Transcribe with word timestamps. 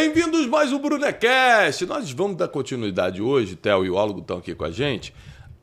Bem-vindos 0.00 0.46
mais 0.46 0.72
um 0.72 0.78
Brunecast. 0.78 1.84
Nós 1.84 2.12
vamos 2.12 2.36
dar 2.36 2.46
continuidade 2.46 3.20
hoje, 3.20 3.56
Theo 3.56 3.84
e 3.84 3.90
o 3.90 3.96
Ólogo 3.96 4.20
estão 4.20 4.38
aqui 4.38 4.54
com 4.54 4.64
a 4.64 4.70
gente, 4.70 5.12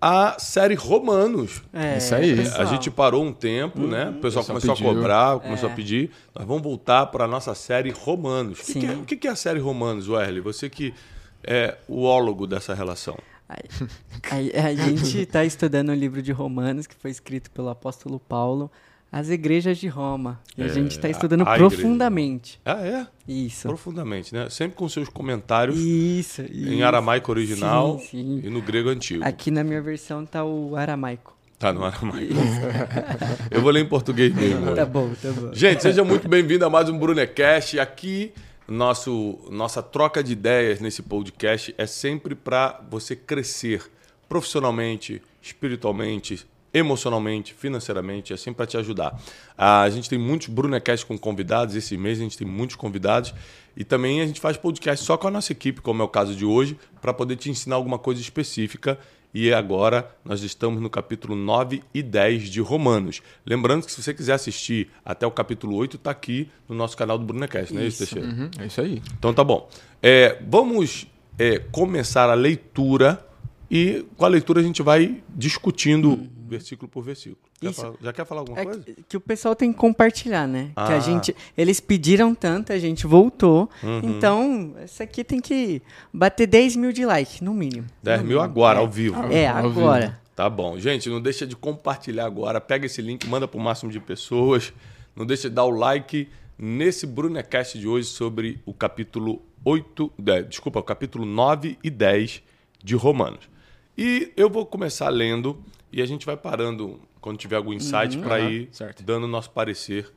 a 0.01 0.37
série 0.37 0.75
Romanos. 0.75 1.63
É, 1.71 1.95
Isso 1.99 2.13
aí. 2.13 2.35
pessoal. 2.35 2.61
A 2.61 2.65
gente 2.65 2.91
parou 2.91 3.23
um 3.23 3.31
tempo, 3.31 3.79
né? 3.87 4.09
O 4.09 4.13
pessoal 4.19 4.43
Pessoal 4.43 4.45
começou 4.47 4.71
a 4.73 4.75
pediu. 4.75 4.93
cobrar, 4.93 5.39
começou 5.39 5.69
a 5.69 5.71
pedir. 5.71 6.11
Nós 6.35 6.45
vamos 6.45 6.61
voltar 6.63 7.05
para 7.05 7.23
a 7.23 7.27
nossa 7.29 7.55
série 7.55 7.91
Romanos. 7.91 8.59
O 8.59 8.73
que, 8.73 8.85
é, 8.85 8.91
o 8.91 9.05
que 9.05 9.25
é 9.25 9.31
a 9.31 9.37
série 9.37 9.59
Romanos, 9.59 10.09
Werley? 10.09 10.41
Você 10.41 10.69
que 10.69 10.93
é 11.41 11.77
o 11.87 12.03
ólogo 12.03 12.45
dessa 12.45 12.73
relação. 12.73 13.17
Aí- 13.47 14.51
A, 14.53 14.65
a 14.67 14.75
gente 14.75 15.17
está 15.17 15.45
estudando 15.45 15.89
o 15.91 15.95
livro 15.95 16.21
de 16.21 16.33
Romanos, 16.33 16.85
que 16.87 16.95
foi 16.95 17.09
escrito 17.09 17.49
pelo 17.51 17.69
apóstolo 17.69 18.19
Paulo, 18.19 18.69
as 19.17 19.29
igrejas 19.29 19.77
de 19.77 19.87
Roma. 19.87 20.41
E 20.57 20.61
a 20.63 20.65
É, 20.65 20.69
gente 20.69 20.91
está 20.91 21.07
estudando 21.07 21.43
a- 21.47 21.51
a 21.53 21.55
igreja. 21.55 21.69
profundamente. 21.69 22.59
Ah, 22.65 22.85
é? 22.85 23.07
Isso. 23.25 23.65
Profundamente, 23.65 24.33
né? 24.33 24.49
Sempre 24.49 24.75
com 24.75 24.89
seus 24.89 25.07
comentários 25.07 25.77
Isso, 25.79 26.41
em 26.41 26.73
isso. 26.75 26.83
aramaico 26.83 27.31
original 27.31 27.97
Sim, 27.99 28.07
sim. 28.09 28.41
e 28.43 28.49
no 28.49 28.61
grego 28.61 28.89
antigo. 28.89 29.23
Aqui 29.23 29.49
na 29.51 29.63
minha 29.63 29.81
versão 29.81 30.25
tá 30.25 30.43
o 30.43 30.75
aramaico. 30.75 31.33
Tá 31.57 31.71
no 31.71 31.85
aramaico. 31.85 32.33
Eu 33.49 33.61
vou 33.61 33.71
ler 33.71 33.79
em 33.85 33.87
português 33.87 34.35
mesmo. 34.35 34.75
Tá 34.75 34.85
bom, 34.85 35.09
tá 35.21 35.31
bom. 35.31 35.53
Gente, 35.53 35.81
seja 35.81 36.03
muito 36.03 36.27
bem-vindo 36.27 36.65
a 36.65 36.69
mais 36.69 36.89
um 36.89 36.99
Brunecast. 36.99 37.79
Aqui, 37.79 38.33
nosso, 38.67 39.39
nossa 39.49 39.81
troca 39.81 40.21
de 40.21 40.33
ideias 40.33 40.81
nesse 40.81 41.01
podcast 41.01 41.73
é 41.77 41.85
sempre 41.85 42.35
para 42.35 42.81
você 42.91 43.15
crescer 43.15 43.81
profissionalmente, 44.27 45.21
espiritualmente, 45.41 46.45
emocionalmente, 46.75 47.53
financeiramente, 47.53 48.37
sempre 48.37 48.57
para 48.57 48.65
te 48.65 48.77
ajudar. 48.77 49.17
A 49.57 49.89
gente 49.89 50.09
tem 50.09 50.19
muitos 50.19 50.49
Brunecasts 50.49 51.05
com 51.05 51.17
convidados, 51.17 51.73
esse 51.73 51.97
mês 51.97 52.19
a 52.19 52.23
gente 52.23 52.37
tem 52.37 52.45
muitos 52.45 52.75
convidados 52.75 53.33
e 53.77 53.85
também 53.85 54.21
a 54.21 54.27
gente 54.27 54.41
faz 54.41 54.57
podcast 54.57 55.05
só 55.05 55.15
com 55.15 55.27
a 55.27 55.31
nossa 55.31 55.53
equipe, 55.53 55.79
como 55.79 56.01
é 56.01 56.05
o 56.05 56.09
caso 56.09 56.35
de 56.35 56.43
hoje, 56.43 56.77
para 57.01 57.13
poder 57.13 57.37
te 57.37 57.49
ensinar 57.49 57.77
alguma 57.77 57.97
coisa 57.97 58.19
específica. 58.19 58.99
E 59.33 59.53
agora 59.53 60.09
nós 60.23 60.43
estamos 60.43 60.81
no 60.81 60.89
capítulo 60.89 61.35
9 61.35 61.81
e 61.93 62.01
10 62.01 62.49
de 62.49 62.61
Romanos. 62.61 63.21
Lembrando 63.45 63.85
que 63.85 63.91
se 63.91 64.01
você 64.01 64.13
quiser 64.13 64.33
assistir 64.33 64.89
até 65.03 65.25
o 65.25 65.31
capítulo 65.31 65.75
8, 65.75 65.95
está 65.95 66.11
aqui 66.11 66.49
no 66.67 66.75
nosso 66.75 66.95
canal 66.95 67.17
do 67.17 67.25
Brunecast, 67.25 67.73
não 67.73 67.81
é 67.81 67.87
isso, 67.87 68.03
Isso. 68.03 68.15
Teixeira? 68.15 68.35
Uhum, 68.35 68.51
é 68.59 68.65
isso 68.65 68.81
aí. 68.81 69.01
Então 69.17 69.33
tá 69.33 69.43
bom. 69.43 69.69
É, 70.01 70.41
vamos 70.47 71.07
é, 71.37 71.59
começar 71.59 72.29
a 72.29 72.33
leitura 72.33 73.25
e 73.69 74.05
com 74.15 74.25
a 74.25 74.27
leitura 74.27 74.59
a 74.59 74.63
gente 74.63 74.81
vai 74.81 75.21
discutindo 75.29 76.27
versículo 76.47 76.87
por 76.89 77.03
versículo. 77.03 77.39
Quer 77.59 77.71
Isso. 77.71 77.81
falar- 77.81 77.95
já 78.01 78.13
quer 78.13 78.25
falar 78.25 78.41
alguma 78.41 78.59
É 78.59 78.63
coisa? 78.65 78.79
que, 78.81 78.95
que 79.09 79.17
o 79.17 79.19
pessoal 79.21 79.55
tem 79.55 79.71
que 79.73 79.77
compartilhar, 79.79 80.47
né? 80.47 80.65
Que 80.67 80.73
Ah. 80.75 80.97
a 80.97 80.99
gente, 80.99 81.35
eles 81.57 81.79
pediram 81.79 82.35
tanto, 82.35 82.71
a 82.71 82.77
gente 82.77 83.07
voltou. 83.07 83.67
Uhum. 83.81 84.01
Então, 84.03 84.75
essa 84.77 85.03
aqui 85.03 85.23
tem 85.23 85.39
que 85.41 85.81
bater 86.13 86.45
10 86.45 86.75
mil 86.75 86.91
de 86.91 87.03
like, 87.05 87.43
no 87.43 87.53
mínimo. 87.53 87.87
10 88.03 88.19
No 88.21 88.27
mil 88.27 88.37
mínimo. 88.37 88.51
agora, 88.51 88.79
É. 88.79 88.81
ao 88.81 88.87
vivo. 88.89 89.15
É, 89.31 89.47
Ao 89.47 89.63
vivo. 89.69 89.79
agora. 89.81 90.21
Tá 90.35 90.49
bom. 90.49 90.77
Gente, 90.77 91.09
não 91.09 91.21
deixa 91.21 91.47
de 91.47 91.55
compartilhar 91.55 92.25
agora. 92.25 92.59
Pega 92.61 92.85
esse 92.85 93.01
link, 93.01 93.25
manda 93.27 93.47
para 93.47 93.57
o 93.59 93.63
máximo 93.63 93.89
de 93.91 93.99
pessoas. 93.99 94.71
Não 95.15 95.25
deixa 95.25 95.49
de 95.49 95.55
dar 95.55 95.63
o 95.63 95.69
like 95.71 96.27
nesse 96.59 97.07
Brunecast 97.07 97.79
de 97.79 97.87
hoje 97.87 98.07
sobre 98.09 98.59
o 98.65 98.73
capítulo 98.73 99.41
8, 99.63 100.11
é, 100.27 100.41
desculpa, 100.43 100.79
o 100.79 100.83
capítulo 100.83 101.25
9 101.25 101.77
e 101.83 101.89
10 101.89 102.43
de 102.83 102.95
Romanos. 102.95 103.49
E 103.97 104.31
eu 104.35 104.49
vou 104.49 104.65
começar 104.65 105.09
lendo 105.09 105.61
e 105.91 106.01
a 106.01 106.05
gente 106.05 106.25
vai 106.25 106.35
parando 106.35 106.99
quando 107.21 107.37
tiver 107.37 107.55
algum 107.55 107.73
insight 107.73 108.17
para 108.17 108.37
Aham, 108.37 108.49
ir 108.49 108.69
certo. 108.71 109.03
dando 109.03 109.23
o 109.23 109.27
nosso 109.27 109.49
parecer 109.51 110.11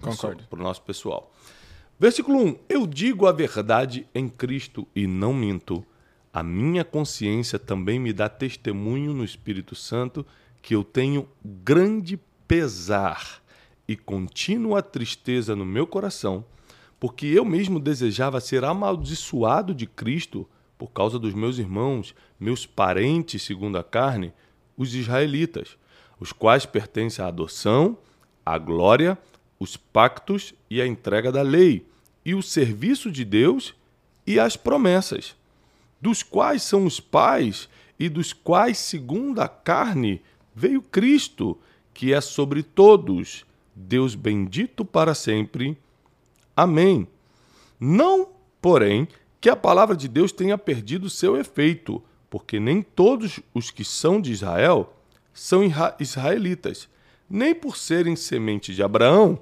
Concordo. 0.00 0.44
pro 0.48 0.62
nosso 0.62 0.82
pessoal. 0.82 1.32
Versículo 1.98 2.38
1. 2.44 2.56
Eu 2.68 2.86
digo 2.86 3.26
a 3.26 3.32
verdade 3.32 4.06
em 4.14 4.28
Cristo 4.28 4.86
e 4.94 5.06
não 5.06 5.32
minto. 5.32 5.84
A 6.32 6.42
minha 6.42 6.84
consciência 6.84 7.58
também 7.58 7.98
me 7.98 8.12
dá 8.12 8.28
testemunho 8.28 9.12
no 9.12 9.24
Espírito 9.24 9.74
Santo 9.74 10.26
que 10.60 10.74
eu 10.74 10.82
tenho 10.82 11.28
grande 11.44 12.18
pesar 12.48 13.42
e 13.86 13.96
contínua 13.96 14.82
tristeza 14.82 15.54
no 15.54 15.64
meu 15.64 15.86
coração, 15.86 16.44
porque 16.98 17.26
eu 17.26 17.44
mesmo 17.44 17.78
desejava 17.78 18.40
ser 18.40 18.64
amaldiçoado 18.64 19.74
de 19.74 19.86
Cristo 19.86 20.48
por 20.78 20.88
causa 20.90 21.18
dos 21.18 21.34
meus 21.34 21.58
irmãos, 21.58 22.14
meus 22.44 22.66
parentes 22.66 23.42
segundo 23.42 23.78
a 23.78 23.82
carne, 23.82 24.30
os 24.76 24.94
israelitas, 24.94 25.78
os 26.20 26.30
quais 26.30 26.66
pertencem 26.66 27.24
à 27.24 27.28
adoção, 27.28 27.96
à 28.44 28.58
glória, 28.58 29.16
os 29.58 29.78
pactos 29.78 30.52
e 30.68 30.78
a 30.78 30.86
entrega 30.86 31.32
da 31.32 31.40
lei, 31.40 31.86
e 32.22 32.34
o 32.34 32.42
serviço 32.42 33.10
de 33.10 33.24
Deus 33.24 33.74
e 34.26 34.38
as 34.38 34.58
promessas, 34.58 35.34
dos 35.98 36.22
quais 36.22 36.62
são 36.62 36.84
os 36.84 37.00
pais 37.00 37.66
e 37.98 38.10
dos 38.10 38.34
quais, 38.34 38.76
segundo 38.76 39.40
a 39.40 39.48
carne, 39.48 40.20
veio 40.54 40.82
Cristo, 40.82 41.58
que 41.94 42.12
é 42.12 42.20
sobre 42.20 42.62
todos, 42.62 43.46
Deus 43.74 44.14
bendito 44.14 44.84
para 44.84 45.14
sempre. 45.14 45.78
Amém. 46.54 47.08
Não, 47.80 48.28
porém, 48.60 49.08
que 49.40 49.48
a 49.48 49.56
palavra 49.56 49.96
de 49.96 50.08
Deus 50.08 50.30
tenha 50.30 50.58
perdido 50.58 51.08
seu 51.08 51.36
efeito, 51.36 52.02
porque 52.34 52.58
nem 52.58 52.82
todos 52.82 53.38
os 53.54 53.70
que 53.70 53.84
são 53.84 54.20
de 54.20 54.32
Israel 54.32 54.92
são 55.32 55.62
isra- 55.62 55.94
israelitas, 56.00 56.88
nem 57.30 57.54
por 57.54 57.76
serem 57.76 58.16
semente 58.16 58.74
de 58.74 58.82
Abraão, 58.82 59.40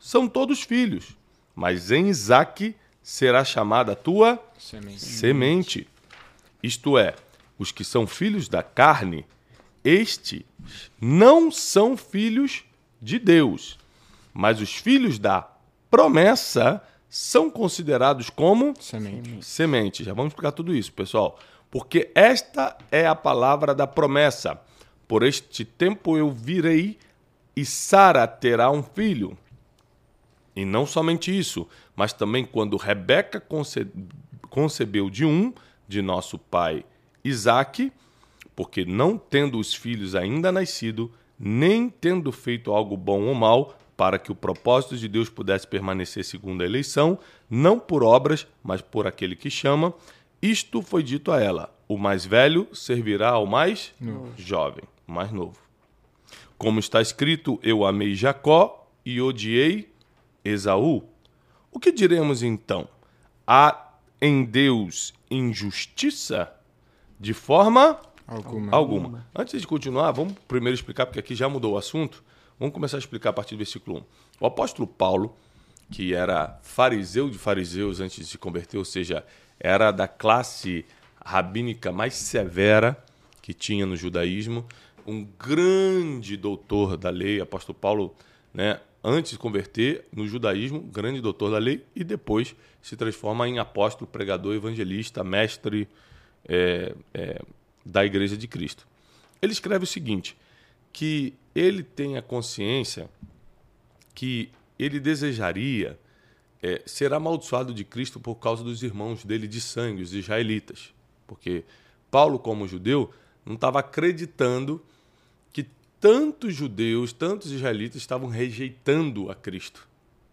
são 0.00 0.26
todos 0.26 0.60
filhos, 0.60 1.16
mas 1.54 1.92
em 1.92 2.08
Isaque 2.08 2.74
será 3.00 3.44
chamada 3.44 3.92
a 3.92 3.94
tua 3.94 4.44
Semente. 4.58 5.00
semente. 5.00 5.88
Isto 6.60 6.98
é, 6.98 7.14
os 7.56 7.70
que 7.70 7.84
são 7.84 8.04
filhos 8.04 8.48
da 8.48 8.64
carne, 8.64 9.24
estes 9.84 10.42
não 11.00 11.52
são 11.52 11.96
filhos 11.96 12.64
de 13.00 13.20
Deus, 13.20 13.78
mas 14.32 14.60
os 14.60 14.74
filhos 14.74 15.20
da 15.20 15.48
promessa 15.88 16.82
são 17.08 17.48
considerados 17.48 18.28
como 18.28 18.74
Semente. 18.80 19.38
semente. 19.46 20.02
Já 20.02 20.12
vamos 20.12 20.32
explicar 20.32 20.50
tudo 20.50 20.74
isso, 20.74 20.92
pessoal. 20.92 21.38
Porque 21.74 22.12
esta 22.14 22.78
é 22.88 23.04
a 23.04 23.16
palavra 23.16 23.74
da 23.74 23.84
promessa. 23.84 24.60
Por 25.08 25.24
este 25.24 25.64
tempo 25.64 26.16
eu 26.16 26.30
virei 26.30 26.96
e 27.56 27.64
Sara 27.64 28.28
terá 28.28 28.70
um 28.70 28.80
filho. 28.80 29.36
E 30.54 30.64
não 30.64 30.86
somente 30.86 31.36
isso, 31.36 31.66
mas 31.96 32.12
também 32.12 32.44
quando 32.44 32.76
Rebeca 32.76 33.40
conce- 33.40 33.88
concebeu 34.48 35.10
de 35.10 35.24
um, 35.24 35.52
de 35.88 36.00
nosso 36.00 36.38
pai 36.38 36.84
Isaque, 37.24 37.92
porque 38.54 38.84
não 38.84 39.18
tendo 39.18 39.58
os 39.58 39.74
filhos 39.74 40.14
ainda 40.14 40.52
nascido, 40.52 41.10
nem 41.36 41.90
tendo 41.90 42.30
feito 42.30 42.70
algo 42.72 42.96
bom 42.96 43.22
ou 43.22 43.34
mal, 43.34 43.76
para 43.96 44.16
que 44.16 44.30
o 44.30 44.36
propósito 44.36 44.96
de 44.96 45.08
Deus 45.08 45.28
pudesse 45.28 45.66
permanecer 45.66 46.24
segundo 46.24 46.62
a 46.62 46.66
eleição, 46.66 47.18
não 47.50 47.80
por 47.80 48.04
obras, 48.04 48.46
mas 48.62 48.80
por 48.80 49.08
aquele 49.08 49.34
que 49.34 49.50
chama, 49.50 49.92
isto 50.50 50.82
foi 50.82 51.02
dito 51.02 51.32
a 51.32 51.40
ela: 51.40 51.74
o 51.88 51.96
mais 51.96 52.24
velho 52.24 52.68
servirá 52.72 53.30
ao 53.30 53.46
mais 53.46 53.94
jovem, 54.36 54.84
mais 55.06 55.32
novo. 55.32 55.58
Como 56.58 56.78
está 56.78 57.00
escrito, 57.00 57.58
eu 57.62 57.84
amei 57.84 58.14
Jacó 58.14 58.88
e 59.04 59.20
odiei 59.20 59.92
Esaú. 60.44 61.02
O 61.70 61.80
que 61.80 61.90
diremos 61.90 62.42
então? 62.42 62.88
Há 63.46 63.92
em 64.20 64.44
Deus 64.44 65.12
injustiça? 65.30 66.52
De 67.18 67.32
forma 67.32 68.00
Alguma. 68.26 68.72
alguma. 68.74 69.26
Antes 69.34 69.60
de 69.60 69.66
continuar, 69.66 70.10
vamos 70.12 70.34
primeiro 70.48 70.74
explicar, 70.74 71.06
porque 71.06 71.20
aqui 71.20 71.34
já 71.34 71.48
mudou 71.48 71.74
o 71.74 71.78
assunto. 71.78 72.22
Vamos 72.58 72.74
começar 72.74 72.96
a 72.96 73.00
explicar 73.00 73.30
a 73.30 73.32
partir 73.32 73.54
do 73.54 73.58
versículo 73.58 73.98
1. 73.98 74.02
O 74.40 74.46
apóstolo 74.46 74.86
Paulo, 74.86 75.36
que 75.90 76.14
era 76.14 76.58
fariseu 76.62 77.28
de 77.28 77.38
fariseus 77.38 78.00
antes 78.00 78.16
de 78.16 78.26
se 78.26 78.38
converter, 78.38 78.78
ou 78.78 78.84
seja, 78.84 79.24
era 79.58 79.90
da 79.90 80.06
classe 80.08 80.84
rabínica 81.24 81.90
mais 81.90 82.14
severa 82.14 83.02
que 83.40 83.52
tinha 83.52 83.86
no 83.86 83.96
judaísmo, 83.96 84.66
um 85.06 85.26
grande 85.38 86.36
doutor 86.36 86.96
da 86.96 87.10
lei, 87.10 87.40
apóstolo 87.40 87.78
Paulo, 87.78 88.14
né, 88.52 88.80
antes 89.02 89.32
de 89.32 89.38
converter 89.38 90.06
no 90.10 90.26
judaísmo, 90.26 90.80
grande 90.80 91.20
doutor 91.20 91.50
da 91.50 91.58
lei, 91.58 91.84
e 91.94 92.02
depois 92.02 92.56
se 92.80 92.96
transforma 92.96 93.46
em 93.46 93.58
apóstolo, 93.58 94.10
pregador, 94.10 94.54
evangelista, 94.54 95.22
mestre 95.22 95.86
é, 96.48 96.94
é, 97.12 97.42
da 97.84 98.04
Igreja 98.04 98.36
de 98.36 98.48
Cristo. 98.48 98.86
Ele 99.42 99.52
escreve 99.52 99.84
o 99.84 99.86
seguinte: 99.86 100.36
que 100.92 101.34
ele 101.54 101.82
tem 101.82 102.16
a 102.16 102.22
consciência 102.22 103.10
que 104.14 104.50
ele 104.78 104.98
desejaria 104.98 105.98
é, 106.64 106.82
ser 106.86 107.12
amaldiçoado 107.12 107.74
de 107.74 107.84
Cristo 107.84 108.18
por 108.18 108.36
causa 108.36 108.64
dos 108.64 108.82
irmãos 108.82 109.24
dele 109.24 109.46
de 109.46 109.60
sangue, 109.60 110.02
os 110.02 110.14
israelitas. 110.14 110.94
Porque 111.26 111.64
Paulo, 112.10 112.38
como 112.38 112.66
judeu, 112.66 113.12
não 113.44 113.54
estava 113.54 113.80
acreditando 113.80 114.82
que 115.52 115.66
tantos 116.00 116.54
judeus, 116.54 117.12
tantos 117.12 117.52
israelitas 117.52 117.96
estavam 117.96 118.28
rejeitando 118.28 119.30
a 119.30 119.34
Cristo. 119.34 119.86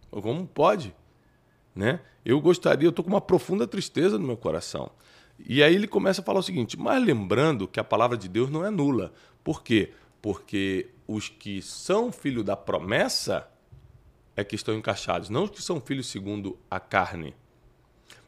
Como 0.10 0.48
pode? 0.48 0.94
né? 1.76 2.00
Eu 2.24 2.40
gostaria, 2.40 2.88
eu 2.88 2.92
tô 2.92 3.04
com 3.04 3.10
uma 3.10 3.22
profunda 3.22 3.66
tristeza 3.68 4.18
no 4.18 4.26
meu 4.26 4.38
coração. 4.38 4.92
E 5.40 5.64
aí 5.64 5.74
ele 5.74 5.88
começa 5.88 6.22
a 6.22 6.24
falar 6.24 6.40
o 6.40 6.44
seguinte: 6.44 6.78
mas 6.78 7.04
lembrando 7.04 7.68
que 7.68 7.80
a 7.80 7.84
palavra 7.84 8.18
de 8.18 8.28
Deus 8.28 8.50
não 8.50 8.66
é 8.66 8.70
nula. 8.70 9.14
Por 9.44 9.64
quê? 9.64 9.92
Porque 10.22 10.90
os 11.08 11.30
que 11.30 11.62
são 11.62 12.12
filhos 12.12 12.44
da 12.44 12.56
promessa 12.56 13.48
é 14.36 14.44
que 14.44 14.56
estão 14.56 14.76
encaixados, 14.76 15.30
não 15.30 15.44
os 15.44 15.50
que 15.50 15.62
são 15.62 15.80
filhos 15.80 16.08
segundo 16.08 16.58
a 16.70 16.80
carne. 16.80 17.34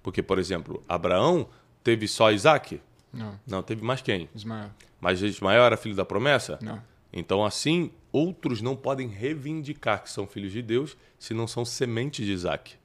Porque, 0.01 0.21
por 0.21 0.37
exemplo, 0.37 0.83
Abraão 0.87 1.47
teve 1.83 2.07
só 2.07 2.31
Isaac? 2.31 2.81
Não. 3.11 3.39
Não, 3.47 3.63
teve 3.63 3.83
mais 3.83 4.01
quem? 4.01 4.29
Ismael. 4.35 4.69
Mas 4.99 5.21
Ismael 5.21 5.63
era 5.63 5.77
filho 5.77 5.95
da 5.95 6.03
promessa? 6.03 6.59
Não. 6.61 6.81
Então, 7.11 7.45
assim, 7.45 7.91
outros 8.11 8.61
não 8.61 8.75
podem 8.75 9.07
reivindicar 9.07 10.01
que 10.01 10.09
são 10.09 10.25
filhos 10.25 10.51
de 10.51 10.61
Deus 10.61 10.97
se 11.19 11.33
não 11.33 11.47
são 11.47 11.63
sementes 11.63 12.25
de 12.25 12.31
Isaac. 12.31 12.75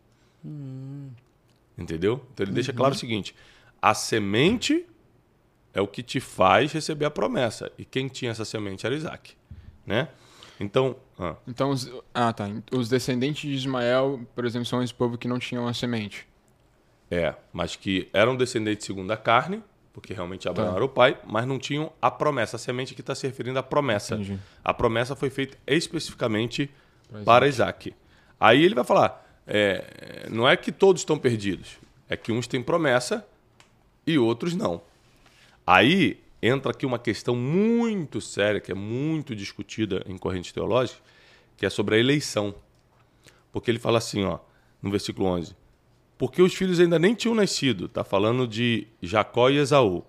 Entendeu? 1.76 2.26
Então 2.32 2.44
ele 2.44 2.52
deixa 2.52 2.72
claro 2.72 2.94
o 2.94 2.98
seguinte: 2.98 3.34
a 3.80 3.94
semente 3.94 4.86
é 5.72 5.80
o 5.80 5.86
que 5.86 6.02
te 6.02 6.20
faz 6.20 6.72
receber 6.72 7.04
a 7.04 7.10
promessa. 7.10 7.70
E 7.78 7.84
quem 7.84 8.08
tinha 8.08 8.30
essa 8.30 8.44
semente 8.44 8.84
era 8.84 8.94
Isaac. 8.94 9.34
Né? 9.86 10.08
Então. 10.60 10.96
ah, 11.18 11.34
Então, 11.46 11.70
os, 11.70 11.90
ah, 12.12 12.32
tá. 12.32 12.48
Os 12.72 12.88
descendentes 12.88 13.42
de 13.48 13.54
Ismael, 13.54 14.20
por 14.34 14.44
exemplo, 14.44 14.66
são 14.66 14.82
esse 14.82 14.92
povo 14.94 15.16
que 15.16 15.28
não 15.28 15.38
tinham 15.38 15.66
a 15.68 15.74
semente. 15.74 16.26
é, 17.10 17.34
mas 17.52 17.74
que 17.76 18.08
eram 18.12 18.36
descendentes 18.36 18.84
segundo 18.86 19.10
a 19.10 19.16
carne, 19.16 19.62
porque 19.94 20.12
realmente 20.12 20.46
Abraão 20.48 20.68
Tá. 20.70 20.74
era 20.76 20.84
o 20.84 20.88
pai, 20.88 21.18
mas 21.26 21.46
não 21.46 21.58
tinham 21.58 21.90
a 22.02 22.10
promessa. 22.10 22.56
A 22.56 22.58
semente 22.58 22.94
que 22.94 23.00
está 23.00 23.14
se 23.14 23.26
referindo 23.26 23.58
à 23.58 23.62
promessa. 23.62 24.14
Entendi. 24.14 24.38
A 24.62 24.74
promessa 24.74 25.16
foi 25.16 25.30
feita 25.30 25.56
especificamente 25.66 26.70
Pra 27.10 27.22
para 27.22 27.48
Isaac. 27.48 27.94
Aí 28.38 28.62
ele 28.62 28.74
vai 28.74 28.84
falar: 28.84 29.26
é, 29.46 30.26
não 30.30 30.46
é 30.48 30.54
que 30.56 30.70
todos 30.70 31.00
estão 31.00 31.18
perdidos, 31.18 31.78
é 32.08 32.16
que 32.16 32.30
uns 32.30 32.46
têm 32.46 32.62
promessa 32.62 33.26
e 34.06 34.18
outros 34.18 34.54
não. 34.54 34.82
Aí 35.66 36.20
entra 36.42 36.70
aqui 36.70 36.86
uma 36.86 36.98
questão 36.98 37.34
muito 37.34 38.20
séria, 38.20 38.60
que 38.60 38.72
é 38.72 38.74
muito 38.74 39.34
discutida 39.34 40.04
em 40.06 40.16
correntes 40.16 40.52
teológicas, 40.52 41.02
que 41.56 41.66
é 41.66 41.70
sobre 41.70 41.96
a 41.96 41.98
eleição. 41.98 42.54
Porque 43.52 43.70
ele 43.70 43.78
fala 43.78 43.98
assim, 43.98 44.24
ó, 44.24 44.38
no 44.82 44.90
versículo 44.90 45.28
11: 45.28 45.56
Porque 46.16 46.40
os 46.40 46.54
filhos 46.54 46.78
ainda 46.80 46.98
nem 46.98 47.14
tinham 47.14 47.34
nascido, 47.34 47.86
está 47.86 48.04
falando 48.04 48.46
de 48.46 48.86
Jacó 49.02 49.50
e 49.50 49.56
Esaú. 49.56 50.04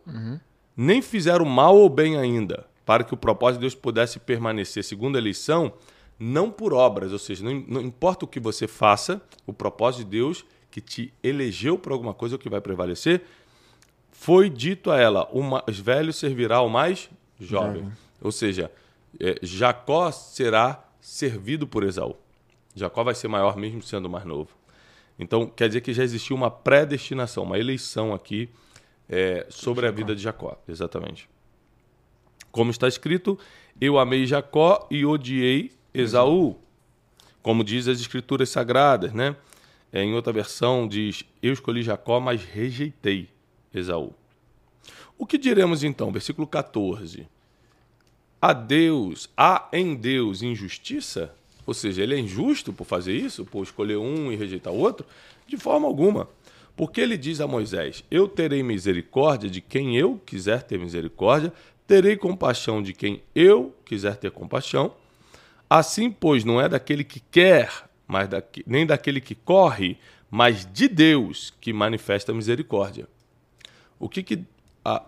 Nem 0.76 1.02
fizeram 1.02 1.46
mal 1.46 1.76
ou 1.76 1.90
bem 1.90 2.18
ainda, 2.18 2.66
para 2.86 3.04
que 3.04 3.14
o 3.14 3.18
propósito 3.18 3.60
de 3.60 3.62
Deus 3.62 3.76
pudesse 3.76 4.20
permanecer 4.20 4.84
segundo 4.84 5.16
a 5.16 5.20
eleição, 5.20 5.74
não 6.18 6.52
por 6.52 6.74
obras, 6.74 7.12
ou 7.12 7.20
seja, 7.20 7.44
não, 7.44 7.64
não 7.68 7.82
importa 7.82 8.26
o 8.26 8.28
que 8.28 8.40
você 8.40 8.68
faça, 8.68 9.22
o 9.46 9.54
propósito 9.54 10.04
de 10.04 10.12
Deus 10.12 10.46
que 10.70 10.82
te 10.82 11.14
elegeu 11.24 11.78
para 11.78 11.94
alguma 11.94 12.14
coisa 12.14 12.36
é 12.36 12.38
o 12.38 12.40
que 12.40 12.50
vai 12.50 12.62
prevalecer, 12.62 13.24
foi 14.20 14.50
dito 14.50 14.92
a 14.92 15.00
ela: 15.00 15.30
o 15.32 15.42
mais 15.42 15.80
velho 15.80 16.12
servirá 16.12 16.58
ao 16.58 16.68
mais 16.68 17.10
jovem. 17.40 17.84
Jovem. 17.84 17.98
Ou 18.22 18.34
seja, 18.34 18.70
é, 19.18 19.40
Jacó 19.42 20.12
será 20.12 20.86
servido 21.00 21.66
por 21.66 21.86
Esaú. 21.86 22.18
Jacó 22.76 23.02
vai 23.02 23.16
ser 23.16 23.30
maior 23.30 23.56
mesmo 23.56 23.82
sendo 23.82 24.08
o 24.08 24.10
mais 24.10 24.26
novo. 24.26 24.50
Então, 25.18 25.48
quer 25.48 25.70
dizer 25.70 25.80
que 25.80 25.94
já 25.94 26.04
existiu 26.04 26.36
uma 26.36 26.52
predestinação, 26.52 27.44
uma 27.44 27.58
eleição 27.58 28.14
aqui 28.14 28.50
é, 29.08 29.48
sobre 29.50 29.88
a 29.88 29.92
vida 29.92 30.14
de 30.14 30.22
Jacó. 30.22 30.62
Exatamente. 30.68 31.30
Como 32.52 32.72
está 32.72 32.90
escrito, 32.90 33.40
eu 33.80 33.98
amei 33.98 34.26
Jacó 34.26 34.86
e 34.92 35.06
odiei 35.06 35.72
Esaú. 35.94 36.58
Como 37.42 37.64
diz 37.64 37.88
as 37.88 38.02
escrituras 38.02 38.50
sagradas, 38.50 39.14
né? 39.14 39.34
É, 39.94 40.04
em 40.04 40.14
outra 40.14 40.34
versão 40.34 40.86
diz, 40.86 41.24
eu 41.42 41.54
escolhi 41.54 41.84
Jacó, 41.84 42.20
mas 42.20 42.44
rejeitei 42.44 43.30
Esaú. 43.74 44.14
O 45.18 45.26
que 45.26 45.38
diremos 45.38 45.84
então? 45.84 46.12
Versículo 46.12 46.48
14. 46.48 47.28
A 48.42 48.54
Deus, 48.54 49.30
há 49.36 49.68
em 49.74 49.96
Deus 49.96 50.42
injustiça? 50.42 51.34
Ou 51.66 51.74
seja, 51.74 52.02
ele 52.02 52.16
é 52.16 52.20
injusto 52.20 52.72
por 52.72 52.86
fazer 52.86 53.14
isso, 53.14 53.46
por 53.46 53.64
escolher 53.64 53.98
um 53.98 54.32
e 54.32 54.36
rejeitar 54.36 54.74
o 54.74 54.78
outro? 54.78 55.06
De 55.46 55.58
forma 55.58 55.88
alguma. 55.88 56.30
Porque 56.76 57.02
ele 57.02 57.18
diz 57.18 57.42
a 57.42 57.48
Moisés: 57.48 58.04
Eu 58.10 58.28
terei 58.28 58.64
misericórdia 58.64 59.50
de 59.50 59.60
quem 59.60 59.98
eu 59.98 60.20
quiser 60.26 60.64
ter 60.64 60.80
misericórdia, 60.80 61.52
terei 61.86 62.16
compaixão 62.16 62.82
de 62.82 62.94
quem 62.94 63.22
eu 63.36 63.76
quiser 63.84 64.16
ter 64.16 64.32
compaixão. 64.32 64.94
Assim, 65.70 66.10
pois, 66.10 66.44
não 66.46 66.60
é 66.62 66.70
daquele 66.70 67.04
que 67.04 67.20
quer, 67.20 67.70
mas 68.08 68.30
daqui- 68.30 68.64
nem 68.66 68.86
daquele 68.86 69.20
que 69.20 69.36
corre, 69.36 69.98
mas 70.32 70.66
de 70.66 70.88
Deus 70.88 71.54
que 71.60 71.74
manifesta 71.74 72.34
misericórdia. 72.34 73.08
O 74.00 74.08
que, 74.08 74.24
que 74.24 74.44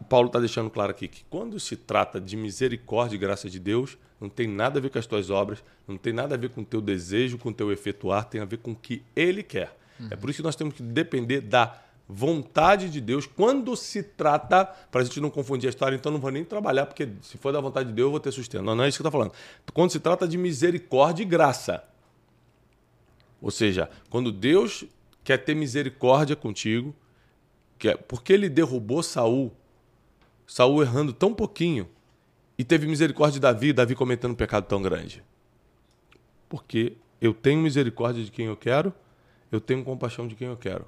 Paulo 0.09 0.27
está 0.27 0.39
deixando 0.39 0.69
claro 0.69 0.91
aqui? 0.91 1.07
Que 1.07 1.23
quando 1.29 1.59
se 1.59 1.75
trata 1.75 2.19
de 2.19 2.35
misericórdia 2.35 3.15
e 3.15 3.19
graça 3.19 3.49
de 3.49 3.59
Deus, 3.59 3.97
não 4.19 4.29
tem 4.29 4.47
nada 4.47 4.77
a 4.77 4.81
ver 4.81 4.89
com 4.89 4.99
as 4.99 5.07
tuas 5.07 5.29
obras, 5.29 5.63
não 5.87 5.97
tem 5.97 6.13
nada 6.13 6.35
a 6.35 6.37
ver 6.37 6.49
com 6.49 6.61
o 6.61 6.65
teu 6.65 6.81
desejo, 6.81 7.37
com 7.37 7.49
o 7.49 7.53
teu 7.53 7.71
efetuar, 7.71 8.25
tem 8.25 8.41
a 8.41 8.45
ver 8.45 8.57
com 8.57 8.71
o 8.71 8.75
que 8.75 9.01
Ele 9.15 9.41
quer. 9.41 9.75
É 10.09 10.15
por 10.15 10.29
isso 10.29 10.37
que 10.37 10.43
nós 10.43 10.55
temos 10.55 10.73
que 10.73 10.81
depender 10.81 11.41
da 11.41 11.79
vontade 12.07 12.89
de 12.89 12.99
Deus 12.99 13.25
quando 13.25 13.75
se 13.75 14.03
trata, 14.03 14.65
para 14.65 15.01
a 15.01 15.03
gente 15.03 15.21
não 15.21 15.29
confundir 15.29 15.67
a 15.67 15.69
história, 15.69 15.95
então 15.95 16.11
não 16.11 16.19
vou 16.19 16.31
nem 16.31 16.43
trabalhar, 16.43 16.85
porque 16.85 17.07
se 17.21 17.37
for 17.37 17.53
da 17.53 17.61
vontade 17.61 17.89
de 17.89 17.95
Deus 17.95 18.07
eu 18.07 18.11
vou 18.11 18.19
ter 18.19 18.31
sustento. 18.31 18.63
Não, 18.63 18.75
não 18.75 18.83
é 18.83 18.89
isso 18.89 18.97
que 18.97 19.07
estou 19.07 19.11
falando. 19.11 19.33
Quando 19.73 19.91
se 19.91 19.99
trata 19.99 20.27
de 20.27 20.37
misericórdia 20.37 21.23
e 21.23 21.25
graça. 21.25 21.83
Ou 23.41 23.49
seja, 23.49 23.89
quando 24.09 24.31
Deus 24.31 24.83
quer 25.23 25.37
ter 25.37 25.55
misericórdia 25.55 26.35
contigo, 26.35 26.93
que 27.81 27.89
é 27.89 27.97
porque 27.97 28.31
ele 28.31 28.47
derrubou 28.47 29.01
Saul, 29.01 29.51
Saul 30.45 30.83
errando 30.83 31.11
tão 31.11 31.33
pouquinho, 31.33 31.89
e 32.55 32.63
teve 32.63 32.85
misericórdia 32.85 33.33
de 33.33 33.39
Davi, 33.39 33.73
Davi 33.73 33.95
cometendo 33.95 34.33
um 34.33 34.35
pecado 34.35 34.67
tão 34.67 34.83
grande. 34.83 35.23
Porque 36.47 36.93
eu 37.19 37.33
tenho 37.33 37.59
misericórdia 37.59 38.23
de 38.23 38.29
quem 38.29 38.45
eu 38.45 38.55
quero, 38.55 38.93
eu 39.51 39.59
tenho 39.59 39.83
compaixão 39.83 40.27
de 40.27 40.35
quem 40.35 40.47
eu 40.47 40.55
quero. 40.55 40.85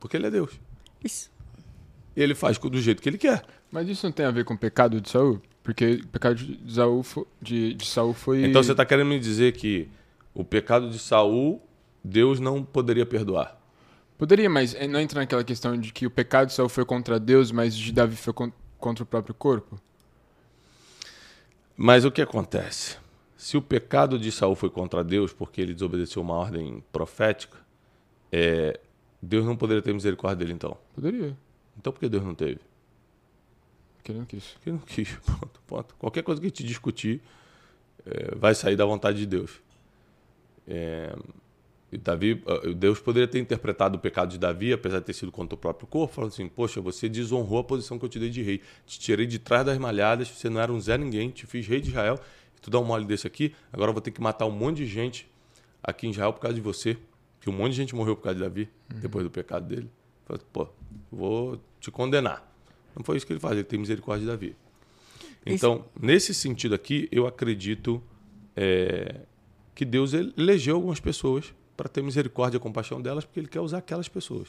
Porque 0.00 0.16
ele 0.16 0.26
é 0.26 0.30
Deus. 0.32 0.58
Isso. 1.02 1.30
E 2.16 2.20
ele 2.24 2.34
faz 2.34 2.58
do 2.58 2.80
jeito 2.80 3.00
que 3.00 3.08
ele 3.08 3.16
quer. 3.16 3.44
Mas 3.70 3.88
isso 3.88 4.04
não 4.04 4.12
tem 4.12 4.26
a 4.26 4.32
ver 4.32 4.44
com 4.44 4.54
o 4.54 4.58
pecado 4.58 5.00
de 5.00 5.08
Saul? 5.08 5.40
Porque 5.62 6.00
o 6.02 6.08
pecado 6.08 6.34
de 6.34 6.74
Saul 6.74 7.04
foi, 7.04 7.24
de, 7.40 7.74
de 7.74 7.86
Saul 7.86 8.14
foi... 8.14 8.44
Então 8.44 8.64
você 8.64 8.72
está 8.72 8.84
querendo 8.84 9.06
me 9.06 9.20
dizer 9.20 9.52
que 9.52 9.88
o 10.34 10.42
pecado 10.42 10.90
de 10.90 10.98
Saul, 10.98 11.62
Deus 12.02 12.40
não 12.40 12.64
poderia 12.64 13.06
perdoar. 13.06 13.57
Poderia, 14.18 14.50
mas 14.50 14.74
eh, 14.74 14.86
não 14.88 15.00
entra 15.00 15.20
naquela 15.20 15.44
questão 15.44 15.78
de 15.78 15.92
que 15.92 16.04
o 16.06 16.10
pecado 16.10 16.48
de 16.48 16.52
Saul 16.54 16.68
foi 16.68 16.84
contra 16.84 17.18
Deus, 17.20 17.52
mas 17.52 17.74
de 17.74 17.92
Davi 17.92 18.16
foi 18.16 18.32
con- 18.32 18.52
contra 18.78 19.04
o 19.04 19.06
próprio 19.06 19.34
corpo? 19.34 19.80
Mas 21.76 22.04
o 22.04 22.10
que 22.10 22.20
acontece? 22.20 22.96
Se 23.36 23.56
o 23.56 23.62
pecado 23.62 24.18
de 24.18 24.32
Saul 24.32 24.56
foi 24.56 24.68
contra 24.68 25.04
Deus 25.04 25.32
porque 25.32 25.60
ele 25.60 25.72
desobedeceu 25.72 26.20
uma 26.20 26.34
ordem 26.34 26.82
profética, 26.90 27.56
é, 28.32 28.80
Deus 29.22 29.46
não 29.46 29.56
poderia 29.56 29.80
ter 29.82 29.94
misericórdia 29.94 30.38
dele 30.44 30.52
então. 30.52 30.76
Poderia, 30.94 31.36
Então 31.78 31.92
por 31.92 32.00
que 32.00 32.08
Deus 32.08 32.24
não 32.24 32.34
teve? 32.34 32.58
porque 33.96 34.12
ele 34.12 34.18
não 34.20 34.26
quis. 34.26 34.44
Porque 34.54 34.70
ele 34.70 34.76
não 34.78 34.84
quis. 34.84 35.10
Ponto, 35.26 35.60
ponto. 35.66 35.94
Qualquer 35.98 36.22
coisa 36.22 36.40
que 36.40 36.46
a 36.46 36.50
gente 36.50 36.64
discutir 36.64 37.20
é, 38.06 38.34
vai 38.34 38.54
sair 38.54 38.74
da 38.74 38.84
vontade 38.86 39.18
de 39.18 39.26
Deus. 39.26 39.60
É, 40.66 41.14
Davi, 41.96 42.42
ah, 42.46 42.68
Deus 42.74 43.00
poderia 43.00 43.26
ter 43.26 43.38
interpretado 43.38 43.96
o 43.96 43.98
pecado 43.98 44.30
de 44.30 44.38
Davi, 44.38 44.72
apesar 44.72 44.98
de 44.98 45.06
ter 45.06 45.14
sido 45.14 45.32
contra 45.32 45.54
o 45.54 45.58
próprio 45.58 45.86
corpo, 45.86 46.14
falando 46.14 46.32
assim: 46.32 46.46
Poxa, 46.48 46.80
você 46.80 47.08
desonrou 47.08 47.60
a 47.60 47.64
posição 47.64 47.98
que 47.98 48.04
eu 48.04 48.08
te 48.08 48.18
dei 48.18 48.28
de 48.28 48.42
rei. 48.42 48.60
Te 48.86 48.98
tirei 49.00 49.26
de 49.26 49.38
trás 49.38 49.64
das 49.64 49.78
malhadas, 49.78 50.28
você 50.28 50.50
não 50.50 50.60
era 50.60 50.70
um 50.70 50.80
Zé 50.80 50.98
Ninguém, 50.98 51.30
te 51.30 51.46
fiz 51.46 51.66
rei 51.66 51.80
de 51.80 51.88
Israel. 51.88 52.20
E 52.56 52.60
tu 52.60 52.70
dá 52.70 52.78
um 52.78 52.84
mole 52.84 53.06
desse 53.06 53.26
aqui, 53.26 53.54
agora 53.72 53.90
eu 53.90 53.94
vou 53.94 54.02
ter 54.02 54.10
que 54.10 54.20
matar 54.20 54.44
um 54.44 54.50
monte 54.50 54.78
de 54.78 54.86
gente 54.86 55.26
aqui 55.82 56.06
em 56.06 56.10
Israel 56.10 56.32
por 56.32 56.40
causa 56.40 56.54
de 56.54 56.60
você. 56.60 56.98
Que 57.40 57.48
um 57.48 57.52
monte 57.52 57.70
de 57.70 57.76
gente 57.76 57.94
morreu 57.94 58.16
por 58.16 58.24
causa 58.24 58.36
de 58.36 58.44
Davi, 58.44 58.68
depois 58.96 59.24
do 59.24 59.30
pecado 59.30 59.66
dele. 59.66 59.88
Falei, 60.26 60.42
Pô, 60.52 60.68
vou 61.10 61.60
te 61.80 61.90
condenar. 61.90 62.46
Não 62.94 63.04
foi 63.04 63.16
isso 63.16 63.26
que 63.26 63.32
ele 63.32 63.40
faz, 63.40 63.54
ele 63.54 63.64
tem 63.64 63.78
misericórdia 63.78 64.26
de 64.26 64.30
Davi. 64.30 64.56
Então, 65.46 65.84
nesse 65.98 66.34
sentido 66.34 66.74
aqui, 66.74 67.08
eu 67.10 67.26
acredito 67.26 68.02
é, 68.54 69.20
que 69.74 69.84
Deus 69.84 70.12
elegeu 70.12 70.74
algumas 70.74 71.00
pessoas 71.00 71.54
para 71.78 71.88
ter 71.88 72.02
misericórdia 72.02 72.56
e 72.56 72.60
compaixão 72.60 73.00
delas, 73.00 73.24
porque 73.24 73.38
ele 73.38 73.46
quer 73.46 73.60
usar 73.60 73.78
aquelas 73.78 74.08
pessoas. 74.08 74.48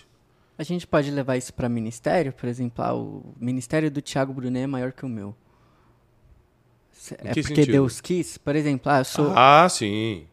A 0.58 0.64
gente 0.64 0.88
pode 0.88 1.12
levar 1.12 1.38
isso 1.38 1.54
para 1.54 1.70
ministério? 1.70 2.34
Por 2.34 2.50
exemplo, 2.50 2.84
ah, 2.84 2.96
o 2.96 3.36
ministério 3.40 3.90
do 3.92 4.02
Thiago 4.02 4.34
Brunet 4.34 4.64
é 4.64 4.68
maior 4.68 4.92
que 4.92 5.06
o 5.06 5.08
meu. 5.08 5.36
É 7.20 7.34
que 7.34 7.42
porque 7.44 7.56
sentido? 7.56 7.72
Deus 7.72 8.02
quis? 8.02 8.38
Por 8.40 8.56
exemplo, 8.56 8.92
ah, 8.92 9.00
eu 9.00 9.06
sou... 9.06 9.32
Ah, 9.38 9.70
sim. 9.70 10.26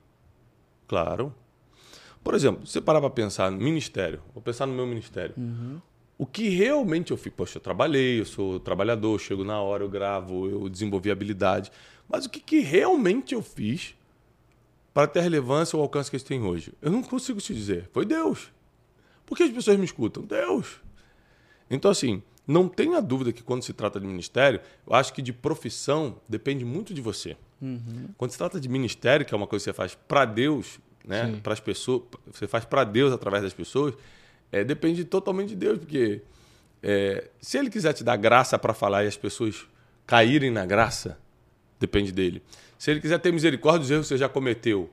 Claro. 0.89 1.35
Por 2.25 2.35
exemplo, 2.35 2.67
você 2.67 2.81
parar 2.81 3.01
para 3.01 3.11
pensar 3.11 3.53
no 3.53 3.59
ministério, 3.59 4.21
vou 4.33 4.43
pensar 4.43 4.67
no 4.67 4.75
meu 4.75 4.87
ministério. 4.87 5.35
O 6.19 6.25
que 6.25 6.49
realmente 6.49 7.11
eu 7.11 7.19
fiz? 7.19 7.33
Poxa, 7.33 7.59
eu 7.59 7.63
trabalhei, 7.63 8.21
eu 8.21 8.25
sou 8.25 8.59
trabalhador, 8.59 9.13
eu 9.15 9.19
chego 9.19 9.45
na 9.45 9.61
hora, 9.61 9.85
eu 9.85 9.89
gravo, 9.91 10.49
eu 10.49 10.69
desenvolvi 10.69 11.11
habilidade. 11.11 11.71
Mas 12.09 12.25
o 12.25 12.31
que, 12.31 12.41
que 12.41 12.61
realmente 12.61 13.35
eu 13.35 13.43
fiz 13.43 13.95
para 14.97 15.07
ter 15.07 15.19
a 15.19 15.23
relevância 15.23 15.77
ou 15.77 15.83
alcance 15.83 16.09
que 16.09 16.17
eles 16.17 16.25
têm 16.25 16.43
hoje? 16.43 16.73
Eu 16.81 16.91
não 16.91 17.03
consigo 17.03 17.39
te 17.39 17.53
dizer. 17.53 17.87
Foi 17.93 18.07
Deus. 18.07 18.51
Por 19.27 19.37
que 19.37 19.43
as 19.43 19.51
pessoas 19.51 19.77
me 19.77 19.85
escutam? 19.85 20.23
Deus. 20.23 20.81
Então, 21.69 21.91
assim, 21.91 22.23
não 22.47 22.67
tenha 22.67 23.03
dúvida 23.03 23.31
que 23.31 23.43
quando 23.43 23.63
se 23.63 23.75
trata 23.75 24.01
de 24.01 24.07
ministério, 24.07 24.59
eu 24.87 24.95
acho 24.95 25.13
que 25.13 25.21
de 25.21 25.35
profissão 25.35 26.19
depende 26.27 26.65
muito 26.65 26.95
de 26.95 27.03
você. 27.03 27.37
Uhum. 27.61 28.09
Quando 28.17 28.31
se 28.31 28.39
trata 28.39 28.59
de 28.59 28.71
ministério, 28.71 29.27
que 29.27 29.35
é 29.35 29.37
uma 29.37 29.47
coisa 29.47 29.65
que 29.65 29.71
você 29.71 29.75
faz 29.75 29.95
para 29.95 30.25
Deus, 30.25 30.81
né? 31.05 31.41
Para 31.43 31.53
as 31.53 31.61
pessoas, 31.61 32.05
você 32.33 32.49
faz 32.49 32.65
para 32.65 32.83
Deus 32.83 33.13
através 33.13 33.43
das 33.43 33.53
pessoas, 33.53 33.93
é, 34.51 34.65
depende 34.65 35.05
totalmente 35.05 35.51
de 35.51 35.57
Deus, 35.57 35.77
porque 35.79 36.23
é, 36.83 37.29
se 37.39 37.59
Ele 37.59 37.69
quiser 37.69 37.93
te 37.93 38.03
dar 38.03 38.17
graça 38.17 38.59
para 38.59 38.73
falar 38.73 39.05
e 39.05 39.09
as 39.09 39.17
pessoas 39.19 39.67
caírem 40.07 40.51
na 40.51 40.65
graça, 40.65 41.19
depende 41.79 42.13
dele. 42.13 42.43
Se 42.79 42.91
Ele 42.91 43.01
quiser 43.01 43.19
ter 43.19 43.33
misericórdia 43.33 43.81
dos 43.81 43.91
erros 43.91 44.07
que 44.07 44.09
você 44.09 44.19
já 44.19 44.29
cometeu 44.29 44.91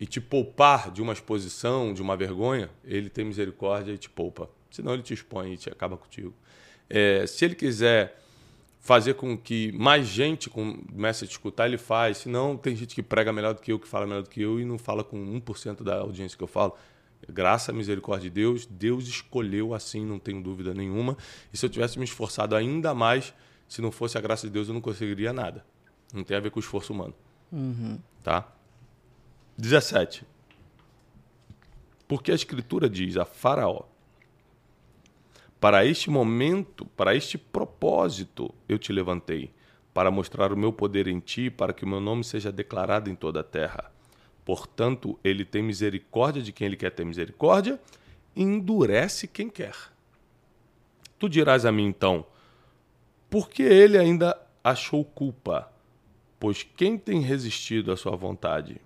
e 0.00 0.06
te 0.06 0.20
poupar 0.20 0.90
de 0.90 1.02
uma 1.02 1.12
exposição, 1.12 1.92
de 1.92 2.02
uma 2.02 2.16
vergonha, 2.16 2.70
Ele 2.84 3.08
tem 3.08 3.24
misericórdia 3.24 3.92
e 3.92 3.98
te 3.98 4.08
poupa. 4.08 4.48
Senão 4.70 4.94
Ele 4.94 5.02
te 5.02 5.14
expõe 5.14 5.54
e 5.54 5.56
te 5.56 5.70
acaba 5.70 5.96
contigo. 5.96 6.34
É, 6.88 7.26
se 7.26 7.44
Ele 7.44 7.54
quiser 7.54 8.16
fazer 8.86 9.14
com 9.14 9.36
que 9.36 9.72
mais 9.72 10.06
gente 10.06 10.48
comece 10.48 11.24
a 11.24 11.26
te 11.26 11.32
escutar, 11.32 11.66
ele 11.66 11.76
faz. 11.76 12.18
Se 12.18 12.28
não, 12.28 12.56
tem 12.56 12.76
gente 12.76 12.94
que 12.94 13.02
prega 13.02 13.32
melhor 13.32 13.52
do 13.52 13.60
que 13.60 13.72
eu, 13.72 13.80
que 13.80 13.88
fala 13.88 14.06
melhor 14.06 14.22
do 14.22 14.30
que 14.30 14.40
eu 14.40 14.60
e 14.60 14.64
não 14.64 14.78
fala 14.78 15.02
com 15.02 15.18
1% 15.40 15.82
da 15.82 15.96
audiência 15.96 16.38
que 16.38 16.44
eu 16.44 16.46
falo. 16.46 16.72
Graça 17.28 17.72
misericórdia 17.72 18.30
de 18.30 18.34
Deus, 18.34 18.64
Deus 18.64 19.08
escolheu 19.08 19.74
assim, 19.74 20.06
não 20.06 20.20
tenho 20.20 20.40
dúvida 20.40 20.72
nenhuma. 20.72 21.16
E 21.52 21.56
se 21.56 21.66
eu 21.66 21.70
tivesse 21.70 21.98
me 21.98 22.04
esforçado 22.04 22.54
ainda 22.54 22.94
mais, 22.94 23.34
se 23.66 23.82
não 23.82 23.90
fosse 23.90 24.16
a 24.16 24.20
graça 24.20 24.46
de 24.46 24.52
Deus, 24.52 24.68
eu 24.68 24.74
não 24.74 24.80
conseguiria 24.80 25.32
nada. 25.32 25.66
Não 26.14 26.22
tem 26.22 26.36
a 26.36 26.40
ver 26.40 26.52
com 26.52 26.60
o 26.60 26.62
esforço 26.62 26.92
humano. 26.92 27.14
Uhum. 27.52 27.98
Tá? 28.22 28.48
17. 29.56 30.24
Porque 32.08 32.30
a 32.30 32.34
Escritura 32.34 32.88
diz 32.88 33.16
a 33.16 33.24
Faraó: 33.24 33.82
Para 35.60 35.84
este 35.84 36.10
momento, 36.10 36.86
para 36.86 37.14
este 37.14 37.36
propósito, 37.38 38.54
eu 38.68 38.78
te 38.78 38.92
levantei, 38.92 39.52
para 39.92 40.10
mostrar 40.10 40.52
o 40.52 40.56
meu 40.56 40.72
poder 40.72 41.08
em 41.08 41.20
ti, 41.20 41.50
para 41.50 41.72
que 41.72 41.84
o 41.84 41.88
meu 41.88 42.00
nome 42.00 42.22
seja 42.22 42.52
declarado 42.52 43.10
em 43.10 43.14
toda 43.14 43.40
a 43.40 43.44
terra. 43.44 43.90
Portanto, 44.44 45.18
ele 45.24 45.44
tem 45.44 45.62
misericórdia 45.62 46.42
de 46.42 46.52
quem 46.52 46.66
ele 46.66 46.76
quer 46.76 46.90
ter 46.90 47.04
misericórdia 47.04 47.80
e 48.34 48.42
endurece 48.42 49.26
quem 49.26 49.48
quer. 49.48 49.74
Tu 51.18 51.28
dirás 51.28 51.64
a 51.64 51.72
mim 51.72 51.86
então: 51.86 52.24
por 53.28 53.48
que 53.48 53.62
ele 53.62 53.98
ainda 53.98 54.40
achou 54.62 55.04
culpa? 55.04 55.72
Pois 56.38 56.62
quem 56.62 56.98
tem 56.98 57.20
resistido 57.20 57.90
à 57.90 57.96
sua 57.96 58.16
vontade? 58.16 58.80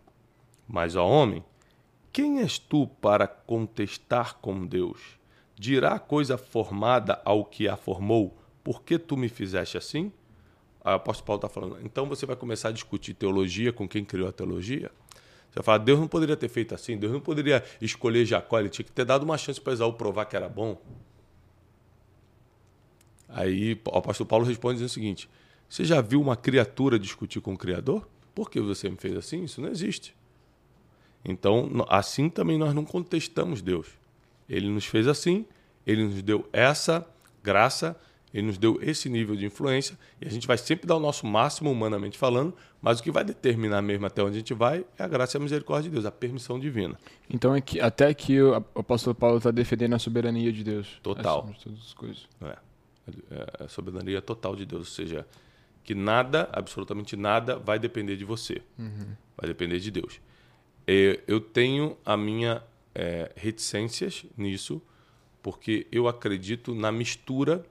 Mas, 0.68 0.94
ó 0.94 1.06
homem, 1.06 1.44
quem 2.12 2.40
és 2.40 2.58
tu 2.58 2.86
para 2.86 3.26
contestar 3.26 4.36
com 4.36 4.66
Deus? 4.66 5.00
Dirá 5.56 5.98
coisa 5.98 6.38
formada 6.38 7.20
ao 7.24 7.44
que 7.44 7.68
a 7.68 7.76
formou, 7.76 8.36
por 8.62 8.82
que 8.82 8.98
tu 8.98 9.16
me 9.16 9.28
fizeste 9.28 9.76
assim? 9.76 10.12
O 10.84 10.88
apóstolo 10.88 11.26
Paulo 11.26 11.38
está 11.38 11.48
falando, 11.48 11.78
então 11.84 12.06
você 12.06 12.24
vai 12.24 12.36
começar 12.36 12.68
a 12.68 12.72
discutir 12.72 13.14
teologia 13.14 13.72
com 13.72 13.86
quem 13.86 14.04
criou 14.04 14.28
a 14.28 14.32
teologia? 14.32 14.90
Você 15.50 15.56
vai 15.56 15.64
falar, 15.64 15.78
Deus 15.78 15.98
não 15.98 16.08
poderia 16.08 16.36
ter 16.36 16.48
feito 16.48 16.74
assim, 16.74 16.96
Deus 16.96 17.12
não 17.12 17.20
poderia 17.20 17.62
escolher 17.80 18.24
Jacó, 18.24 18.58
ele 18.58 18.68
tinha 18.68 18.84
que 18.84 18.92
ter 18.92 19.04
dado 19.04 19.24
uma 19.24 19.36
chance 19.36 19.60
para 19.60 19.72
Esaú 19.72 19.92
provar 19.92 20.24
que 20.26 20.36
era 20.36 20.48
bom. 20.48 20.80
Aí 23.28 23.80
o 23.84 23.98
apóstolo 23.98 24.28
Paulo 24.28 24.44
responde 24.44 24.74
dizendo 24.74 24.88
o 24.88 24.92
seguinte: 24.92 25.28
Você 25.70 25.84
já 25.84 26.00
viu 26.00 26.20
uma 26.20 26.36
criatura 26.36 26.98
discutir 26.98 27.40
com 27.40 27.54
o 27.54 27.56
Criador? 27.56 28.06
Por 28.34 28.50
que 28.50 28.60
você 28.60 28.90
me 28.90 28.96
fez 28.96 29.16
assim? 29.16 29.44
Isso 29.44 29.60
não 29.60 29.68
existe. 29.68 30.16
Então, 31.24 31.86
assim 31.88 32.28
também 32.28 32.58
nós 32.58 32.74
não 32.74 32.84
contestamos 32.84 33.62
Deus. 33.62 33.86
Ele 34.48 34.68
nos 34.68 34.84
fez 34.84 35.06
assim, 35.06 35.46
ele 35.86 36.04
nos 36.04 36.22
deu 36.22 36.48
essa 36.52 37.06
graça, 37.40 37.96
ele 38.34 38.48
nos 38.48 38.58
deu 38.58 38.80
esse 38.82 39.08
nível 39.08 39.36
de 39.36 39.46
influência, 39.46 39.96
e 40.20 40.26
a 40.26 40.30
gente 40.30 40.44
vai 40.44 40.58
sempre 40.58 40.88
dar 40.88 40.96
o 40.96 41.00
nosso 41.00 41.24
máximo, 41.24 41.70
humanamente 41.70 42.18
falando, 42.18 42.52
mas 42.82 42.98
o 42.98 43.02
que 43.02 43.12
vai 43.12 43.22
determinar 43.22 43.80
mesmo 43.80 44.06
até 44.06 44.24
onde 44.24 44.36
a 44.36 44.38
gente 44.40 44.54
vai 44.54 44.84
é 44.98 45.04
a 45.04 45.08
graça 45.08 45.36
e 45.36 45.38
a 45.38 45.40
misericórdia 45.40 45.88
de 45.88 45.94
Deus, 45.94 46.04
a 46.04 46.10
permissão 46.10 46.58
divina. 46.58 46.98
Então, 47.28 47.54
é 47.54 47.60
que, 47.60 47.80
até 47.80 48.08
aqui 48.08 48.42
o 48.42 48.56
apóstolo 48.56 49.14
Paulo 49.14 49.36
está 49.36 49.52
defendendo 49.52 49.94
a 49.94 50.00
soberania 50.00 50.52
de 50.52 50.64
Deus. 50.64 50.98
Total. 51.00 51.46
de 51.46 51.62
todas 51.62 51.78
as 51.78 51.94
coisas. 51.94 52.28
É. 52.42 52.56
É 53.30 53.64
a 53.64 53.68
soberania 53.68 54.20
total 54.20 54.56
de 54.56 54.64
Deus, 54.64 54.80
ou 54.80 54.94
seja, 54.94 55.26
que 55.82 55.94
nada, 55.94 56.48
absolutamente 56.52 57.16
nada, 57.16 57.58
vai 57.58 57.78
depender 57.78 58.16
de 58.16 58.24
você. 58.24 58.62
Uhum. 58.78 59.14
Vai 59.36 59.48
depender 59.48 59.78
de 59.78 59.90
Deus. 59.90 60.20
Eu 61.26 61.40
tenho 61.40 61.96
a 62.04 62.16
minha 62.16 62.62
é, 62.94 63.30
reticências 63.36 64.24
nisso, 64.36 64.82
porque 65.42 65.86
eu 65.90 66.08
acredito 66.08 66.74
na 66.74 66.90
mistura, 66.90 67.64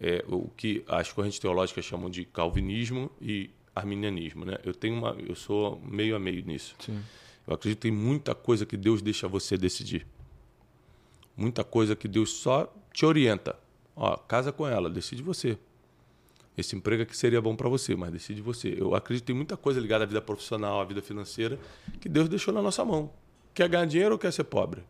é, 0.00 0.24
o 0.28 0.48
que 0.56 0.84
as 0.88 1.12
correntes 1.12 1.38
teológicas 1.38 1.84
chamam 1.84 2.10
de 2.10 2.24
calvinismo 2.24 3.10
e 3.20 3.50
arminianismo. 3.74 4.44
Né? 4.44 4.58
Eu, 4.64 4.74
tenho 4.74 4.96
uma, 4.96 5.16
eu 5.26 5.34
sou 5.34 5.80
meio 5.84 6.16
a 6.16 6.18
meio 6.18 6.44
nisso. 6.44 6.74
Sim. 6.78 7.00
Eu 7.46 7.54
acredito 7.54 7.78
que 7.78 7.88
tem 7.88 7.92
muita 7.92 8.34
coisa 8.34 8.66
que 8.66 8.76
Deus 8.76 9.00
deixa 9.00 9.28
você 9.28 9.56
decidir. 9.56 10.06
Muita 11.36 11.62
coisa 11.62 11.94
que 11.94 12.08
Deus 12.08 12.30
só 12.30 12.72
te 12.92 13.06
orienta. 13.06 13.56
Ó, 13.94 14.16
casa 14.16 14.52
com 14.52 14.66
ela, 14.66 14.90
decide 14.90 15.22
você. 15.22 15.56
Esse 16.56 16.74
emprego 16.74 17.02
aqui 17.02 17.16
seria 17.16 17.40
bom 17.40 17.54
para 17.54 17.68
você, 17.68 17.94
mas 17.94 18.10
decide 18.10 18.40
você. 18.40 18.74
Eu 18.78 18.94
acredito 18.94 19.24
que 19.24 19.26
tem 19.26 19.36
muita 19.36 19.56
coisa 19.56 19.78
ligada 19.78 20.04
à 20.04 20.06
vida 20.06 20.22
profissional, 20.22 20.80
à 20.80 20.84
vida 20.84 21.02
financeira, 21.02 21.58
que 22.00 22.08
Deus 22.08 22.28
deixou 22.28 22.52
na 22.54 22.62
nossa 22.62 22.84
mão. 22.84 23.10
Quer 23.52 23.68
ganhar 23.68 23.84
dinheiro 23.86 24.14
ou 24.14 24.18
quer 24.18 24.32
ser 24.32 24.44
pobre? 24.44 24.82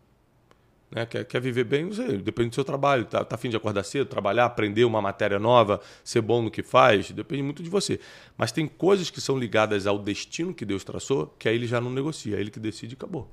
Né? 0.90 1.04
Quer, 1.06 1.24
quer 1.24 1.40
viver 1.40 1.64
bem? 1.64 1.84
Não 1.84 1.92
sei, 1.92 2.18
depende 2.18 2.50
do 2.50 2.54
seu 2.54 2.64
trabalho. 2.64 3.04
Tá, 3.04 3.24
tá 3.24 3.34
afim 3.34 3.50
de 3.50 3.56
acordar 3.56 3.82
cedo, 3.82 4.06
trabalhar, 4.06 4.44
aprender 4.44 4.84
uma 4.84 5.02
matéria 5.02 5.38
nova, 5.38 5.80
ser 6.04 6.20
bom 6.20 6.40
no 6.40 6.50
que 6.50 6.62
faz? 6.62 7.10
Depende 7.10 7.42
muito 7.42 7.62
de 7.62 7.68
você. 7.68 7.98
Mas 8.36 8.52
tem 8.52 8.68
coisas 8.68 9.10
que 9.10 9.20
são 9.20 9.36
ligadas 9.36 9.86
ao 9.88 9.98
destino 9.98 10.54
que 10.54 10.64
Deus 10.64 10.84
traçou, 10.84 11.34
que 11.38 11.48
aí 11.48 11.56
ele 11.56 11.66
já 11.66 11.80
não 11.80 11.90
negocia. 11.90 12.36
É 12.36 12.40
ele 12.40 12.50
que 12.50 12.60
decide 12.60 12.94
e 12.94 12.96
acabou. 12.96 13.28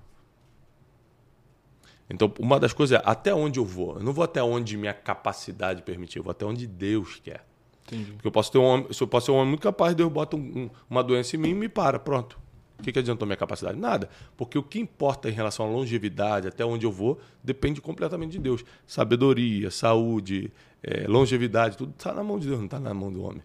Então, 2.10 2.32
uma 2.40 2.60
das 2.60 2.74
coisas 2.74 3.00
é 3.00 3.02
até 3.06 3.34
onde 3.34 3.60
eu 3.60 3.66
vou. 3.66 3.96
Eu 3.96 4.04
não 4.04 4.12
vou 4.12 4.24
até 4.24 4.42
onde 4.42 4.76
minha 4.76 4.94
capacidade 4.94 5.84
permitir, 5.84 6.18
eu 6.18 6.24
vou 6.24 6.32
até 6.32 6.46
onde 6.46 6.68
Deus 6.68 7.20
quer. 7.24 7.46
Entendi. 7.86 8.12
Porque 8.14 8.28
eu 8.28 8.32
posso 8.32 8.52
ter 8.52 8.58
um 8.58 8.64
homem, 8.64 8.88
eu 9.00 9.08
posso 9.08 9.26
ser 9.26 9.32
um 9.32 9.36
homem 9.36 9.50
muito 9.50 9.62
capaz, 9.62 9.96
Deus 9.96 10.12
bota 10.12 10.36
um, 10.36 10.40
um, 10.40 10.70
uma 10.90 11.04
doença 11.04 11.36
em 11.36 11.40
mim 11.40 11.50
e 11.50 11.54
me 11.54 11.70
para, 11.70 12.00
pronto. 12.00 12.40
O 12.80 12.84
que, 12.84 12.92
que 12.92 13.00
adiantou 13.00 13.26
minha 13.26 13.38
capacidade? 13.38 13.80
Nada. 13.80 14.10
Porque 14.36 14.58
o 14.58 14.64
que 14.64 14.80
importa 14.80 15.30
em 15.30 15.32
relação 15.32 15.66
à 15.66 15.70
longevidade, 15.70 16.48
até 16.48 16.66
onde 16.66 16.86
eu 16.86 16.92
vou, 16.92 17.20
depende 17.44 17.80
completamente 17.80 18.32
de 18.32 18.40
Deus. 18.40 18.66
Sabedoria, 18.86 19.72
saúde, 19.72 20.52
é, 20.82 21.08
longevidade, 21.08 21.78
tudo 21.78 21.94
está 21.98 22.14
na 22.14 22.24
mão 22.24 22.40
de 22.40 22.48
Deus, 22.48 22.60
não 22.60 22.66
está 22.66 22.80
na 22.80 22.94
mão 22.94 23.12
do 23.12 23.24
homem. 23.24 23.42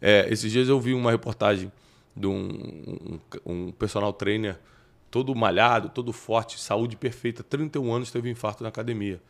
É, 0.00 0.28
esses 0.30 0.52
dias 0.52 0.68
eu 0.68 0.78
vi 0.78 0.94
uma 0.94 1.10
reportagem 1.10 1.72
de 2.14 2.26
um, 2.26 3.18
um, 3.44 3.52
um 3.52 3.72
personal 3.72 4.12
trainer 4.12 4.58
todo 5.10 5.34
malhado, 5.34 5.88
todo 5.88 6.12
forte, 6.12 6.60
saúde 6.60 6.96
perfeita, 6.96 7.42
31 7.42 7.92
anos 7.92 8.10
teve 8.10 8.28
um 8.28 8.32
infarto 8.32 8.62
na 8.62 8.68
academia. 8.68 9.20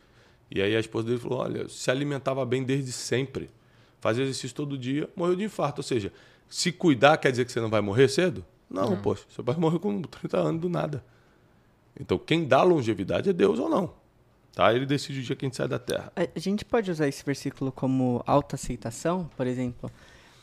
E 0.51 0.61
aí 0.61 0.75
a 0.75 0.79
esposa 0.79 1.07
dele 1.07 1.19
falou: 1.19 1.39
olha, 1.39 1.67
se 1.69 1.89
alimentava 1.89 2.45
bem 2.45 2.63
desde 2.63 2.91
sempre, 2.91 3.49
fazia 3.99 4.23
exercício 4.23 4.55
todo 4.55 4.77
dia, 4.77 5.09
morreu 5.15 5.35
de 5.35 5.43
infarto. 5.43 5.79
Ou 5.79 5.83
seja, 5.83 6.11
se 6.47 6.71
cuidar 6.71 7.17
quer 7.17 7.31
dizer 7.31 7.45
que 7.45 7.51
você 7.51 7.59
não 7.59 7.69
vai 7.69 7.81
morrer 7.81 8.07
cedo? 8.07 8.45
Não, 8.69 8.91
não. 8.91 9.01
poxa, 9.01 9.23
você 9.29 9.41
vai 9.41 9.55
morrer 9.55 9.79
com 9.79 10.01
30 10.01 10.37
anos 10.37 10.61
do 10.61 10.69
nada. 10.69 11.03
Então 11.99 12.17
quem 12.17 12.45
dá 12.45 12.63
longevidade 12.63 13.29
é 13.29 13.33
Deus 13.33 13.59
ou 13.59 13.69
não. 13.69 13.93
Tá? 14.53 14.73
Ele 14.73 14.85
decide 14.85 15.19
o 15.19 15.23
dia 15.23 15.35
que 15.35 15.45
a 15.45 15.47
gente 15.47 15.55
sai 15.55 15.67
da 15.67 15.79
terra. 15.79 16.11
A 16.15 16.39
gente 16.39 16.65
pode 16.65 16.89
usar 16.89 17.07
esse 17.07 17.23
versículo 17.23 17.71
como 17.71 18.23
autoaceitação, 18.25 19.29
por 19.37 19.47
exemplo? 19.47 19.91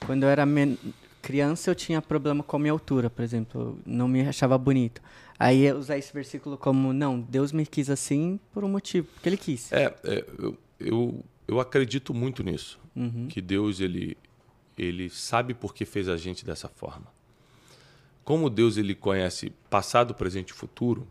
Quando 0.06 0.22
eu 0.22 0.28
era 0.28 0.46
men 0.46 0.78
criança, 1.22 1.70
eu 1.70 1.74
tinha 1.74 2.00
problema 2.00 2.44
com 2.44 2.56
a 2.56 2.58
minha 2.60 2.70
altura, 2.70 3.10
por 3.10 3.22
exemplo, 3.24 3.76
não 3.84 4.06
me 4.06 4.20
achava 4.20 4.56
bonito. 4.56 5.02
Aí 5.36 5.70
usar 5.72 5.98
esse 5.98 6.12
versículo 6.12 6.56
como, 6.56 6.92
não, 6.92 7.20
Deus 7.20 7.50
me 7.50 7.66
quis 7.66 7.90
assim 7.90 8.38
por 8.52 8.62
um 8.62 8.68
motivo, 8.68 9.08
porque 9.12 9.28
Ele 9.28 9.36
quis. 9.36 9.72
É, 9.72 9.92
é 10.04 10.24
eu, 10.38 10.56
eu, 10.78 11.24
eu, 11.46 11.60
acredito 11.60 12.12
muito 12.12 12.42
nisso. 12.42 12.78
Uhum. 12.94 13.28
Que 13.28 13.40
Deus, 13.40 13.80
ele, 13.80 14.16
ele 14.76 15.08
sabe 15.10 15.54
por 15.54 15.74
que 15.74 15.84
fez 15.84 16.08
a 16.08 16.16
gente 16.16 16.44
dessa 16.44 16.68
forma. 16.68 17.06
Como 18.24 18.50
Deus, 18.50 18.76
ele 18.76 18.94
conhece 18.94 19.52
passado, 19.70 20.14
presente 20.14 20.50
e 20.50 20.54
futuro, 20.54 21.06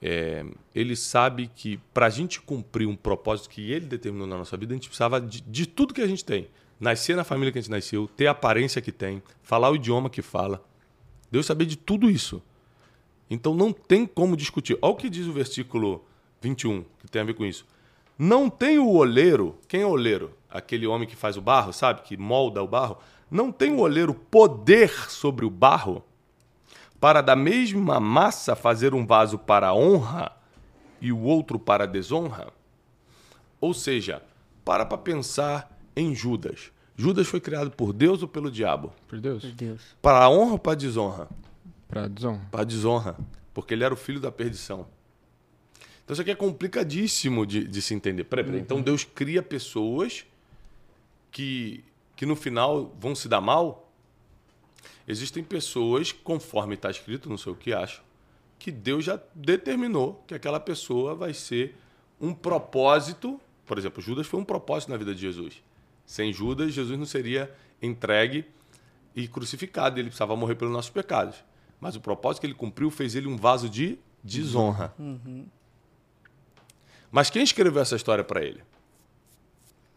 é, 0.00 0.44
ele 0.74 0.94
sabe 0.94 1.50
que 1.54 1.78
para 1.92 2.06
a 2.06 2.10
gente 2.10 2.40
cumprir 2.40 2.86
um 2.86 2.96
propósito 2.96 3.48
que 3.50 3.70
ele 3.70 3.86
determinou 3.86 4.26
na 4.26 4.38
nossa 4.38 4.56
vida, 4.56 4.72
a 4.72 4.76
gente 4.76 4.88
precisava 4.88 5.20
de, 5.20 5.40
de 5.40 5.66
tudo 5.66 5.94
que 5.94 6.02
a 6.02 6.06
gente 6.06 6.24
tem. 6.24 6.48
Nascer 6.78 7.16
na 7.16 7.24
família 7.24 7.50
que 7.50 7.58
a 7.58 7.62
gente 7.62 7.70
nasceu, 7.70 8.06
ter 8.06 8.26
a 8.26 8.32
aparência 8.32 8.82
que 8.82 8.92
tem, 8.92 9.22
falar 9.42 9.70
o 9.70 9.76
idioma 9.76 10.10
que 10.10 10.22
fala. 10.22 10.64
Deus 11.30 11.46
sabia 11.46 11.66
de 11.66 11.76
tudo 11.76 12.10
isso. 12.10 12.42
Então 13.28 13.54
não 13.54 13.72
tem 13.72 14.06
como 14.06 14.36
discutir. 14.36 14.78
Olha 14.80 14.92
o 14.92 14.96
que 14.96 15.10
diz 15.10 15.26
o 15.26 15.32
versículo 15.32 16.04
21, 16.40 16.84
que 17.00 17.08
tem 17.08 17.22
a 17.22 17.24
ver 17.24 17.34
com 17.34 17.44
isso. 17.44 17.66
Não 18.18 18.48
tem 18.48 18.78
o 18.78 18.88
oleiro, 18.88 19.58
quem 19.68 19.82
é 19.82 19.86
o 19.86 19.90
oleiro? 19.90 20.32
Aquele 20.48 20.86
homem 20.86 21.06
que 21.06 21.16
faz 21.16 21.36
o 21.36 21.40
barro, 21.42 21.72
sabe? 21.72 22.02
Que 22.02 22.16
molda 22.16 22.62
o 22.62 22.68
barro. 22.68 22.98
Não 23.30 23.52
tem 23.52 23.72
o 23.72 23.80
oleiro 23.80 24.14
poder 24.14 24.90
sobre 25.10 25.44
o 25.44 25.50
barro 25.50 26.02
para 27.00 27.20
da 27.20 27.36
mesma 27.36 28.00
massa 28.00 28.56
fazer 28.56 28.94
um 28.94 29.04
vaso 29.04 29.38
para 29.38 29.74
honra 29.74 30.32
e 31.00 31.12
o 31.12 31.20
outro 31.20 31.58
para 31.58 31.86
desonra? 31.86 32.52
Ou 33.60 33.74
seja, 33.74 34.22
para 34.64 34.86
para 34.86 34.98
pensar 34.98 35.78
em 35.94 36.14
Judas. 36.14 36.72
Judas 36.96 37.26
foi 37.26 37.40
criado 37.40 37.70
por 37.70 37.92
Deus 37.92 38.22
ou 38.22 38.28
pelo 38.28 38.50
diabo? 38.50 38.92
Por 39.06 39.20
Deus. 39.20 39.44
Por 39.44 39.52
Deus. 39.52 39.82
Para 40.00 40.24
a 40.24 40.30
honra 40.30 40.52
ou 40.52 40.58
para 40.58 40.72
a 40.72 40.76
desonra? 40.76 41.28
Pra 41.86 42.08
desonra. 42.08 42.40
Para 42.50 42.62
a 42.62 42.64
desonra, 42.64 43.16
porque 43.52 43.74
ele 43.74 43.84
era 43.84 43.92
o 43.92 43.96
filho 43.96 44.18
da 44.18 44.32
perdição. 44.32 44.86
Então 46.06 46.14
isso 46.14 46.22
aqui 46.22 46.30
é 46.30 46.36
complicadíssimo 46.36 47.44
de, 47.44 47.66
de 47.66 47.82
se 47.82 47.92
entender. 47.92 48.22
Peraí, 48.22 48.44
peraí. 48.44 48.60
Então 48.60 48.80
Deus 48.80 49.02
cria 49.02 49.42
pessoas 49.42 50.24
que, 51.32 51.82
que 52.14 52.24
no 52.24 52.36
final 52.36 52.94
vão 52.96 53.12
se 53.12 53.28
dar 53.28 53.40
mal? 53.40 53.92
Existem 55.08 55.42
pessoas, 55.42 56.12
conforme 56.12 56.76
está 56.76 56.88
escrito, 56.88 57.28
não 57.28 57.36
sei 57.36 57.52
o 57.52 57.56
que 57.56 57.72
acho, 57.72 58.04
que 58.56 58.70
Deus 58.70 59.04
já 59.04 59.20
determinou 59.34 60.22
que 60.28 60.34
aquela 60.34 60.60
pessoa 60.60 61.12
vai 61.16 61.34
ser 61.34 61.74
um 62.20 62.32
propósito. 62.32 63.40
Por 63.66 63.76
exemplo, 63.76 64.00
Judas 64.00 64.28
foi 64.28 64.38
um 64.38 64.44
propósito 64.44 64.90
na 64.90 64.96
vida 64.96 65.12
de 65.12 65.20
Jesus. 65.20 65.60
Sem 66.04 66.32
Judas, 66.32 66.72
Jesus 66.72 66.96
não 66.96 67.04
seria 67.04 67.52
entregue 67.82 68.44
e 69.12 69.26
crucificado. 69.26 69.98
Ele 69.98 70.08
precisava 70.08 70.36
morrer 70.36 70.54
pelos 70.54 70.72
nossos 70.72 70.90
pecados. 70.90 71.44
Mas 71.80 71.96
o 71.96 72.00
propósito 72.00 72.42
que 72.42 72.46
ele 72.46 72.54
cumpriu 72.54 72.92
fez 72.92 73.16
ele 73.16 73.26
um 73.26 73.36
vaso 73.36 73.68
de 73.68 73.98
desonra. 74.22 74.94
Mas 77.16 77.30
quem 77.30 77.42
escreveu 77.42 77.80
essa 77.80 77.96
história 77.96 78.22
para 78.22 78.44
ele? 78.44 78.62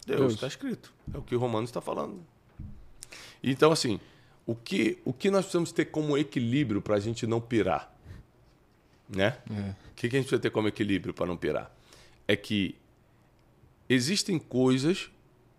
Deus, 0.07 0.35
está 0.35 0.47
escrito. 0.47 0.93
É 1.13 1.17
o 1.17 1.21
que 1.21 1.35
o 1.35 1.37
Romanos 1.37 1.69
está 1.69 1.81
falando. 1.81 2.25
Então, 3.43 3.73
assim, 3.73 3.99
o 4.45 4.55
que, 4.55 4.99
o 5.03 5.11
que 5.11 5.29
nós 5.29 5.41
precisamos 5.41 5.73
ter 5.73 5.83
como 5.83 6.17
equilíbrio 6.17 6.81
para 6.81 6.95
a 6.95 6.99
gente 7.01 7.27
não 7.27 7.41
pirar? 7.41 7.93
Né? 9.13 9.37
É. 9.51 9.71
O 9.91 9.95
que, 9.97 10.07
que 10.07 10.15
a 10.15 10.19
gente 10.19 10.27
precisa 10.29 10.39
ter 10.39 10.49
como 10.49 10.69
equilíbrio 10.69 11.13
para 11.13 11.25
não 11.25 11.35
pirar? 11.35 11.69
É 12.25 12.37
que 12.37 12.77
existem 13.89 14.39
coisas 14.39 15.11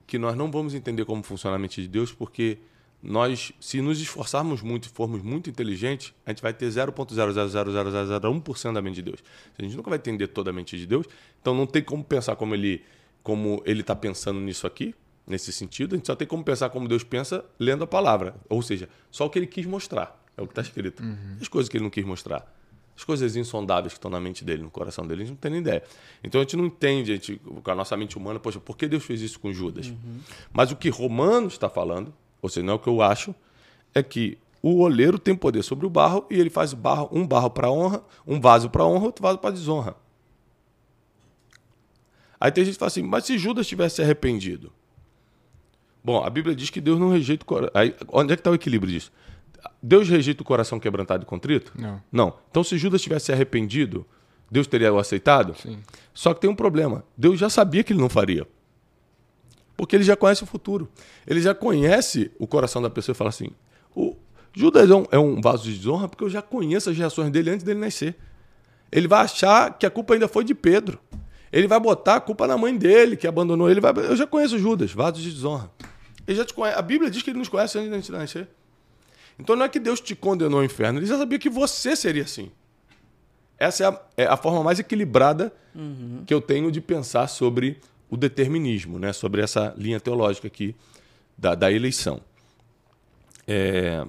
que 0.07 0.17
nós 0.17 0.35
não 0.35 0.51
vamos 0.51 0.73
entender 0.73 1.05
como 1.05 1.23
funciona 1.23 1.57
a 1.57 1.59
mente 1.59 1.83
de 1.83 1.89
Deus, 1.89 2.11
porque 2.11 2.57
nós, 3.03 3.53
se 3.61 3.81
nos 3.81 4.01
esforçarmos 4.01 4.63
muito 4.63 4.87
e 4.87 4.89
formos 4.89 5.23
muito 5.23 5.49
inteligentes, 5.49 6.13
a 6.27 6.31
gente 6.31 6.43
vai 6.43 6.53
ter 6.53 6.69
0.0000001% 6.69 8.73
da 8.73 8.83
mente 8.83 8.97
de 8.97 9.03
Deus. 9.03 9.21
A 9.59 9.63
gente 9.63 9.77
nunca 9.77 9.89
vai 9.89 9.99
entender 9.99 10.27
toda 10.29 10.51
a 10.51 10.53
mente 10.53 10.77
de 10.77 10.87
Deus, 10.87 11.07
então 11.41 11.55
não 11.55 11.67
tem 11.67 11.83
como 11.83 12.05
pensar 12.05 12.37
como 12.37 12.55
ele 12.55 12.83
como 13.23 13.63
ele 13.67 13.83
está 13.83 13.95
pensando 13.95 14.41
nisso 14.41 14.67
aqui, 14.67 14.95
nesse 15.27 15.53
sentido, 15.53 15.95
a 15.95 15.97
gente 15.97 16.07
só 16.07 16.17
tem 16.17 16.27
como 16.27 16.43
pensar 16.43 16.71
como 16.71 16.89
Deus 16.89 17.05
pensa 17.05 17.45
lendo 17.59 17.85
a 17.85 17.87
palavra. 17.87 18.35
Ou 18.49 18.63
seja, 18.63 18.89
só 19.11 19.27
o 19.27 19.31
que 19.31 19.39
ele 19.39 19.47
quis 19.47 19.67
mostrar, 19.67 20.23
é 20.37 20.43
o 20.43 20.47
que 20.47 20.53
está 20.53 20.63
escrito. 20.63 21.03
As 21.41 21.49
coisas 21.49 21.69
que 21.69 21.77
ele 21.77 21.85
não 21.85 21.91
quis 21.91 22.05
mostrar. 22.05 22.51
As 22.97 23.05
coisas 23.05 23.37
insondáveis 23.37 23.93
que 23.93 23.99
estão 23.99 24.11
na 24.11 24.21
mente 24.21 24.45
dele, 24.45 24.63
no 24.63 24.71
coração 24.71 25.07
dele, 25.07 25.23
a 25.23 25.25
gente 25.25 25.35
não 25.35 25.41
tem 25.41 25.51
nem 25.53 25.61
ideia. 25.61 25.83
Então 26.23 26.41
a 26.41 26.45
gente 26.45 26.57
não 26.57 26.67
entende, 26.67 27.13
a 27.13 27.15
gente, 27.15 27.37
com 27.37 27.71
a 27.71 27.75
nossa 27.75 27.97
mente 27.97 28.17
humana, 28.17 28.39
poxa, 28.39 28.61
por 28.61 28.77
que 28.77 28.89
Deus 28.89 29.05
fez 29.05 29.23
isso 29.23 29.39
com 29.39 29.53
Judas? 29.53 29.93
Mas 30.53 30.71
o 30.71 30.77
que 30.77 30.91
Romanos 30.91 31.55
está 31.55 31.69
falando, 31.69 32.13
ou 32.41 32.49
seja, 32.49 32.65
não 32.65 32.75
é 32.75 32.77
o 32.77 32.79
que 32.79 32.89
eu 32.89 33.03
acho, 33.03 33.35
é 33.95 34.03
que 34.03 34.39
o 34.63 34.81
oleiro 34.81 35.19
tem 35.19 35.35
poder 35.35 35.63
sobre 35.63 35.87
o 35.87 35.91
barro 35.91 36.27
e 36.31 36.39
ele 36.39 36.51
faz 36.51 36.75
barro, 36.75 37.09
um 37.13 37.27
barro 37.27 37.51
para 37.51 37.71
honra, 37.71 38.03
um 38.27 38.41
vaso 38.41 38.69
para 38.69 38.85
honra, 38.85 39.07
outro 39.07 39.23
vaso 39.23 39.39
para 39.39 39.51
desonra. 39.51 39.97
Aí 42.39 42.51
tem 42.51 42.65
gente 42.65 42.75
que 42.75 42.79
fala 42.79 42.89
assim, 42.89 43.03
mas 43.03 43.25
se 43.25 43.37
Judas 43.39 43.67
tivesse 43.67 43.97
se 43.97 44.03
arrependido? 44.03 44.73
Bom, 46.03 46.25
a 46.25 46.31
Bíblia 46.31 46.55
diz 46.55 46.71
que 46.71 46.81
Deus 46.81 46.99
não 46.99 47.11
rejeita 47.11 47.45
o 47.45 47.47
coração. 47.47 47.73
Onde 48.09 48.33
é 48.33 48.37
que 48.37 48.41
está 48.41 48.51
o 48.51 48.55
equilíbrio 48.55 48.91
disso? 48.91 49.13
Deus 49.83 50.09
rejeita 50.09 50.43
o 50.43 50.45
coração 50.45 50.81
quebrantado 50.81 51.23
e 51.25 51.27
contrito? 51.27 51.73
Não. 51.79 52.03
Não. 52.11 52.35
Então, 52.51 52.65
se 52.65 52.79
Judas 52.79 53.03
tivesse 53.03 53.27
se 53.27 53.33
arrependido, 53.33 54.07
Deus 54.51 54.67
teria 54.67 54.93
o 54.93 54.99
aceitado? 54.99 55.55
Sim. 55.55 55.79
Só 56.15 56.33
que 56.33 56.41
tem 56.41 56.49
um 56.49 56.55
problema. 56.55 57.05
Deus 57.17 57.39
já 57.39 57.51
sabia 57.51 57.85
que 57.85 57.93
ele 57.93 58.01
não 58.01 58.09
faria. 58.09 58.47
Porque 59.81 59.97
ele 59.97 60.05
já 60.05 60.15
conhece 60.15 60.43
o 60.43 60.47
futuro. 60.47 60.91
Ele 61.27 61.41
já 61.41 61.55
conhece 61.55 62.31
o 62.39 62.47
coração 62.47 62.83
da 62.83 62.91
pessoa 62.91 63.15
e 63.15 63.17
fala 63.17 63.31
assim: 63.31 63.49
o 63.97 64.15
Judas 64.53 64.91
é 65.11 65.19
um, 65.19 65.41
vaso 65.41 65.65
de 65.65 65.75
desonra 65.75 66.07
porque 66.07 66.23
eu 66.23 66.29
já 66.29 66.43
conheço 66.43 66.91
as 66.91 66.97
reações 66.99 67.31
dele 67.31 67.49
antes 67.51 67.65
dele 67.65 67.81
nascer. 67.81 68.15
Ele 68.93 69.09
vai 69.09 69.25
achar 69.25 69.79
que 69.79 69.87
a 69.87 69.91
culpa 69.91 70.13
ainda 70.13 70.29
foi 70.29 70.45
de 70.45 70.55
Pedro. 70.55 70.99
Ele 71.51 71.67
vai 71.67 71.81
botar 71.81 72.17
a 72.17 72.21
culpa 72.21 72.47
na 72.47 72.59
mãe 72.59 72.77
dele, 72.77 73.17
que 73.17 73.27
abandonou 73.27 73.71
ele. 73.71 73.81
Vai- 73.81 73.93
Eu 73.97 74.15
já 74.17 74.27
conheço 74.27 74.59
Judas, 74.59 74.93
vaso 74.93 75.19
de 75.23 75.31
desonra. 75.31 75.71
Ele 76.29 76.37
já 76.37 76.45
te 76.45 76.53
conhece. 76.53 76.79
A 76.79 76.83
Bíblia 76.83 77.11
diz 77.11 77.23
que 77.23 77.31
ele 77.31 77.39
nos 77.39 77.49
conhece 77.49 77.79
antes 77.79 78.05
de 78.07 78.13
nascer. 78.13 78.49
Então 79.39 79.57
não 79.57 79.65
é 79.65 79.69
que 79.71 79.81
Deus 79.81 79.99
te 79.99 80.15
condenou 80.15 80.59
ao 80.61 80.65
inferno, 80.65 80.99
ele 80.99 81.07
já 81.07 81.17
sabia 81.17 81.39
que 81.39 81.49
você 81.49 81.97
seria 81.97 82.25
assim. 82.25 82.51
Essa 83.59 83.85
é 83.85 83.87
a, 83.87 84.01
é 84.19 84.27
a 84.27 84.37
forma 84.37 84.63
mais 84.63 84.79
equilibrada 84.79 85.51
que 86.27 86.35
eu 86.35 86.41
tenho 86.43 86.71
de 86.71 86.83
pensar 86.83 87.27
sobre 87.29 87.79
o 88.11 88.17
determinismo, 88.17 88.99
né? 88.99 89.13
sobre 89.13 89.41
essa 89.41 89.73
linha 89.79 90.01
teológica 90.01 90.49
aqui 90.49 90.75
da, 91.39 91.55
da 91.55 91.71
eleição. 91.71 92.21
É, 93.47 94.05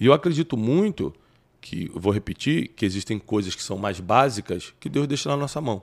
E 0.00 0.06
eu 0.06 0.12
acredito 0.12 0.56
muito 0.56 1.14
que, 1.60 1.90
vou 1.94 2.12
repetir, 2.12 2.68
que 2.68 2.84
existem 2.84 3.18
coisas 3.18 3.54
que 3.54 3.62
são 3.62 3.76
mais 3.76 4.00
básicas 4.00 4.72
que 4.80 4.88
Deus 4.88 5.06
deixa 5.06 5.28
na 5.28 5.36
nossa 5.36 5.60
mão. 5.60 5.82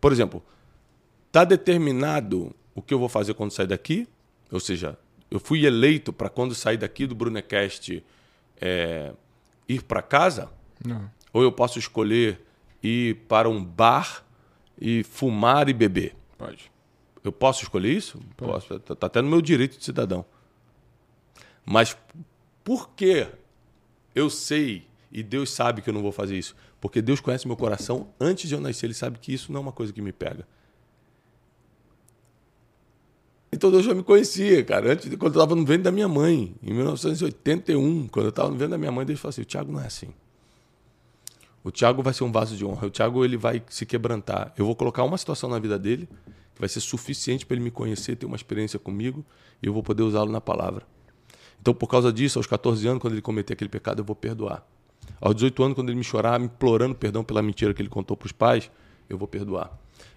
Por 0.00 0.10
exemplo, 0.10 0.42
está 1.26 1.44
determinado 1.44 2.54
o 2.74 2.82
que 2.82 2.92
eu 2.94 2.98
vou 2.98 3.08
fazer 3.08 3.34
quando 3.34 3.50
sair 3.50 3.66
daqui? 3.66 4.08
Ou 4.50 4.60
seja, 4.60 4.98
eu 5.30 5.40
fui 5.40 5.64
eleito 5.66 6.12
para 6.12 6.28
quando 6.28 6.54
sair 6.54 6.76
daqui 6.76 7.06
do 7.06 7.14
Brunecast 7.14 8.04
é, 8.60 9.12
ir 9.68 9.82
para 9.82 10.02
casa? 10.02 10.50
Não. 10.84 11.10
Ou 11.32 11.42
eu 11.42 11.52
posso 11.52 11.78
escolher 11.78 12.40
ir 12.82 13.16
para 13.28 13.48
um 13.48 13.64
bar 13.64 14.24
e 14.80 15.02
fumar 15.04 15.68
e 15.68 15.72
beber? 15.72 16.14
Pode. 16.38 16.70
Eu 17.22 17.32
posso 17.32 17.62
escolher 17.62 17.92
isso? 17.92 18.20
Posso. 18.36 18.74
Está 18.74 19.06
até 19.06 19.22
no 19.22 19.28
meu 19.30 19.40
direito 19.40 19.78
de 19.78 19.84
cidadão. 19.84 20.24
Mas 21.64 21.96
por 22.62 22.90
que 22.90 23.26
eu 24.14 24.28
sei 24.28 24.86
e 25.10 25.22
Deus 25.22 25.50
sabe 25.50 25.80
que 25.80 25.88
eu 25.88 25.94
não 25.94 26.02
vou 26.02 26.12
fazer 26.12 26.36
isso? 26.36 26.54
Porque 26.80 27.00
Deus 27.00 27.20
conhece 27.20 27.46
meu 27.46 27.56
coração 27.56 28.08
antes 28.20 28.48
de 28.48 28.54
eu 28.54 28.60
nascer. 28.60 28.86
Ele 28.86 28.94
sabe 28.94 29.18
que 29.18 29.32
isso 29.32 29.50
não 29.50 29.58
é 29.60 29.62
uma 29.62 29.72
coisa 29.72 29.92
que 29.92 30.02
me 30.02 30.12
pega. 30.12 30.46
Então 33.50 33.70
Deus 33.70 33.84
já 33.84 33.94
me 33.94 34.02
conhecia, 34.02 34.62
cara. 34.64 34.92
Antes, 34.92 35.08
de- 35.08 35.16
quando 35.16 35.34
eu 35.36 35.40
estava 35.42 35.54
no 35.54 35.64
ventre 35.64 35.84
da 35.84 35.92
minha 35.92 36.08
mãe, 36.08 36.54
em 36.62 36.74
1981, 36.74 38.08
quando 38.08 38.26
eu 38.26 38.30
estava 38.30 38.48
no 38.50 38.54
ventre 38.56 38.72
da 38.72 38.78
minha 38.78 38.90
mãe, 38.92 39.06
Deus 39.06 39.20
falou 39.20 39.30
assim: 39.30 39.42
o 39.42 39.44
Tiago 39.44 39.72
não 39.72 39.80
é 39.80 39.86
assim. 39.86 40.12
O 41.64 41.70
Tiago 41.70 42.02
vai 42.02 42.12
ser 42.12 42.24
um 42.24 42.30
vaso 42.30 42.54
de 42.54 42.64
honra. 42.64 42.86
O 42.86 42.90
Tiago 42.90 43.24
ele 43.24 43.38
vai 43.38 43.62
se 43.70 43.86
quebrantar. 43.86 44.52
Eu 44.56 44.66
vou 44.66 44.76
colocar 44.76 45.02
uma 45.02 45.16
situação 45.16 45.48
na 45.48 45.58
vida 45.58 45.78
dele 45.78 46.06
que 46.54 46.60
vai 46.60 46.68
ser 46.68 46.80
suficiente 46.80 47.46
para 47.46 47.56
ele 47.56 47.64
me 47.64 47.70
conhecer, 47.70 48.16
ter 48.16 48.26
uma 48.26 48.36
experiência 48.36 48.78
comigo 48.78 49.24
e 49.62 49.66
eu 49.66 49.72
vou 49.72 49.82
poder 49.82 50.02
usá-lo 50.02 50.30
na 50.30 50.42
palavra. 50.42 50.86
Então, 51.60 51.72
por 51.72 51.86
causa 51.86 52.12
disso, 52.12 52.38
aos 52.38 52.46
14 52.46 52.86
anos, 52.86 53.00
quando 53.00 53.14
ele 53.14 53.22
cometer 53.22 53.54
aquele 53.54 53.70
pecado, 53.70 54.00
eu 54.00 54.04
vou 54.04 54.14
perdoar. 54.14 54.62
Aos 55.18 55.34
18 55.34 55.62
anos, 55.64 55.74
quando 55.74 55.88
ele 55.88 55.96
me 55.96 56.04
chorar, 56.04 56.38
me 56.38 56.44
implorando 56.44 56.94
perdão 56.94 57.24
pela 57.24 57.40
mentira 57.40 57.72
que 57.72 57.80
ele 57.80 57.88
contou 57.88 58.14
para 58.14 58.26
os 58.26 58.32
pais, 58.32 58.70
eu 59.08 59.16
vou 59.16 59.26
perdoar. 59.26 59.72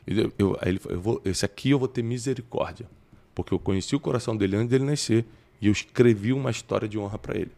Eu, 0.06 0.58
ele 0.62 0.82
eu 0.90 1.00
vou, 1.00 1.22
esse 1.24 1.46
aqui 1.46 1.70
eu 1.70 1.80
vou 1.80 1.88
ter 1.88 2.04
misericórdia, 2.04 2.90
porque 3.34 3.54
eu 3.54 3.60
conheci 3.60 3.96
o 3.96 4.00
coração 4.00 4.36
dele 4.36 4.58
antes 4.58 4.70
dele 4.70 4.84
nascer 4.84 5.26
e 5.62 5.68
eu 5.68 5.72
escrevi 5.72 6.34
uma 6.34 6.52
história 6.52 6.88
de 6.88 7.00
honra 7.00 7.18
para 7.18 7.38
ele. 7.38 7.52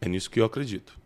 É 0.00 0.08
nisso 0.08 0.30
que 0.30 0.40
eu 0.40 0.44
acredito. 0.44 1.01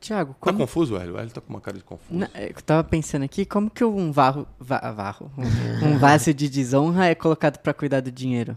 Tiago, 0.00 0.32
Tá 0.32 0.38
como... 0.40 0.58
confuso, 0.58 0.96
Hélio? 0.96 1.14
O 1.14 1.18
Hélio 1.18 1.30
tá 1.30 1.40
com 1.42 1.50
uma 1.52 1.60
cara 1.60 1.76
de 1.76 1.84
confuso. 1.84 2.18
Na- 2.18 2.30
eu 2.34 2.54
tava 2.62 2.82
pensando 2.82 3.22
aqui, 3.24 3.44
como 3.44 3.68
que 3.70 3.84
um 3.84 4.10
varro, 4.10 4.46
va- 4.58 4.90
varro, 4.92 5.30
um, 5.36 5.88
um 5.88 5.98
vaso 5.98 6.32
de 6.32 6.48
desonra 6.48 7.06
é 7.06 7.14
colocado 7.14 7.58
pra 7.58 7.74
cuidar 7.74 8.00
do 8.00 8.10
dinheiro? 8.10 8.56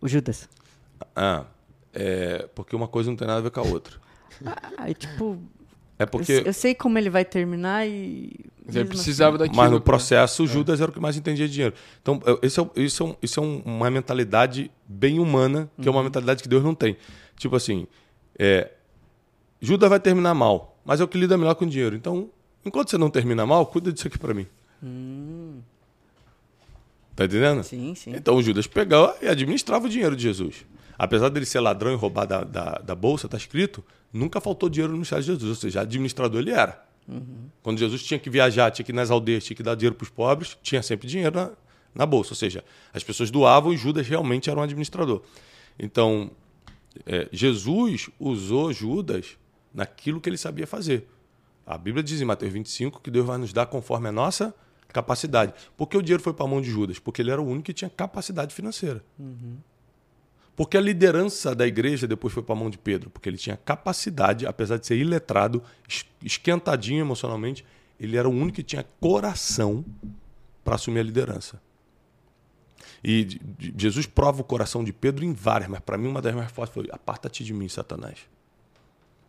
O 0.00 0.08
Judas. 0.08 0.48
Ah, 1.14 1.44
é 1.92 2.48
porque 2.54 2.74
uma 2.74 2.88
coisa 2.88 3.10
não 3.10 3.16
tem 3.16 3.26
nada 3.28 3.38
a 3.38 3.42
ver 3.42 3.50
com 3.50 3.60
a 3.60 3.62
outra. 3.64 3.96
Aí, 4.76 4.92
tipo, 4.94 5.38
É 5.98 6.02
eu, 6.02 6.06
porque, 6.08 6.40
se- 6.40 6.46
eu 6.48 6.52
sei 6.52 6.74
como 6.74 6.98
ele 6.98 7.08
vai 7.10 7.24
terminar 7.24 7.86
e... 7.86 8.34
Mas 8.66 8.76
ele 8.76 8.88
precisava 8.88 9.36
assim- 9.36 9.44
daquilo. 9.44 9.56
mas 9.56 9.70
no 9.70 9.80
pra- 9.80 9.92
processo, 9.92 10.46
Judas 10.46 10.80
era 10.80 10.90
o 10.90 10.94
que 10.94 11.00
mais 11.00 11.16
entendia 11.16 11.46
de 11.46 11.52
dinheiro. 11.54 11.74
Então, 12.00 12.20
eu- 12.26 12.40
isso 12.42 12.60
é, 12.76 12.80
isso 12.80 13.02
é, 13.02 13.06
um- 13.06 13.16
isso 13.22 13.38
é 13.40 13.42
um- 13.42 13.62
uma 13.64 13.90
mentalidade 13.90 14.68
bem 14.86 15.20
humana, 15.20 15.70
que 15.80 15.86
é 15.86 15.90
uma 15.90 16.02
mentalidade 16.02 16.42
que 16.42 16.48
Deus 16.48 16.62
não 16.64 16.74
tem. 16.74 16.96
Tipo 17.36 17.54
assim, 17.56 17.86
é, 18.38 18.70
Judas 19.62 19.88
vai 19.88 20.00
terminar 20.00 20.34
mal, 20.34 20.76
mas 20.84 21.00
é 21.00 21.04
o 21.04 21.08
que 21.08 21.16
lida 21.16 21.38
melhor 21.38 21.54
com 21.54 21.64
dinheiro. 21.64 21.94
Então, 21.94 22.28
enquanto 22.64 22.90
você 22.90 22.98
não 22.98 23.08
termina 23.08 23.46
mal, 23.46 23.64
cuida 23.64 23.92
disso 23.92 24.08
aqui 24.08 24.18
para 24.18 24.34
mim. 24.34 24.46
Tá 27.14 27.26
entendendo? 27.26 27.62
Sim, 27.62 27.94
sim. 27.94 28.12
Então 28.16 28.34
o 28.34 28.42
Judas 28.42 28.66
pegava 28.66 29.16
e 29.22 29.28
administrava 29.28 29.86
o 29.86 29.88
dinheiro 29.88 30.16
de 30.16 30.22
Jesus. 30.24 30.66
Apesar 30.98 31.28
dele 31.28 31.46
ser 31.46 31.60
ladrão 31.60 31.92
e 31.92 31.94
roubar 31.94 32.26
da, 32.26 32.42
da, 32.42 32.72
da 32.78 32.94
bolsa, 32.96 33.26
está 33.26 33.36
escrito, 33.36 33.84
nunca 34.12 34.40
faltou 34.40 34.68
dinheiro 34.68 34.90
no 34.90 34.98
ministério 34.98 35.22
de 35.22 35.30
Jesus. 35.30 35.48
Ou 35.48 35.54
seja, 35.54 35.80
administrador 35.82 36.40
ele 36.40 36.50
era. 36.50 36.84
Quando 37.62 37.78
Jesus 37.78 38.02
tinha 38.02 38.18
que 38.18 38.28
viajar, 38.28 38.70
tinha 38.72 38.84
que 38.84 38.90
ir 38.90 38.94
nas 38.94 39.10
aldeias, 39.12 39.44
tinha 39.44 39.56
que 39.56 39.62
dar 39.62 39.76
dinheiro 39.76 39.94
para 39.94 40.04
os 40.04 40.10
pobres, 40.10 40.56
tinha 40.60 40.82
sempre 40.82 41.06
dinheiro 41.06 41.34
na, 41.36 41.50
na 41.94 42.04
bolsa. 42.04 42.32
Ou 42.32 42.36
seja, 42.36 42.64
as 42.92 43.04
pessoas 43.04 43.30
doavam 43.30 43.72
e 43.72 43.76
Judas 43.76 44.08
realmente 44.08 44.50
era 44.50 44.58
um 44.58 44.62
administrador. 44.62 45.22
Então, 45.78 46.30
é, 47.06 47.28
Jesus 47.32 48.10
usou 48.18 48.72
Judas 48.72 49.36
naquilo 49.74 50.20
que 50.20 50.28
ele 50.28 50.36
sabia 50.36 50.66
fazer. 50.66 51.08
A 51.66 51.78
Bíblia 51.78 52.02
diz 52.02 52.20
em 52.20 52.24
Mateus 52.24 52.52
25 52.52 53.00
que 53.00 53.10
Deus 53.10 53.26
vai 53.26 53.38
nos 53.38 53.52
dar 53.52 53.66
conforme 53.66 54.08
a 54.08 54.12
nossa 54.12 54.54
capacidade. 54.88 55.54
Por 55.76 55.86
que 55.86 55.96
o 55.96 56.02
dinheiro 56.02 56.22
foi 56.22 56.34
para 56.34 56.44
a 56.44 56.48
mão 56.48 56.60
de 56.60 56.70
Judas? 56.70 56.98
Porque 56.98 57.22
ele 57.22 57.30
era 57.30 57.40
o 57.40 57.46
único 57.46 57.64
que 57.64 57.72
tinha 57.72 57.90
capacidade 57.90 58.54
financeira. 58.54 59.02
Uhum. 59.18 59.56
Porque 60.54 60.76
a 60.76 60.80
liderança 60.80 61.54
da 61.54 61.66
igreja 61.66 62.06
depois 62.06 62.32
foi 62.34 62.42
para 62.42 62.54
a 62.54 62.58
mão 62.58 62.68
de 62.68 62.76
Pedro? 62.76 63.08
Porque 63.08 63.28
ele 63.28 63.38
tinha 63.38 63.56
capacidade, 63.56 64.46
apesar 64.46 64.76
de 64.76 64.86
ser 64.86 64.96
iletrado, 64.96 65.62
esquentadinho 66.22 67.00
emocionalmente, 67.00 67.64
ele 67.98 68.16
era 68.16 68.28
o 68.28 68.32
único 68.32 68.56
que 68.56 68.62
tinha 68.62 68.84
coração 69.00 69.84
para 70.62 70.74
assumir 70.74 71.00
a 71.00 71.04
liderança. 71.04 71.60
E 73.02 73.40
Jesus 73.76 74.06
prova 74.06 74.42
o 74.42 74.44
coração 74.44 74.84
de 74.84 74.92
Pedro 74.92 75.24
em 75.24 75.32
várias, 75.32 75.68
mas 75.68 75.80
para 75.80 75.98
mim 75.98 76.08
uma 76.08 76.22
das 76.22 76.34
mais 76.34 76.52
fortes 76.52 76.74
foi: 76.74 76.88
aparta-te 76.92 77.42
de 77.42 77.52
mim, 77.52 77.68
Satanás. 77.68 78.18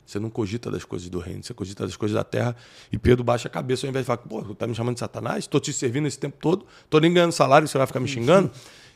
Você 0.05 0.19
não 0.19 0.29
cogita 0.29 0.69
das 0.69 0.83
coisas 0.83 1.09
do 1.09 1.19
reino, 1.19 1.43
você 1.43 1.53
cogita 1.53 1.85
das 1.85 1.95
coisas 1.95 2.15
da 2.15 2.23
terra. 2.23 2.55
E 2.91 2.97
Pedro 2.97 3.23
baixa 3.23 3.47
a 3.47 3.51
cabeça 3.51 3.85
ao 3.85 3.89
invés 3.89 4.05
de 4.05 4.07
falar: 4.07 4.17
pô, 4.17 4.55
tá 4.55 4.67
me 4.67 4.75
chamando 4.75 4.95
de 4.95 4.99
Satanás? 4.99 5.45
Estou 5.45 5.59
te 5.59 5.71
servindo 5.71 6.07
esse 6.07 6.19
tempo 6.19 6.37
todo, 6.39 6.65
estou 6.83 6.99
nem 6.99 7.13
ganhando 7.13 7.31
salário, 7.31 7.67
você 7.67 7.77
vai 7.77 7.87
ficar 7.87 7.99
me 7.99 8.07
xingando? 8.07 8.51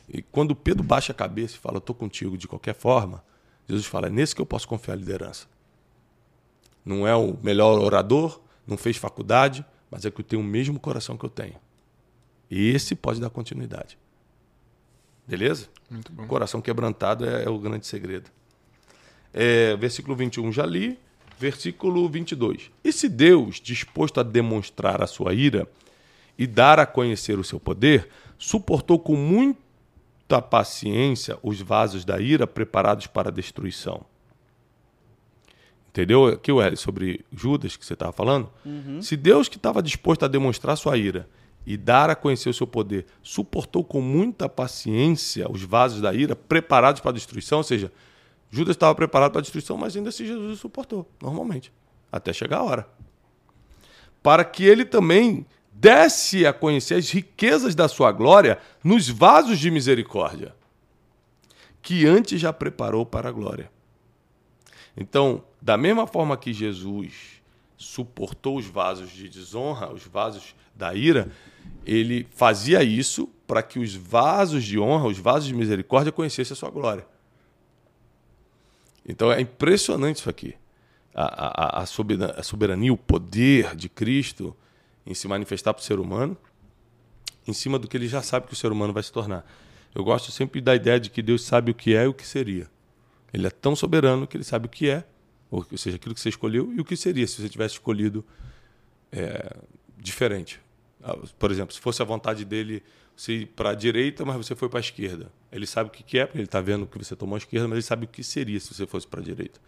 E 0.08 0.22
quando 0.22 0.54
Pedro 0.54 0.82
baixa 0.82 1.12
a 1.12 1.14
cabeça 1.14 1.56
e 1.56 1.58
fala: 1.58 1.78
estou 1.78 1.94
contigo 1.94 2.36
de 2.36 2.46
qualquer 2.46 2.74
forma, 2.74 3.24
Jesus 3.68 3.86
fala: 3.86 4.06
é 4.06 4.10
nesse 4.10 4.34
que 4.34 4.40
eu 4.40 4.46
posso 4.46 4.68
confiar 4.68 4.94
a 4.94 4.96
liderança. 4.96 5.46
Não 6.84 7.06
é 7.06 7.14
o 7.14 7.36
melhor 7.42 7.78
orador, 7.78 8.40
não 8.66 8.76
fez 8.76 8.96
faculdade, 8.96 9.64
mas 9.90 10.04
é 10.04 10.10
que 10.10 10.20
eu 10.20 10.24
tenho 10.24 10.42
o 10.42 10.44
mesmo 10.44 10.78
coração 10.78 11.16
que 11.16 11.24
eu 11.24 11.30
tenho. 11.30 11.56
E 12.50 12.70
esse 12.70 12.94
pode 12.94 13.20
dar 13.20 13.30
continuidade. 13.30 13.98
Beleza? 15.26 15.68
Muito 15.90 16.10
bom. 16.10 16.26
Coração 16.26 16.62
quebrantado 16.62 17.26
é, 17.26 17.44
é 17.44 17.50
o 17.50 17.58
grande 17.58 17.86
segredo. 17.86 18.30
É, 19.32 19.76
versículo 19.76 20.16
21 20.16 20.52
já 20.52 20.64
li. 20.66 20.98
Versículo 21.38 22.08
22. 22.08 22.70
E 22.82 22.92
se 22.92 23.08
Deus, 23.08 23.60
disposto 23.60 24.18
a 24.18 24.24
demonstrar 24.24 25.00
a 25.00 25.06
sua 25.06 25.32
ira 25.32 25.68
e 26.36 26.46
dar 26.46 26.80
a 26.80 26.86
conhecer 26.86 27.38
o 27.38 27.44
seu 27.44 27.60
poder, 27.60 28.08
suportou 28.36 28.98
com 28.98 29.14
muita 29.14 30.42
paciência 30.42 31.38
os 31.42 31.60
vasos 31.60 32.04
da 32.04 32.20
ira 32.20 32.44
preparados 32.46 33.06
para 33.06 33.28
a 33.28 33.32
destruição? 33.32 34.04
Entendeu 35.90 36.26
aqui, 36.26 36.52
Welly, 36.52 36.76
sobre 36.76 37.24
Judas 37.32 37.76
que 37.76 37.84
você 37.84 37.94
estava 37.94 38.12
falando? 38.12 38.50
Uhum. 38.64 39.00
Se 39.00 39.16
Deus 39.16 39.48
que 39.48 39.56
estava 39.56 39.82
disposto 39.82 40.24
a 40.24 40.28
demonstrar 40.28 40.76
sua 40.76 40.96
ira 40.96 41.28
e 41.66 41.76
dar 41.76 42.10
a 42.10 42.14
conhecer 42.14 42.48
o 42.48 42.54
seu 42.54 42.66
poder, 42.66 43.06
suportou 43.22 43.82
com 43.82 44.00
muita 44.00 44.48
paciência 44.48 45.50
os 45.50 45.62
vasos 45.62 46.00
da 46.00 46.14
ira 46.14 46.36
preparados 46.36 47.00
para 47.00 47.10
a 47.10 47.14
destruição, 47.14 47.58
ou 47.58 47.64
seja, 47.64 47.92
Judas 48.50 48.76
estava 48.76 48.94
preparado 48.94 49.32
para 49.32 49.40
a 49.40 49.42
destruição, 49.42 49.76
mas 49.76 49.96
ainda 49.96 50.08
assim 50.08 50.24
Jesus 50.24 50.58
suportou, 50.58 51.08
normalmente, 51.20 51.72
até 52.10 52.32
chegar 52.32 52.58
a 52.58 52.62
hora. 52.62 52.88
Para 54.22 54.44
que 54.44 54.64
ele 54.64 54.84
também 54.84 55.46
desse 55.72 56.44
a 56.44 56.52
conhecer 56.52 56.94
as 56.94 57.10
riquezas 57.10 57.74
da 57.74 57.86
sua 57.88 58.10
glória 58.10 58.58
nos 58.82 59.08
vasos 59.08 59.58
de 59.58 59.70
misericórdia, 59.70 60.54
que 61.80 62.06
antes 62.06 62.40
já 62.40 62.52
preparou 62.52 63.06
para 63.06 63.28
a 63.28 63.32
glória. 63.32 63.70
Então, 64.96 65.44
da 65.62 65.76
mesma 65.76 66.06
forma 66.06 66.36
que 66.36 66.52
Jesus 66.52 67.40
suportou 67.76 68.56
os 68.56 68.66
vasos 68.66 69.10
de 69.10 69.28
desonra, 69.28 69.92
os 69.92 70.02
vasos 70.02 70.56
da 70.74 70.92
ira, 70.94 71.30
ele 71.86 72.26
fazia 72.32 72.82
isso 72.82 73.28
para 73.46 73.62
que 73.62 73.78
os 73.78 73.94
vasos 73.94 74.64
de 74.64 74.78
honra, 74.78 75.06
os 75.06 75.18
vasos 75.18 75.46
de 75.46 75.54
misericórdia 75.54 76.10
conhecessem 76.10 76.54
a 76.54 76.56
sua 76.56 76.70
glória. 76.70 77.06
Então 79.08 79.32
é 79.32 79.40
impressionante 79.40 80.16
isso 80.16 80.28
aqui. 80.28 80.54
A, 81.14 81.80
a, 81.80 81.82
a, 81.82 82.42
soberania, 82.42 82.92
o 82.92 82.96
poder 82.96 83.74
de 83.74 83.88
Cristo 83.88 84.54
em 85.04 85.14
se 85.14 85.26
manifestar 85.26 85.72
para 85.72 85.80
o 85.80 85.84
ser 85.84 85.98
humano, 85.98 86.36
em 87.46 87.52
cima 87.52 87.78
do 87.78 87.88
que 87.88 87.96
ele 87.96 88.06
já 88.06 88.22
sabe 88.22 88.46
que 88.46 88.52
o 88.52 88.56
ser 88.56 88.70
humano 88.70 88.92
vai 88.92 89.02
se 89.02 89.10
tornar. 89.10 89.44
Eu 89.94 90.04
gosto 90.04 90.30
sempre 90.30 90.60
da 90.60 90.76
ideia 90.76 91.00
de 91.00 91.08
que 91.08 91.22
Deus 91.22 91.42
sabe 91.42 91.70
o 91.72 91.74
que 91.74 91.96
é 91.96 92.04
e 92.04 92.06
o 92.06 92.14
que 92.14 92.26
seria. 92.26 92.70
Ele 93.32 93.46
é 93.46 93.50
tão 93.50 93.74
soberano 93.74 94.26
que 94.26 94.36
ele 94.36 94.44
sabe 94.44 94.66
o 94.66 94.68
que 94.68 94.88
é, 94.88 95.04
ou 95.50 95.64
seja, 95.76 95.96
aquilo 95.96 96.14
que 96.14 96.20
você 96.20 96.28
escolheu 96.28 96.72
e 96.74 96.80
o 96.80 96.84
que 96.84 96.94
seria 96.94 97.26
se 97.26 97.40
você 97.40 97.48
tivesse 97.48 97.74
escolhido 97.74 98.24
é, 99.10 99.56
diferente. 99.96 100.60
Ah, 101.02 101.16
por 101.38 101.50
exemplo, 101.50 101.74
se 101.74 101.80
fosse 101.80 102.02
a 102.02 102.04
vontade 102.04 102.44
dele 102.44 102.82
se 103.18 103.46
para 103.46 103.70
a 103.70 103.74
direita, 103.74 104.24
mas 104.24 104.36
você 104.36 104.54
foi 104.54 104.68
para 104.68 104.78
a 104.78 104.80
esquerda. 104.80 105.32
Ele 105.50 105.66
sabe 105.66 105.88
o 105.88 105.92
que 105.92 106.16
é, 106.16 106.24
porque 106.24 106.38
ele 106.38 106.44
está 106.44 106.60
vendo 106.60 106.86
que 106.86 106.96
você 106.96 107.16
tomou 107.16 107.34
a 107.34 107.38
esquerda, 107.38 107.66
mas 107.66 107.78
ele 107.78 107.82
sabe 107.82 108.04
o 108.04 108.08
que 108.08 108.22
seria 108.22 108.60
se 108.60 108.72
você 108.72 108.86
fosse 108.86 109.08
para 109.08 109.18
a 109.18 109.22
direita. 109.24 109.58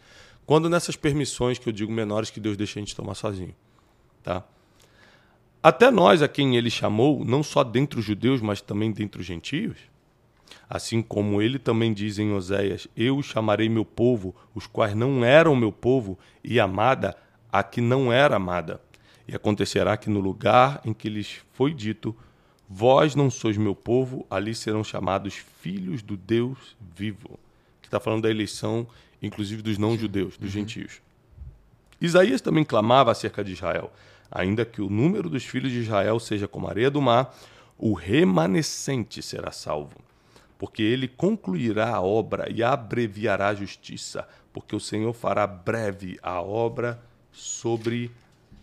Quando 0.47 0.71
nessas 0.71 0.95
permissões 0.95 1.59
que 1.59 1.69
eu 1.69 1.73
digo 1.73 1.91
menores 1.91 2.31
que 2.31 2.39
Deus 2.39 2.57
deixa 2.57 2.79
a 2.79 2.81
gente 2.81 2.95
tomar 2.95 3.17
sozinho, 3.17 3.53
tá? 4.23 4.47
Até 5.61 5.91
nós, 5.91 6.23
a 6.23 6.29
quem 6.29 6.57
ele 6.57 6.71
chamou, 6.71 7.25
não 7.25 7.43
só 7.43 7.65
dentre 7.65 7.99
os 7.99 8.05
judeus, 8.05 8.41
mas 8.41 8.61
também 8.61 8.93
dentre 8.93 9.21
os 9.21 9.27
gentios, 9.27 9.79
assim 10.69 11.03
como 11.03 11.43
ele 11.43 11.59
também 11.59 11.93
diz 11.93 12.21
em 12.21 12.33
Oséias: 12.33 12.87
Eu 12.97 13.21
chamarei 13.21 13.69
meu 13.69 13.85
povo, 13.85 14.33
os 14.55 14.69
quais 14.69 14.95
não 14.95 15.25
eram 15.25 15.57
meu 15.57 15.73
povo, 15.73 16.17
e 16.45 16.61
amada 16.61 17.17
a 17.53 17.65
que 17.65 17.81
não 17.81 18.13
era 18.13 18.37
amada. 18.37 18.81
E 19.27 19.35
acontecerá 19.35 19.97
que 19.97 20.09
no 20.09 20.21
lugar 20.21 20.81
em 20.85 20.93
que 20.93 21.09
lhes 21.09 21.41
foi 21.53 21.75
dito, 21.75 22.17
vós 22.73 23.17
não 23.17 23.29
sois 23.29 23.57
meu 23.57 23.75
povo, 23.75 24.25
ali 24.31 24.55
serão 24.55 24.85
chamados 24.85 25.35
filhos 25.35 26.03
do 26.03 26.17
Deus 26.17 26.77
vivo. 26.95 27.37
Que 27.83 27.89
está 27.89 27.99
falando 27.99 28.23
da 28.23 28.31
eleição, 28.31 28.87
inclusive 29.21 29.61
dos 29.61 29.77
não-judeus, 29.77 30.37
dos 30.37 30.55
uhum. 30.55 30.61
gentios. 30.61 31.03
Isaías 32.01 32.41
também 32.41 32.65
clamava 32.65 33.11
acerca 33.11 33.43
de 33.43 33.53
Israel. 33.53 33.93
Ainda 34.31 34.65
que 34.65 34.81
o 34.81 34.89
número 34.89 35.29
dos 35.29 35.45
filhos 35.45 35.73
de 35.73 35.81
Israel 35.81 36.21
seja 36.21 36.47
como 36.47 36.69
a 36.69 36.71
areia 36.71 36.91
do 36.91 37.03
mar, 37.03 37.37
o 37.77 37.93
remanescente 37.93 39.21
será 39.21 39.51
salvo. 39.51 39.97
Porque 40.57 40.83
ele 40.83 41.09
concluirá 41.09 41.89
a 41.89 42.01
obra 42.01 42.49
e 42.53 42.63
abreviará 42.63 43.49
a 43.49 43.55
justiça, 43.55 44.29
porque 44.53 44.77
o 44.77 44.81
Senhor 44.81 45.13
fará 45.13 45.45
breve 45.45 46.19
a 46.23 46.41
obra 46.41 47.03
sobre 47.33 48.13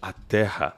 a 0.01 0.13
terra. 0.13 0.77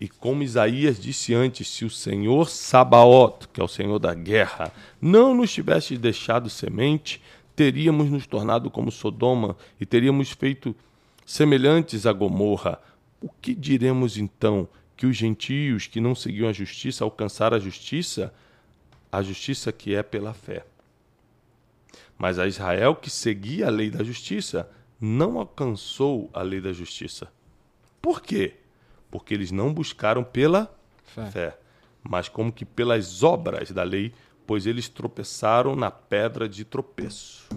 E 0.00 0.08
como 0.08 0.42
Isaías 0.42 0.98
disse 0.98 1.34
antes, 1.34 1.68
se 1.68 1.84
o 1.84 1.90
Senhor 1.90 2.48
Sabaoth, 2.48 3.46
que 3.52 3.60
é 3.60 3.64
o 3.64 3.68
Senhor 3.68 3.98
da 3.98 4.14
guerra, 4.14 4.72
não 5.00 5.34
nos 5.34 5.52
tivesse 5.52 5.96
deixado 5.98 6.48
semente, 6.48 7.20
teríamos 7.54 8.10
nos 8.10 8.26
tornado 8.26 8.70
como 8.70 8.90
Sodoma 8.90 9.56
e 9.78 9.84
teríamos 9.84 10.30
feito 10.30 10.74
semelhantes 11.26 12.06
a 12.06 12.12
Gomorra. 12.12 12.80
O 13.20 13.28
que 13.28 13.54
diremos 13.54 14.16
então? 14.16 14.66
Que 14.96 15.06
os 15.06 15.16
gentios 15.16 15.86
que 15.86 16.00
não 16.00 16.14
seguiam 16.14 16.48
a 16.48 16.52
justiça 16.52 17.04
alcançaram 17.04 17.56
a 17.56 17.60
justiça? 17.60 18.32
A 19.12 19.22
justiça 19.22 19.70
que 19.70 19.94
é 19.94 20.02
pela 20.02 20.32
fé. 20.32 20.64
Mas 22.16 22.38
a 22.38 22.46
Israel 22.46 22.94
que 22.96 23.10
seguia 23.10 23.66
a 23.66 23.70
lei 23.70 23.90
da 23.90 24.02
justiça 24.02 24.70
não 25.00 25.38
alcançou 25.38 26.30
a 26.32 26.42
lei 26.42 26.60
da 26.60 26.72
justiça. 26.72 27.30
Por 28.00 28.20
quê? 28.22 28.59
Porque 29.10 29.34
eles 29.34 29.50
não 29.50 29.72
buscaram 29.72 30.22
pela 30.22 30.72
fé. 31.04 31.30
fé, 31.30 31.58
mas 32.02 32.28
como 32.28 32.52
que 32.52 32.64
pelas 32.64 33.22
obras 33.22 33.70
da 33.70 33.82
lei, 33.82 34.12
pois 34.46 34.66
eles 34.66 34.88
tropeçaram 34.88 35.74
na 35.76 35.90
pedra 35.90 36.48
de 36.48 36.64
tropeço. 36.64 37.48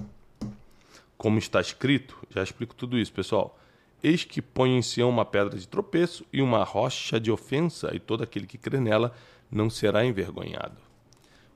Como 1.17 1.39
está 1.39 1.61
escrito, 1.61 2.17
já 2.29 2.43
explico 2.43 2.75
tudo 2.75 2.97
isso, 2.97 3.13
pessoal. 3.13 3.57
Eis 4.03 4.25
que 4.25 4.41
põe 4.41 4.77
em 4.77 4.81
Sião 4.81 5.09
uma 5.09 5.23
pedra 5.23 5.57
de 5.57 5.67
tropeço 5.67 6.25
e 6.33 6.41
uma 6.41 6.63
rocha 6.63 7.19
de 7.19 7.31
ofensa, 7.31 7.95
e 7.95 7.99
todo 7.99 8.23
aquele 8.23 8.45
que 8.45 8.57
crê 8.57 8.79
nela 8.79 9.15
não 9.49 9.69
será 9.69 10.03
envergonhado. 10.03 10.75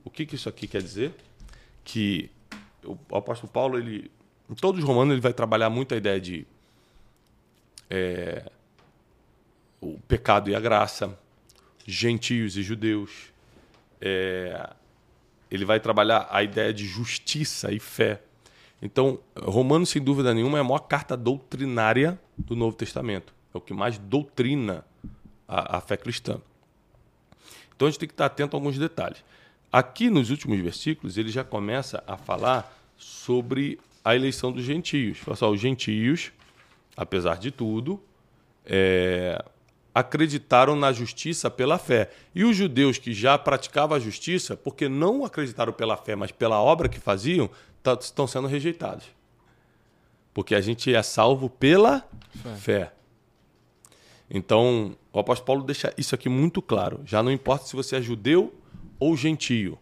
O 0.02 0.10
que, 0.10 0.24
que 0.24 0.36
isso 0.36 0.48
aqui 0.48 0.66
quer 0.66 0.80
dizer? 0.80 1.14
Que 1.84 2.30
o 2.82 2.96
apóstolo 3.14 3.52
Paulo, 3.52 3.78
ele, 3.78 4.10
em 4.48 4.54
todos 4.54 4.80
os 4.80 4.86
romanos, 4.86 5.12
ele 5.12 5.20
vai 5.20 5.34
trabalhar 5.34 5.68
muito 5.68 5.92
a 5.92 5.98
ideia 5.98 6.18
de 6.18 6.46
é, 7.90 8.50
o 9.80 9.98
pecado 10.06 10.50
e 10.50 10.54
a 10.54 10.60
graça, 10.60 11.18
gentios 11.86 12.56
e 12.56 12.62
judeus. 12.62 13.32
É, 14.00 14.70
ele 15.50 15.64
vai 15.64 15.80
trabalhar 15.80 16.28
a 16.30 16.42
ideia 16.42 16.72
de 16.72 16.86
justiça 16.86 17.72
e 17.72 17.78
fé. 17.78 18.22
Então, 18.80 19.18
Romanos, 19.36 19.88
sem 19.88 20.02
dúvida 20.02 20.32
nenhuma, 20.32 20.58
é 20.58 20.60
a 20.60 20.64
maior 20.64 20.80
carta 20.80 21.16
doutrinária 21.16 22.20
do 22.36 22.54
Novo 22.54 22.76
Testamento. 22.76 23.34
É 23.52 23.58
o 23.58 23.60
que 23.60 23.74
mais 23.74 23.98
doutrina 23.98 24.84
a, 25.48 25.78
a 25.78 25.80
fé 25.80 25.96
cristã. 25.96 26.40
Então, 27.74 27.88
a 27.88 27.90
gente 27.90 28.00
tem 28.00 28.08
que 28.08 28.14
estar 28.14 28.26
atento 28.26 28.56
a 28.56 28.58
alguns 28.58 28.78
detalhes. 28.78 29.24
Aqui, 29.72 30.10
nos 30.10 30.30
últimos 30.30 30.58
versículos, 30.60 31.18
ele 31.18 31.30
já 31.30 31.44
começa 31.44 32.02
a 32.06 32.16
falar 32.16 32.74
sobre 32.96 33.78
a 34.04 34.14
eleição 34.14 34.52
dos 34.52 34.64
gentios. 34.64 35.18
Fala 35.18 35.36
só, 35.36 35.50
os 35.50 35.60
gentios, 35.60 36.32
apesar 36.96 37.38
de 37.38 37.50
tudo, 37.50 38.02
é, 38.64 39.44
acreditaram 39.94 40.76
na 40.76 40.92
justiça 40.92 41.50
pela 41.50 41.78
fé. 41.78 42.10
E 42.34 42.44
os 42.44 42.56
judeus 42.56 42.98
que 42.98 43.12
já 43.12 43.36
praticavam 43.36 43.96
a 43.96 44.00
justiça, 44.00 44.56
porque 44.56 44.88
não 44.88 45.24
acreditaram 45.24 45.72
pela 45.72 45.96
fé, 45.96 46.14
mas 46.14 46.30
pela 46.30 46.60
obra 46.62 46.88
que 46.88 47.00
faziam, 47.00 47.50
tá, 47.82 47.96
estão 48.00 48.26
sendo 48.26 48.46
rejeitados. 48.46 49.04
Porque 50.32 50.54
a 50.54 50.60
gente 50.60 50.94
é 50.94 51.02
salvo 51.02 51.50
pela 51.50 52.08
Fé. 52.42 52.54
fé. 52.56 52.92
Então, 54.30 54.96
o 55.12 55.18
apóstolo 55.18 55.46
Paulo 55.46 55.62
deixa 55.64 55.92
isso 55.96 56.14
aqui 56.14 56.28
muito 56.28 56.60
claro. 56.60 57.00
Já 57.04 57.22
não 57.22 57.32
importa 57.32 57.66
se 57.66 57.74
você 57.74 57.96
é 57.96 58.02
judeu 58.02 58.54
ou 59.00 59.16
gentio. 59.16 59.78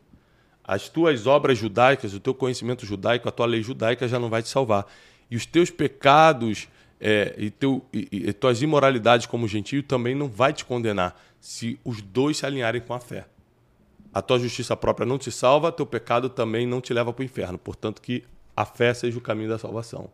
As 0.62 0.88
tuas 0.88 1.27
obras 1.27 1.59
judaicas, 1.59 2.14
o 2.14 2.21
teu 2.21 2.35
conhecimento 2.35 2.87
judaico, 2.87 3.29
a 3.29 3.33
tua 3.33 3.47
lei 3.47 3.62
judaica 3.62 4.09
já 4.09 4.19
não 4.19 4.31
vai 4.31 4.42
te 4.42 4.49
salvar. 4.49 4.87
E 5.31 5.37
os 5.37 5.47
teus 5.47 5.71
pecados 5.71 6.69
é, 7.00 7.35
e, 7.37 7.50
teu, 7.50 7.85
e, 7.92 8.09
e 8.11 8.32
tuas 8.32 8.62
imoralidades 8.62 9.26
como 9.26 9.46
gentio 9.46 9.82
também 9.82 10.14
não 10.14 10.28
vai 10.28 10.52
te 10.52 10.64
condenar 10.64 11.20
se 11.40 11.78
os 11.85 12.00
dois 12.00 12.38
se 12.38 12.46
alinharem 12.46 12.80
com 12.80 12.94
a 12.94 13.00
fé. 13.00 13.26
A 14.12 14.22
tua 14.22 14.38
justiça 14.38 14.76
própria 14.76 15.06
não 15.06 15.18
te 15.18 15.30
salva, 15.30 15.70
teu 15.70 15.85
pecado 15.85 16.30
também 16.30 16.66
não 16.66 16.80
te 16.80 16.94
leva 16.94 17.12
para 17.12 17.22
o 17.22 17.24
inferno. 17.24 17.59
Portanto, 17.59 18.00
que 18.00 18.24
a 18.56 18.64
fé 18.64 18.94
seja 18.94 19.18
o 19.18 19.20
caminho 19.20 19.50
da 19.50 19.59
salvação. 19.59 20.11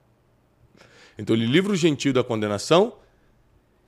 Então, 1.16 1.36
ele 1.36 1.46
livra 1.46 1.72
o 1.72 1.76
gentio 1.76 2.12
da 2.12 2.24
condenação 2.24 2.94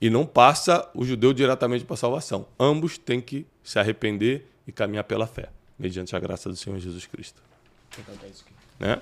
e 0.01 0.09
não 0.09 0.25
passa 0.25 0.89
o 0.95 1.05
judeu 1.05 1.33
diretamente 1.33 1.85
para 1.85 1.95
a 1.95 1.97
salvação. 1.97 2.47
Ambos 2.61 2.97
têm 2.97 3.21
que 3.21 3.45
se 3.63 3.79
arrepender 3.79 4.47
e 4.67 4.73
caminhar 4.73 5.05
pela 5.05 5.27
fé, 5.27 5.49
mediante 5.79 6.15
a 6.15 6.21
graça 6.21 6.49
do 6.49 6.55
Senhor 6.55 6.79
Jesus 6.79 7.07
Cristo. 7.07 7.43
Né? 8.79 9.01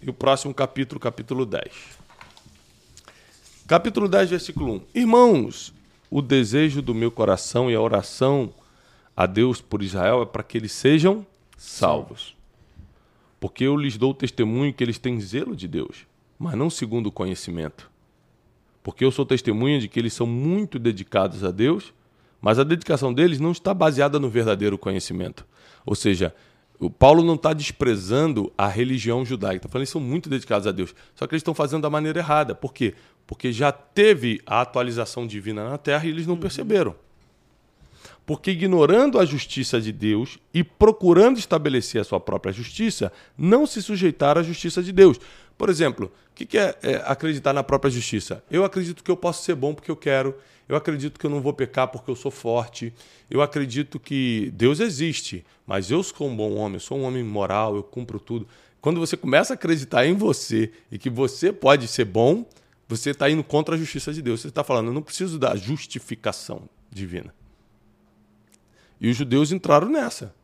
E 0.00 0.08
o 0.08 0.12
próximo 0.14 0.54
capítulo, 0.54 0.98
capítulo 0.98 1.44
10. 1.44 1.99
Capítulo 3.70 4.08
10, 4.08 4.30
versículo 4.30 4.72
1. 4.72 4.80
Irmãos, 4.96 5.72
o 6.10 6.20
desejo 6.20 6.82
do 6.82 6.92
meu 6.92 7.08
coração 7.08 7.70
e 7.70 7.74
a 7.76 7.80
oração 7.80 8.52
a 9.16 9.26
Deus 9.26 9.60
por 9.60 9.80
Israel 9.80 10.22
é 10.22 10.26
para 10.26 10.42
que 10.42 10.58
eles 10.58 10.72
sejam 10.72 11.24
salvos. 11.56 12.34
Porque 13.38 13.62
eu 13.62 13.76
lhes 13.76 13.96
dou 13.96 14.12
testemunho 14.12 14.74
que 14.74 14.82
eles 14.82 14.98
têm 14.98 15.20
zelo 15.20 15.54
de 15.54 15.68
Deus, 15.68 16.04
mas 16.36 16.54
não 16.54 16.68
segundo 16.68 17.06
o 17.06 17.12
conhecimento. 17.12 17.88
Porque 18.82 19.04
eu 19.04 19.12
sou 19.12 19.24
testemunha 19.24 19.78
de 19.78 19.86
que 19.86 20.00
eles 20.00 20.14
são 20.14 20.26
muito 20.26 20.76
dedicados 20.76 21.44
a 21.44 21.52
Deus, 21.52 21.94
mas 22.40 22.58
a 22.58 22.64
dedicação 22.64 23.14
deles 23.14 23.38
não 23.38 23.52
está 23.52 23.72
baseada 23.72 24.18
no 24.18 24.28
verdadeiro 24.28 24.76
conhecimento. 24.76 25.46
Ou 25.86 25.94
seja, 25.94 26.34
o 26.80 26.88
Paulo 26.88 27.22
não 27.22 27.34
está 27.34 27.52
desprezando 27.52 28.50
a 28.56 28.66
religião 28.66 29.22
judaica. 29.24 29.58
Está 29.58 29.68
falando 29.68 29.82
que 29.82 29.82
eles 29.82 29.90
são 29.90 30.00
muito 30.00 30.30
dedicados 30.30 30.66
a 30.66 30.72
Deus. 30.72 30.94
Só 31.14 31.26
que 31.26 31.34
eles 31.34 31.40
estão 31.40 31.52
fazendo 31.52 31.82
da 31.82 31.90
maneira 31.90 32.18
errada. 32.18 32.54
Por 32.54 32.72
quê? 32.72 32.94
Porque 33.30 33.52
já 33.52 33.70
teve 33.70 34.42
a 34.44 34.60
atualização 34.60 35.24
divina 35.24 35.70
na 35.70 35.78
terra 35.78 36.04
e 36.04 36.08
eles 36.08 36.26
não 36.26 36.36
perceberam. 36.36 36.96
Porque 38.26 38.50
ignorando 38.50 39.20
a 39.20 39.24
justiça 39.24 39.80
de 39.80 39.92
Deus 39.92 40.40
e 40.52 40.64
procurando 40.64 41.38
estabelecer 41.38 42.00
a 42.00 42.04
sua 42.04 42.18
própria 42.18 42.52
justiça, 42.52 43.12
não 43.38 43.68
se 43.68 43.80
sujeitaram 43.80 44.40
à 44.40 44.42
justiça 44.42 44.82
de 44.82 44.90
Deus. 44.90 45.20
Por 45.56 45.70
exemplo, 45.70 46.10
o 46.32 46.34
que 46.34 46.58
é, 46.58 46.76
é 46.82 46.96
acreditar 47.06 47.52
na 47.52 47.62
própria 47.62 47.88
justiça? 47.88 48.42
Eu 48.50 48.64
acredito 48.64 49.04
que 49.04 49.10
eu 49.12 49.16
posso 49.16 49.44
ser 49.44 49.54
bom 49.54 49.74
porque 49.74 49.92
eu 49.92 49.96
quero, 49.96 50.34
eu 50.68 50.74
acredito 50.74 51.16
que 51.16 51.24
eu 51.24 51.30
não 51.30 51.40
vou 51.40 51.52
pecar 51.52 51.86
porque 51.86 52.10
eu 52.10 52.16
sou 52.16 52.32
forte, 52.32 52.92
eu 53.30 53.40
acredito 53.40 54.00
que 54.00 54.50
Deus 54.56 54.80
existe, 54.80 55.46
mas 55.64 55.88
eu 55.88 56.02
sou 56.02 56.28
um 56.28 56.34
bom 56.34 56.56
homem, 56.56 56.74
eu 56.74 56.80
sou 56.80 56.98
um 56.98 57.04
homem 57.04 57.22
moral, 57.22 57.76
eu 57.76 57.84
cumpro 57.84 58.18
tudo. 58.18 58.48
Quando 58.80 58.98
você 58.98 59.16
começa 59.16 59.52
a 59.52 59.54
acreditar 59.54 60.04
em 60.04 60.14
você 60.14 60.72
e 60.90 60.98
que 60.98 61.08
você 61.08 61.52
pode 61.52 61.86
ser 61.86 62.06
bom, 62.06 62.44
você 62.90 63.10
está 63.10 63.30
indo 63.30 63.44
contra 63.44 63.76
a 63.76 63.78
justiça 63.78 64.12
de 64.12 64.20
Deus. 64.20 64.40
Você 64.40 64.48
está 64.48 64.64
falando, 64.64 64.88
eu 64.88 64.92
não 64.92 65.00
preciso 65.00 65.38
da 65.38 65.54
justificação 65.54 66.68
divina. 66.90 67.32
E 69.00 69.08
os 69.08 69.16
judeus 69.16 69.52
entraram 69.52 69.88
nessa. 69.88 70.34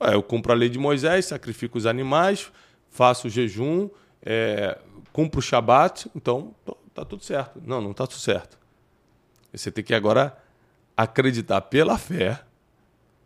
Ué, 0.00 0.14
eu 0.14 0.22
cumpro 0.22 0.52
a 0.52 0.54
lei 0.54 0.68
de 0.68 0.78
Moisés, 0.78 1.24
sacrifico 1.24 1.78
os 1.78 1.86
animais, 1.86 2.52
faço 2.90 3.28
o 3.28 3.30
jejum, 3.30 3.88
é, 4.22 4.78
cumpro 5.10 5.38
o 5.38 5.42
Shabat, 5.42 6.10
então 6.14 6.54
tá 6.92 7.02
tudo 7.02 7.24
certo. 7.24 7.62
Não, 7.64 7.80
não 7.80 7.92
está 7.92 8.06
tudo 8.06 8.20
certo. 8.20 8.58
Você 9.50 9.70
tem 9.70 9.82
que 9.82 9.94
agora 9.94 10.36
acreditar 10.94 11.62
pela 11.62 11.96
fé 11.96 12.42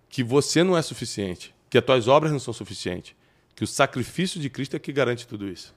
que 0.08 0.22
você 0.22 0.62
não 0.62 0.78
é 0.78 0.82
suficiente, 0.82 1.52
que 1.68 1.76
as 1.76 1.84
tuas 1.84 2.06
obras 2.06 2.30
não 2.30 2.38
são 2.38 2.54
suficientes, 2.54 3.16
que 3.56 3.64
o 3.64 3.66
sacrifício 3.66 4.40
de 4.40 4.48
Cristo 4.48 4.76
é 4.76 4.78
que 4.78 4.92
garante 4.92 5.26
tudo 5.26 5.48
isso. 5.48 5.74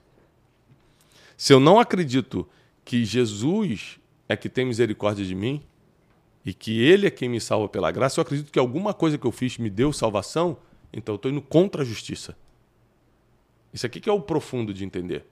Se 1.36 1.52
eu 1.52 1.58
não 1.58 1.80
acredito 1.80 2.48
que 2.84 3.04
Jesus 3.04 3.98
é 4.28 4.36
que 4.36 4.48
tem 4.48 4.64
misericórdia 4.64 5.24
de 5.24 5.34
mim, 5.34 5.62
e 6.44 6.52
que 6.52 6.82
Ele 6.82 7.06
é 7.06 7.10
quem 7.10 7.28
me 7.28 7.40
salva 7.40 7.68
pela 7.68 7.90
graça, 7.90 8.20
eu 8.20 8.22
acredito 8.22 8.52
que 8.52 8.58
alguma 8.58 8.92
coisa 8.92 9.16
que 9.16 9.26
eu 9.26 9.32
fiz 9.32 9.56
me 9.56 9.70
deu 9.70 9.92
salvação, 9.92 10.58
então 10.92 11.14
eu 11.14 11.16
estou 11.16 11.30
indo 11.30 11.40
contra 11.40 11.82
a 11.82 11.84
justiça. 11.84 12.36
Isso 13.72 13.86
aqui 13.86 14.00
que 14.00 14.08
é 14.08 14.12
o 14.12 14.20
profundo 14.20 14.72
de 14.72 14.84
entender. 14.84 15.24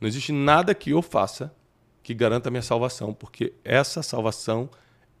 Não 0.00 0.08
existe 0.08 0.32
nada 0.32 0.74
que 0.74 0.90
eu 0.90 1.02
faça 1.02 1.54
que 2.02 2.14
garanta 2.14 2.48
a 2.48 2.50
minha 2.50 2.62
salvação, 2.62 3.12
porque 3.12 3.52
essa 3.62 4.02
salvação 4.02 4.70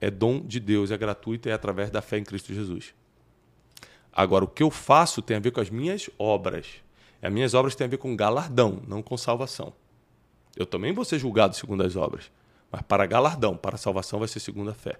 é 0.00 0.10
dom 0.10 0.40
de 0.40 0.58
Deus, 0.58 0.90
é 0.90 0.96
gratuita 0.96 1.48
e 1.48 1.52
é 1.52 1.54
através 1.54 1.90
da 1.90 2.00
fé 2.00 2.18
em 2.18 2.24
Cristo 2.24 2.54
Jesus. 2.54 2.94
Agora, 4.12 4.44
o 4.44 4.48
que 4.48 4.62
eu 4.62 4.70
faço 4.70 5.20
tem 5.20 5.36
a 5.36 5.40
ver 5.40 5.50
com 5.50 5.60
as 5.60 5.70
minhas 5.70 6.08
obras. 6.18 6.66
E 7.22 7.26
as 7.26 7.32
minhas 7.32 7.52
obras 7.54 7.74
têm 7.74 7.84
a 7.84 7.90
ver 7.90 7.98
com 7.98 8.16
galardão, 8.16 8.82
não 8.88 9.02
com 9.02 9.16
salvação. 9.16 9.72
Eu 10.58 10.66
também 10.66 10.92
vou 10.92 11.04
ser 11.04 11.20
julgado 11.20 11.54
segundo 11.54 11.84
as 11.84 11.94
obras, 11.94 12.32
mas 12.68 12.82
para 12.82 13.06
galardão, 13.06 13.56
para 13.56 13.76
salvação 13.76 14.18
vai 14.18 14.26
ser 14.26 14.40
segundo 14.40 14.70
a 14.70 14.74
fé. 14.74 14.98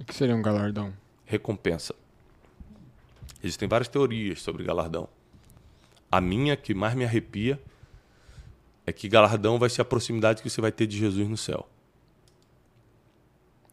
O 0.00 0.04
que 0.04 0.12
seria 0.12 0.34
um 0.34 0.42
galardão? 0.42 0.92
Recompensa. 1.24 1.94
Existem 3.40 3.68
várias 3.68 3.86
teorias 3.86 4.42
sobre 4.42 4.64
galardão. 4.64 5.08
A 6.10 6.20
minha, 6.20 6.56
que 6.56 6.74
mais 6.74 6.94
me 6.94 7.04
arrepia, 7.04 7.62
é 8.84 8.92
que 8.92 9.08
galardão 9.08 9.60
vai 9.60 9.70
ser 9.70 9.82
a 9.82 9.84
proximidade 9.84 10.42
que 10.42 10.50
você 10.50 10.60
vai 10.60 10.72
ter 10.72 10.88
de 10.88 10.98
Jesus 10.98 11.28
no 11.28 11.36
céu. 11.36 11.68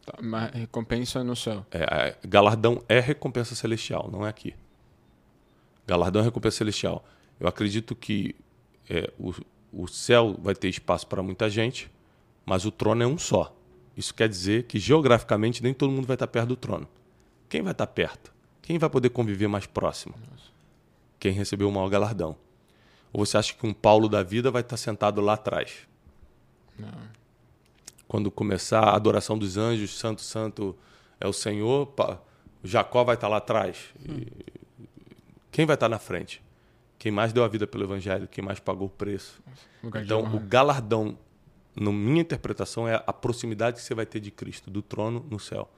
Tá, 0.05 0.13
mas 0.21 0.51
recompensa 0.51 1.21
é 1.21 1.23
no 1.23 1.35
céu. 1.35 1.65
É, 1.71 2.09
é, 2.09 2.17
galardão 2.27 2.83
é 2.87 2.99
recompensa 2.99 3.55
celestial, 3.55 4.07
não 4.11 4.23
é 4.23 4.29
aqui. 4.29 4.53
Galardão 5.87 6.21
é 6.21 6.25
recompensa 6.25 6.57
celestial. 6.57 7.03
Eu 7.39 7.47
acredito 7.47 7.95
que 7.95 8.35
é, 8.87 9.11
o, 9.17 9.33
o 9.73 9.87
céu 9.87 10.37
vai 10.39 10.53
ter 10.53 10.69
espaço 10.69 11.07
para 11.07 11.23
muita 11.23 11.49
gente, 11.49 11.91
mas 12.45 12.65
o 12.65 12.71
trono 12.71 13.01
é 13.01 13.07
um 13.07 13.17
só. 13.17 13.55
Isso 13.97 14.13
quer 14.13 14.29
dizer 14.29 14.63
que 14.63 14.79
geograficamente 14.79 15.63
nem 15.63 15.73
todo 15.73 15.91
mundo 15.91 16.05
vai 16.05 16.15
estar 16.15 16.27
perto 16.27 16.49
do 16.49 16.55
trono. 16.55 16.87
Quem 17.49 17.61
vai 17.61 17.71
estar 17.71 17.87
perto? 17.87 18.31
Quem 18.61 18.77
vai 18.77 18.89
poder 18.89 19.09
conviver 19.09 19.47
mais 19.47 19.65
próximo? 19.65 20.15
Quem 21.19 21.31
recebeu 21.31 21.69
o 21.69 21.71
maior 21.71 21.89
galardão. 21.89 22.35
Ou 23.11 23.25
você 23.25 23.37
acha 23.37 23.53
que 23.53 23.65
um 23.65 23.73
Paulo 23.73 24.07
da 24.07 24.23
vida 24.23 24.49
vai 24.49 24.61
estar 24.61 24.77
sentado 24.77 25.21
lá 25.21 25.33
atrás? 25.33 25.87
Não. 26.77 26.89
Quando 28.07 28.31
começar 28.31 28.81
a 28.81 28.95
adoração 28.95 29.37
dos 29.37 29.57
anjos, 29.57 29.97
Santo, 29.97 30.21
Santo 30.21 30.75
é 31.19 31.27
o 31.27 31.33
Senhor, 31.33 31.93
Jacó 32.63 33.03
vai 33.03 33.15
estar 33.15 33.27
lá 33.27 33.37
atrás. 33.37 33.77
E 33.99 34.27
quem 35.51 35.65
vai 35.65 35.75
estar 35.75 35.89
na 35.89 35.99
frente? 35.99 36.41
Quem 37.03 37.11
mais 37.11 37.33
deu 37.33 37.43
a 37.43 37.49
vida 37.49 37.67
pelo 37.67 37.83
Evangelho, 37.83 38.29
quem 38.29 38.41
mais 38.41 38.61
pagou 38.61 38.87
o 38.87 38.89
preço. 38.89 39.43
Então, 39.83 40.23
o 40.23 40.39
galardão 40.39 41.17
na 41.75 41.91
minha 41.91 42.21
interpretação, 42.21 42.87
é 42.87 42.95
a 43.05 43.11
proximidade 43.11 43.75
que 43.75 43.83
você 43.83 43.93
vai 43.93 44.05
ter 44.05 44.21
de 44.21 44.31
Cristo, 44.31 44.71
do 44.71 44.81
trono 44.81 45.25
no 45.29 45.37
céu. 45.37 45.69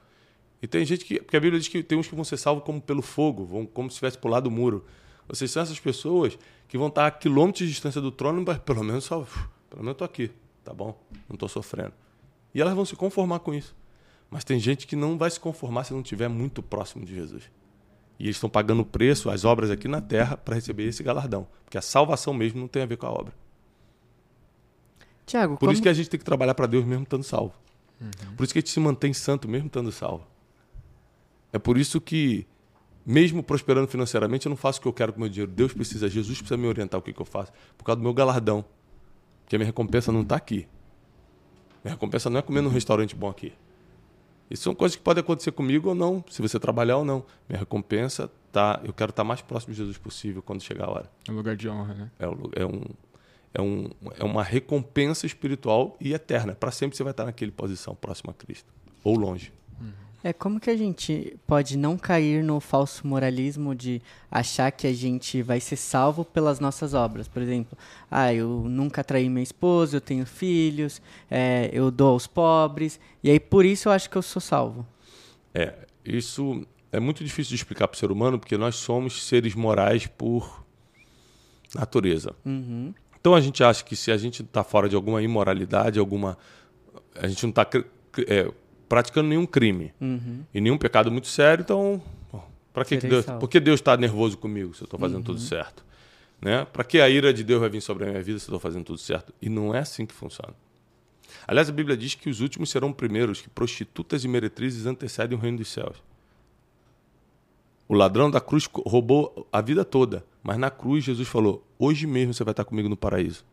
E 0.61 0.67
tem 0.67 0.85
gente 0.85 1.03
que. 1.03 1.19
Porque 1.19 1.35
a 1.35 1.39
Bíblia 1.39 1.59
diz 1.59 1.67
que 1.67 1.81
tem 1.81 1.97
uns 1.97 2.07
que 2.07 2.13
vão 2.13 2.23
ser 2.23 2.37
salvos 2.37 2.63
como 2.63 2.79
pelo 2.79 3.01
fogo, 3.01 3.43
vão, 3.43 3.65
como 3.65 3.89
se 3.89 3.95
tivesse 3.95 4.19
pulado 4.19 4.49
o 4.49 4.51
muro. 4.51 4.85
Ou 5.27 5.33
seja, 5.33 5.53
são 5.53 5.63
essas 5.63 5.79
pessoas 5.79 6.37
que 6.67 6.77
vão 6.77 6.89
estar 6.89 7.07
a 7.07 7.09
quilômetros 7.09 7.65
de 7.65 7.73
distância 7.73 7.99
do 7.99 8.11
trono, 8.11 8.43
mas 8.45 8.59
pelo 8.59 8.83
menos 8.83 9.05
só. 9.05 9.25
Pelo 9.67 9.81
menos 9.81 9.87
eu 9.87 9.91
estou 9.93 10.05
aqui, 10.05 10.29
tá 10.63 10.75
bom? 10.75 10.95
Não 11.27 11.33
estou 11.33 11.49
sofrendo. 11.49 11.93
E 12.53 12.61
elas 12.61 12.75
vão 12.75 12.85
se 12.85 12.95
conformar 12.95 13.39
com 13.39 13.51
isso. 13.51 13.75
Mas 14.29 14.43
tem 14.43 14.59
gente 14.59 14.85
que 14.85 14.95
não 14.95 15.17
vai 15.17 15.31
se 15.31 15.39
conformar 15.39 15.85
se 15.85 15.91
não 15.91 16.01
estiver 16.01 16.27
muito 16.27 16.61
próximo 16.61 17.03
de 17.03 17.15
Jesus. 17.15 17.49
E 18.19 18.25
eles 18.25 18.37
estão 18.37 18.49
pagando 18.49 18.81
o 18.81 18.85
preço, 18.85 19.29
as 19.29 19.43
obras 19.43 19.69
aqui 19.69 19.87
na 19.87 20.01
terra, 20.01 20.37
para 20.37 20.55
receber 20.55 20.83
esse 20.83 21.03
galardão. 21.03 21.47
Porque 21.63 21.77
a 21.77 21.81
salvação 21.81 22.33
mesmo 22.33 22.59
não 22.59 22.67
tem 22.67 22.83
a 22.83 22.85
ver 22.85 22.97
com 22.97 23.05
a 23.05 23.11
obra. 23.11 23.33
Tiago, 25.25 25.55
Por 25.55 25.61
como... 25.61 25.71
isso 25.71 25.81
que 25.81 25.89
a 25.89 25.93
gente 25.93 26.09
tem 26.09 26.19
que 26.19 26.25
trabalhar 26.25 26.53
para 26.53 26.67
Deus 26.67 26.85
mesmo 26.85 27.03
estando 27.03 27.23
salvo. 27.23 27.53
Uhum. 27.99 28.35
Por 28.37 28.43
isso 28.43 28.53
que 28.53 28.59
a 28.59 28.61
gente 28.61 28.69
se 28.69 28.79
mantém 28.79 29.13
santo 29.13 29.47
mesmo 29.47 29.67
estando 29.67 29.91
salvo. 29.91 30.25
É 31.51 31.59
por 31.59 31.77
isso 31.77 31.99
que, 31.99 32.45
mesmo 33.05 33.41
prosperando 33.41 33.87
financeiramente, 33.87 34.45
eu 34.45 34.49
não 34.49 34.57
faço 34.57 34.79
o 34.79 34.81
que 34.81 34.87
eu 34.87 34.93
quero 34.93 35.13
com 35.13 35.17
o 35.17 35.21
meu 35.21 35.29
dinheiro. 35.29 35.51
Deus 35.51 35.73
precisa, 35.73 36.07
Jesus 36.09 36.37
precisa 36.37 36.57
me 36.57 36.67
orientar 36.67 36.99
o 36.99 37.03
que, 37.03 37.11
que 37.11 37.21
eu 37.21 37.25
faço. 37.25 37.51
Por 37.77 37.83
causa 37.83 37.97
do 37.97 38.03
meu 38.03 38.13
galardão. 38.13 38.63
Porque 39.43 39.55
a 39.55 39.59
minha 39.59 39.67
recompensa 39.67 40.11
não 40.11 40.21
está 40.21 40.35
aqui. 40.35 40.67
Minha 41.83 41.93
recompensa 41.93 42.29
não 42.29 42.39
é 42.39 42.41
comer 42.41 42.61
num 42.61 42.69
restaurante 42.69 43.15
bom 43.15 43.29
aqui. 43.29 43.53
Isso 44.49 44.63
são 44.63 44.75
coisas 44.75 44.95
que 44.95 45.01
podem 45.01 45.21
acontecer 45.21 45.51
comigo 45.51 45.89
ou 45.89 45.95
não, 45.95 46.23
se 46.29 46.41
você 46.41 46.59
trabalhar 46.59 46.97
ou 46.97 47.05
não. 47.05 47.25
Minha 47.49 47.59
recompensa 47.59 48.29
tá, 48.51 48.79
eu 48.83 48.93
quero 48.93 49.09
estar 49.09 49.23
mais 49.23 49.41
próximo 49.41 49.73
de 49.73 49.79
Jesus 49.79 49.97
possível 49.97 50.41
quando 50.41 50.61
chegar 50.61 50.85
a 50.85 50.91
hora. 50.91 51.11
É 51.27 51.31
um 51.31 51.35
lugar 51.35 51.55
de 51.55 51.67
honra, 51.67 51.93
né? 51.93 52.11
É, 52.19 52.25
é 52.25 52.65
um, 52.65 52.83
é, 53.53 53.61
um, 53.61 53.89
é 54.19 54.23
uma 54.23 54.43
recompensa 54.43 55.25
espiritual 55.25 55.97
e 55.99 56.13
eterna. 56.13 56.53
Para 56.53 56.71
sempre 56.71 56.95
você 56.95 57.03
vai 57.03 57.11
estar 57.11 57.25
naquele 57.25 57.51
posição 57.51 57.95
próximo 57.95 58.31
a 58.31 58.33
Cristo. 58.33 58.71
Ou 59.03 59.17
longe. 59.17 59.51
É, 60.25 60.33
como 60.33 60.59
que 60.59 60.71
a 60.71 60.75
gente 60.75 61.37
pode 61.45 61.77
não 61.77 61.99
cair 61.99 62.43
no 62.43 62.59
falso 62.59 63.05
moralismo 63.05 63.75
de 63.75 64.01
achar 64.31 64.71
que 64.71 64.87
a 64.87 64.91
gente 64.91 65.43
vai 65.43 65.59
ser 65.59 65.75
salvo 65.75 66.25
pelas 66.25 66.59
nossas 66.59 66.95
obras? 66.95 67.27
Por 67.27 67.43
exemplo, 67.43 67.77
ah, 68.09 68.33
eu 68.33 68.63
nunca 68.67 69.03
traí 69.03 69.29
minha 69.29 69.43
esposa, 69.43 69.97
eu 69.97 70.01
tenho 70.01 70.25
filhos, 70.25 70.99
é, 71.29 71.69
eu 71.71 71.91
dou 71.91 72.09
aos 72.09 72.25
pobres, 72.25 72.99
e 73.23 73.29
aí 73.29 73.39
por 73.39 73.63
isso 73.65 73.87
eu 73.87 73.93
acho 73.93 74.09
que 74.09 74.15
eu 74.15 74.23
sou 74.23 74.41
salvo. 74.41 74.83
É, 75.53 75.75
isso 76.03 76.65
é 76.91 76.99
muito 76.99 77.23
difícil 77.23 77.49
de 77.49 77.57
explicar 77.57 77.87
para 77.87 77.95
o 77.95 77.99
ser 77.99 78.09
humano, 78.09 78.39
porque 78.39 78.57
nós 78.57 78.77
somos 78.77 79.27
seres 79.27 79.53
morais 79.53 80.07
por 80.07 80.65
natureza. 81.75 82.35
Uhum. 82.43 82.95
Então 83.21 83.35
a 83.35 83.41
gente 83.41 83.63
acha 83.63 83.83
que 83.83 83.95
se 83.95 84.11
a 84.11 84.17
gente 84.17 84.41
está 84.41 84.63
fora 84.63 84.89
de 84.89 84.95
alguma 84.95 85.21
imoralidade, 85.21 85.99
alguma. 85.99 86.35
A 87.13 87.27
gente 87.27 87.43
não 87.43 87.51
está 87.51 87.63
é, 88.27 88.51
praticando 88.87 89.29
nenhum 89.29 89.45
crime 89.45 89.93
Uhum. 89.99 90.43
e 90.53 90.61
nenhum 90.61 90.77
pecado 90.77 91.11
muito 91.11 91.27
sério, 91.27 91.61
então. 91.63 92.01
Para 92.73 92.83
que, 92.83 92.97
que 92.97 93.07
Deus. 93.07 93.23
salvo. 93.25 93.39
Por 93.39 93.49
que 93.49 93.59
Deus 93.59 93.79
está 93.79 93.95
nervoso 93.95 94.37
comigo 94.37 94.73
se 94.73 94.81
eu 94.81 94.85
estou 94.85 94.99
fazendo 94.99 95.23
tudo 95.23 95.39
certo? 95.39 95.85
Né? 96.41 96.65
Para 96.65 96.83
que 96.83 96.99
a 96.99 97.09
ira 97.09 97.33
de 97.33 97.43
Deus 97.43 97.61
vai 97.61 97.69
vir 97.69 97.81
sobre 97.81 98.03
a 98.03 98.07
minha 98.09 98.21
vida 98.21 98.37
se 98.37 98.43
eu 98.45 98.47
estou 98.47 98.59
fazendo 98.59 98.83
tudo 98.83 98.97
certo? 98.99 99.33
E 99.41 99.47
não 99.47 99.73
é 99.73 99.79
assim 99.79 100.05
que 100.05 100.13
funciona. 100.13 100.53
Aliás, 101.47 101.69
a 101.69 101.71
Bíblia 101.71 101.95
diz 101.95 102.15
que 102.15 102.29
os 102.29 102.41
últimos 102.41 102.69
serão 102.69 102.91
primeiros, 102.91 103.41
que 103.41 103.49
prostitutas 103.49 104.23
e 104.23 104.27
meretrizes 104.27 104.85
antecedem 104.85 105.37
o 105.37 105.41
reino 105.41 105.57
dos 105.59 105.69
céus. 105.69 106.03
O 107.87 107.93
ladrão 107.93 108.29
da 108.31 108.41
cruz 108.41 108.67
roubou 108.85 109.47
a 109.51 109.61
vida 109.61 109.85
toda, 109.85 110.25
mas 110.43 110.57
na 110.57 110.69
cruz 110.69 111.03
Jesus 111.03 111.27
falou: 111.27 111.63
Hoje 111.77 112.05
mesmo 112.07 112.33
você 112.33 112.43
vai 112.43 112.51
estar 112.51 112.65
comigo 112.65 112.89
no 112.89 112.97
paraíso. 112.97 113.45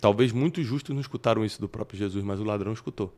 Talvez 0.00 0.32
muitos 0.32 0.66
justos 0.66 0.94
não 0.94 1.00
escutaram 1.00 1.44
isso 1.44 1.60
do 1.60 1.68
próprio 1.68 1.98
Jesus, 1.98 2.22
mas 2.24 2.38
o 2.40 2.44
ladrão 2.44 2.72
escutou. 2.72 3.12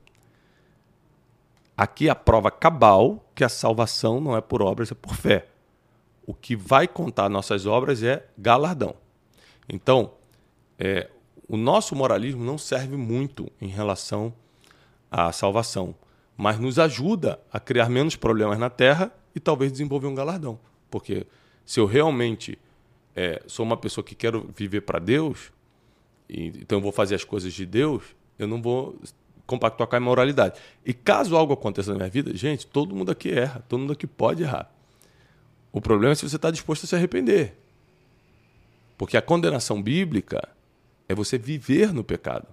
Aqui 1.78 2.08
a 2.08 2.14
prova 2.16 2.50
cabal 2.50 3.24
que 3.36 3.44
a 3.44 3.48
salvação 3.48 4.20
não 4.20 4.36
é 4.36 4.40
por 4.40 4.60
obras, 4.60 4.90
é 4.90 4.96
por 4.96 5.14
fé. 5.14 5.46
O 6.26 6.34
que 6.34 6.56
vai 6.56 6.88
contar 6.88 7.28
nossas 7.28 7.66
obras 7.66 8.02
é 8.02 8.26
galardão. 8.36 8.96
Então, 9.68 10.10
é, 10.76 11.08
o 11.48 11.56
nosso 11.56 11.94
moralismo 11.94 12.44
não 12.44 12.58
serve 12.58 12.96
muito 12.96 13.48
em 13.60 13.68
relação 13.68 14.34
à 15.08 15.30
salvação, 15.30 15.94
mas 16.36 16.58
nos 16.58 16.80
ajuda 16.80 17.38
a 17.52 17.60
criar 17.60 17.88
menos 17.88 18.16
problemas 18.16 18.58
na 18.58 18.68
Terra 18.68 19.12
e 19.32 19.38
talvez 19.38 19.70
desenvolver 19.70 20.08
um 20.08 20.16
galardão. 20.16 20.58
Porque 20.90 21.28
se 21.64 21.78
eu 21.78 21.86
realmente 21.86 22.58
é, 23.14 23.40
sou 23.46 23.64
uma 23.64 23.76
pessoa 23.76 24.04
que 24.04 24.16
quero 24.16 24.50
viver 24.52 24.80
para 24.80 24.98
Deus, 24.98 25.52
e, 26.28 26.48
então 26.48 26.78
eu 26.78 26.82
vou 26.82 26.90
fazer 26.90 27.14
as 27.14 27.22
coisas 27.22 27.52
de 27.52 27.64
Deus, 27.64 28.02
eu 28.36 28.48
não 28.48 28.60
vou 28.60 28.98
compactuar 29.48 29.88
com 29.88 29.96
a 29.96 29.98
imoralidade. 29.98 30.60
E 30.84 30.92
caso 30.92 31.34
algo 31.34 31.54
aconteça 31.54 31.90
na 31.90 31.96
minha 31.96 32.10
vida, 32.10 32.36
gente, 32.36 32.66
todo 32.66 32.94
mundo 32.94 33.10
aqui 33.10 33.30
erra, 33.30 33.64
todo 33.66 33.80
mundo 33.80 33.94
aqui 33.94 34.06
pode 34.06 34.42
errar. 34.42 34.70
O 35.72 35.80
problema 35.80 36.12
é 36.12 36.14
se 36.14 36.28
você 36.28 36.36
está 36.36 36.50
disposto 36.50 36.84
a 36.84 36.86
se 36.86 36.94
arrepender. 36.94 37.56
Porque 38.98 39.16
a 39.16 39.22
condenação 39.22 39.82
bíblica 39.82 40.46
é 41.08 41.14
você 41.14 41.38
viver 41.38 41.94
no 41.94 42.04
pecado. 42.04 42.46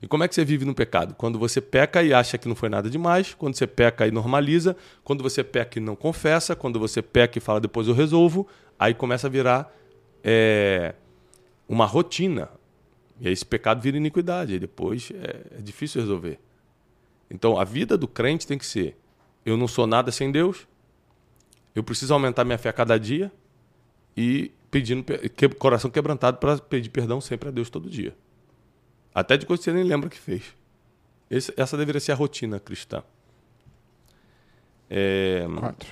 E 0.00 0.06
como 0.06 0.22
é 0.22 0.28
que 0.28 0.34
você 0.34 0.44
vive 0.44 0.64
no 0.64 0.74
pecado? 0.74 1.14
Quando 1.14 1.40
você 1.40 1.60
peca 1.60 2.02
e 2.04 2.14
acha 2.14 2.38
que 2.38 2.48
não 2.48 2.54
foi 2.54 2.68
nada 2.68 2.88
demais, 2.88 3.34
quando 3.34 3.56
você 3.56 3.66
peca 3.66 4.06
e 4.06 4.12
normaliza, 4.12 4.76
quando 5.02 5.22
você 5.22 5.42
peca 5.42 5.78
e 5.78 5.82
não 5.82 5.96
confessa, 5.96 6.54
quando 6.54 6.78
você 6.78 7.02
peca 7.02 7.36
e 7.36 7.40
fala 7.40 7.60
depois 7.60 7.88
eu 7.88 7.94
resolvo, 7.94 8.46
aí 8.78 8.94
começa 8.94 9.26
a 9.26 9.30
virar 9.30 9.74
é, 10.22 10.94
uma 11.68 11.84
rotina. 11.84 12.48
E 13.20 13.26
aí 13.26 13.32
esse 13.32 13.44
pecado 13.44 13.80
vira 13.82 13.96
iniquidade, 13.96 14.54
aí 14.54 14.58
depois 14.58 15.10
é, 15.12 15.58
é 15.58 15.62
difícil 15.62 16.00
resolver. 16.00 16.38
Então 17.30 17.58
a 17.58 17.64
vida 17.64 17.96
do 17.98 18.08
crente 18.08 18.46
tem 18.46 18.56
que 18.58 18.64
ser: 18.66 18.96
eu 19.44 19.56
não 19.56 19.68
sou 19.68 19.86
nada 19.86 20.10
sem 20.10 20.32
Deus, 20.32 20.66
eu 21.74 21.84
preciso 21.84 22.14
aumentar 22.14 22.44
minha 22.44 22.58
fé 22.58 22.70
a 22.70 22.72
cada 22.72 22.98
dia 22.98 23.30
e 24.16 24.50
pedindo 24.70 25.04
pe- 25.04 25.28
que, 25.28 25.48
coração 25.50 25.90
quebrantado 25.90 26.38
para 26.38 26.56
pedir 26.58 26.88
perdão 26.90 27.20
sempre 27.20 27.48
a 27.48 27.52
Deus 27.52 27.68
todo 27.68 27.90
dia. 27.90 28.16
Até 29.14 29.36
de 29.36 29.44
coisa 29.44 29.60
que 29.60 29.64
você 29.64 29.72
nem 29.72 29.84
lembra 29.84 30.08
que 30.08 30.18
fez. 30.18 30.42
Esse- 31.28 31.52
essa 31.56 31.76
deveria 31.76 32.00
ser 32.00 32.12
a 32.12 32.14
rotina 32.16 32.58
cristã. 32.58 33.02
É, 34.88 35.46
Quatro. 35.58 35.88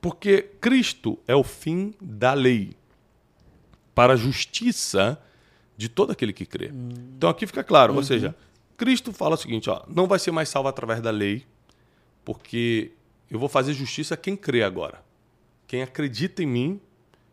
porque 0.00 0.42
Cristo 0.60 1.18
é 1.26 1.34
o 1.34 1.42
fim 1.44 1.94
da 2.00 2.32
lei 2.32 2.72
para 3.94 4.14
a 4.14 4.16
justiça 4.16 5.20
de 5.78 5.88
todo 5.88 6.10
aquele 6.12 6.32
que 6.34 6.44
crê. 6.44 6.70
Então 7.16 7.30
aqui 7.30 7.46
fica 7.46 7.64
claro, 7.64 7.94
ou 7.94 8.02
seja, 8.02 8.34
Cristo 8.76 9.12
fala 9.14 9.34
o 9.34 9.38
seguinte, 9.38 9.70
ó, 9.70 9.82
não 9.88 10.06
vai 10.06 10.18
ser 10.18 10.30
mais 10.32 10.50
salvo 10.50 10.68
através 10.68 11.00
da 11.00 11.10
lei, 11.10 11.46
porque 12.24 12.92
eu 13.30 13.38
vou 13.38 13.48
fazer 13.48 13.72
justiça 13.72 14.14
a 14.14 14.16
quem 14.16 14.36
crê 14.36 14.62
agora. 14.62 15.02
Quem 15.66 15.82
acredita 15.82 16.42
em 16.42 16.46
mim, 16.46 16.80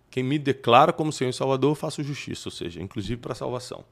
quem 0.10 0.24
me 0.24 0.38
declara 0.40 0.94
como 0.94 1.12
Senhor 1.12 1.30
e 1.30 1.34
Salvador, 1.34 1.72
eu 1.72 1.76
faço 1.76 2.04
justiça, 2.04 2.48
ou 2.48 2.52
seja, 2.52 2.82
inclusive 2.82 3.20
para 3.20 3.32
a 3.34 3.36
salvação. 3.36 3.84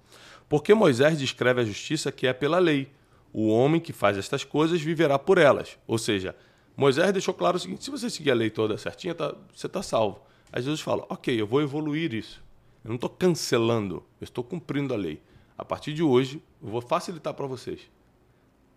Porque 0.48 0.74
Moisés 0.74 1.18
descreve 1.18 1.62
a 1.62 1.66
justiça 1.66 2.12
que 2.12 2.28
é 2.28 2.34
pela 2.34 2.60
lei. 2.60 2.90
O 3.34 3.48
homem 3.48 3.82
que 3.82 3.92
faz 3.92 4.18
estas 4.18 4.44
coisas 4.44 4.80
viverá 4.82 5.18
por 5.18 5.38
elas. 5.40 5.78
Ou 5.88 5.98
seja, 5.98 6.36
Moisés 6.78 7.12
deixou 7.12 7.34
claro 7.34 7.58
o 7.58 7.60
seguinte: 7.60 7.84
se 7.84 7.90
você 7.90 8.10
seguir 8.10 8.30
a 8.30 8.36
lei 8.36 8.50
toda 8.52 8.78
certinha, 8.78 9.16
tá- 9.16 9.34
você 9.54 9.66
está 9.66 9.82
salvo. 9.82 10.22
Aí 10.52 10.62
Jesus 10.62 10.82
fala: 10.82 11.06
ok, 11.10 11.40
eu 11.40 11.48
vou 11.48 11.62
evoluir 11.62 12.14
isso. 12.14 12.44
Eu 12.84 12.90
não 12.90 12.96
estou 12.96 13.10
cancelando, 13.10 14.04
eu 14.20 14.26
estou 14.26 14.44
cumprindo 14.44 14.94
a 14.94 14.98
lei. 14.98 15.22
A 15.58 15.64
partir 15.64 15.94
de 15.94 16.04
hoje, 16.04 16.42
eu 16.62 16.70
vou 16.70 16.82
facilitar 16.82 17.34
para 17.34 17.48
vocês. 17.48 17.90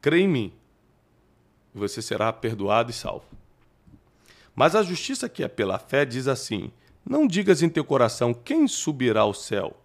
Crê 0.00 0.20
em 0.20 0.28
mim, 0.28 0.52
e 1.74 1.78
você 1.78 2.00
será 2.00 2.32
perdoado 2.32 2.90
e 2.90 2.94
salvo. 2.94 3.26
Mas 4.54 4.74
a 4.74 4.82
justiça 4.82 5.28
que 5.28 5.42
é 5.42 5.48
pela 5.48 5.78
fé 5.78 6.04
diz 6.04 6.28
assim: 6.28 6.70
Não 7.04 7.26
digas 7.26 7.62
em 7.62 7.68
teu 7.68 7.84
coração 7.84 8.32
quem 8.32 8.68
subirá 8.68 9.20
ao 9.20 9.34
céu, 9.34 9.76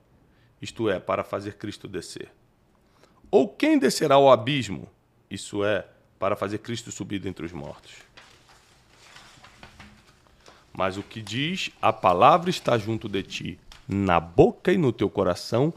isto 0.62 0.90
é, 0.90 1.00
para 1.00 1.24
fazer 1.24 1.56
Cristo 1.56 1.88
descer. 1.88 2.32
Ou 3.30 3.48
quem 3.48 3.80
descerá 3.80 4.16
ao 4.16 4.32
abismo, 4.32 4.88
isso 5.30 5.64
é, 5.64 5.88
para 6.20 6.36
fazer 6.36 6.60
Cristo 6.60 6.92
subir 6.92 7.20
dentre 7.20 7.46
os 7.46 7.52
mortos. 7.52 7.94
Mas 10.72 10.98
o 10.98 11.04
que 11.04 11.22
diz, 11.22 11.72
a 11.82 11.92
palavra 11.92 12.50
está 12.50 12.78
junto 12.78 13.10
de 13.10 13.24
ti, 13.24 13.60
na 13.92 14.20
boca 14.20 14.72
e 14.72 14.78
no 14.78 14.92
teu 14.94 15.10
coração, 15.10 15.74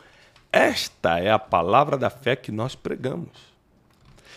esta 0.53 1.19
é 1.19 1.31
a 1.31 1.39
palavra 1.39 1.99
da 1.99 2.09
fé 2.09 2.37
que 2.37 2.53
nós 2.53 2.75
pregamos. 2.75 3.53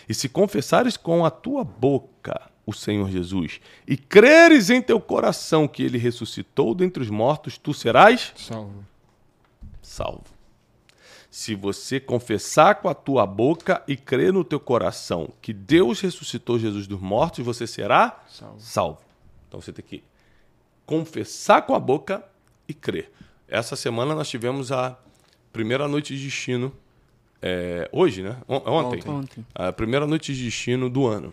E 0.08 0.14
se 0.14 0.28
confessares 0.28 0.96
com 0.96 1.24
a 1.24 1.30
tua 1.30 1.62
boca 1.62 2.50
o 2.66 2.72
Senhor 2.72 3.08
Jesus 3.08 3.60
e 3.86 3.96
creres 3.96 4.68
em 4.68 4.82
teu 4.82 5.00
coração 5.00 5.68
que 5.68 5.82
ele 5.82 5.96
ressuscitou 5.96 6.74
dentre 6.74 7.02
os 7.02 7.08
mortos, 7.10 7.56
tu 7.56 7.72
serás 7.72 8.32
Salvo. 8.36 8.84
salvo. 9.80 10.24
Se 11.30 11.54
você 11.54 12.00
confessar 12.00 12.76
com 12.76 12.88
a 12.88 12.94
tua 12.94 13.26
boca 13.26 13.82
e 13.86 13.96
crer 13.96 14.32
no 14.32 14.42
teu 14.42 14.58
coração 14.58 15.28
que 15.40 15.52
Deus 15.52 16.00
ressuscitou 16.00 16.58
Jesus 16.58 16.86
dos 16.86 17.00
mortos, 17.00 17.44
você 17.44 17.66
será 17.66 18.22
Salvo. 18.28 18.60
salvo. 18.60 19.00
Então 19.46 19.60
você 19.60 19.72
tem 19.72 19.84
que 19.84 20.02
confessar 20.84 21.62
com 21.62 21.74
a 21.74 21.78
boca 21.80 22.24
e 22.66 22.74
crer. 22.74 23.10
Essa 23.48 23.74
semana 23.76 24.14
nós 24.14 24.28
tivemos 24.28 24.70
a 24.72 24.98
primeira 25.52 25.88
noite 25.88 26.16
de 26.16 26.24
destino. 26.24 26.72
é, 27.40 27.88
hoje, 27.92 28.22
né? 28.22 28.36
On- 28.48 28.56
Ontem. 28.68 28.98
Ontem. 28.98 29.10
Ontem. 29.10 29.46
A 29.54 29.72
primeira 29.72 30.06
noite 30.08 30.34
de 30.34 30.44
destino 30.44 30.90
do 30.90 31.06
ano. 31.06 31.32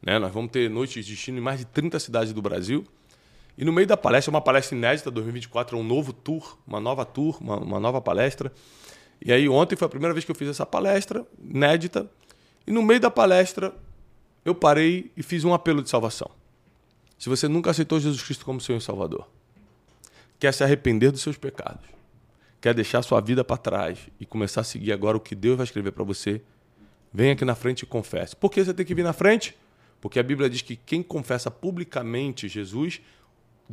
Né? 0.00 0.16
Nós 0.18 0.32
vamos 0.32 0.50
ter 0.52 0.70
noites 0.70 1.04
de 1.04 1.12
destino 1.12 1.38
em 1.38 1.40
mais 1.40 1.58
de 1.58 1.64
30 1.66 1.98
cidades 1.98 2.32
do 2.32 2.40
Brasil. 2.40 2.84
E 3.56 3.64
no 3.64 3.72
meio 3.72 3.84
da 3.86 3.96
palestra, 3.96 4.30
uma 4.30 4.40
palestra 4.40 4.76
inédita, 4.78 5.10
2024, 5.10 5.76
é 5.76 5.80
um 5.80 5.82
novo 5.82 6.12
tour, 6.12 6.56
uma 6.64 6.78
nova 6.78 7.04
tour, 7.04 7.36
uma, 7.40 7.56
uma 7.56 7.80
nova 7.80 8.00
palestra. 8.00 8.52
E 9.20 9.32
aí 9.32 9.48
ontem 9.48 9.74
foi 9.74 9.86
a 9.86 9.88
primeira 9.88 10.14
vez 10.14 10.24
que 10.24 10.30
eu 10.30 10.36
fiz 10.36 10.48
essa 10.48 10.64
palestra, 10.64 11.26
inédita. 11.42 12.08
E 12.64 12.70
no 12.70 12.80
meio 12.80 13.00
da 13.00 13.10
palestra, 13.10 13.74
eu 14.44 14.54
parei 14.54 15.10
e 15.16 15.22
fiz 15.24 15.42
um 15.44 15.52
apelo 15.52 15.82
de 15.82 15.90
salvação. 15.90 16.30
Se 17.18 17.28
você 17.28 17.48
nunca 17.48 17.72
aceitou 17.72 17.98
Jesus 17.98 18.22
Cristo 18.22 18.44
como 18.44 18.60
Senhor 18.60 18.78
e 18.78 18.80
Salvador, 18.80 19.28
quer 20.38 20.52
se 20.52 20.62
arrepender 20.62 21.10
dos 21.10 21.20
seus 21.20 21.36
pecados, 21.36 21.84
quer 22.60 22.74
deixar 22.74 23.02
sua 23.02 23.20
vida 23.20 23.42
para 23.44 23.56
trás 23.56 24.08
e 24.20 24.26
começar 24.26 24.60
a 24.62 24.64
seguir 24.64 24.92
agora 24.92 25.16
o 25.16 25.20
que 25.20 25.34
Deus 25.34 25.56
vai 25.56 25.64
escrever 25.64 25.92
para 25.92 26.04
você, 26.04 26.42
vem 27.12 27.30
aqui 27.30 27.44
na 27.44 27.54
frente 27.54 27.82
e 27.82 27.86
confesse. 27.86 28.36
Por 28.36 28.50
que 28.50 28.64
você 28.64 28.74
tem 28.74 28.86
que 28.86 28.94
vir 28.94 29.02
na 29.02 29.12
frente? 29.12 29.56
Porque 30.00 30.18
a 30.18 30.22
Bíblia 30.22 30.48
diz 30.48 30.62
que 30.62 30.76
quem 30.76 31.02
confessa 31.02 31.50
publicamente 31.50 32.48
Jesus, 32.48 33.00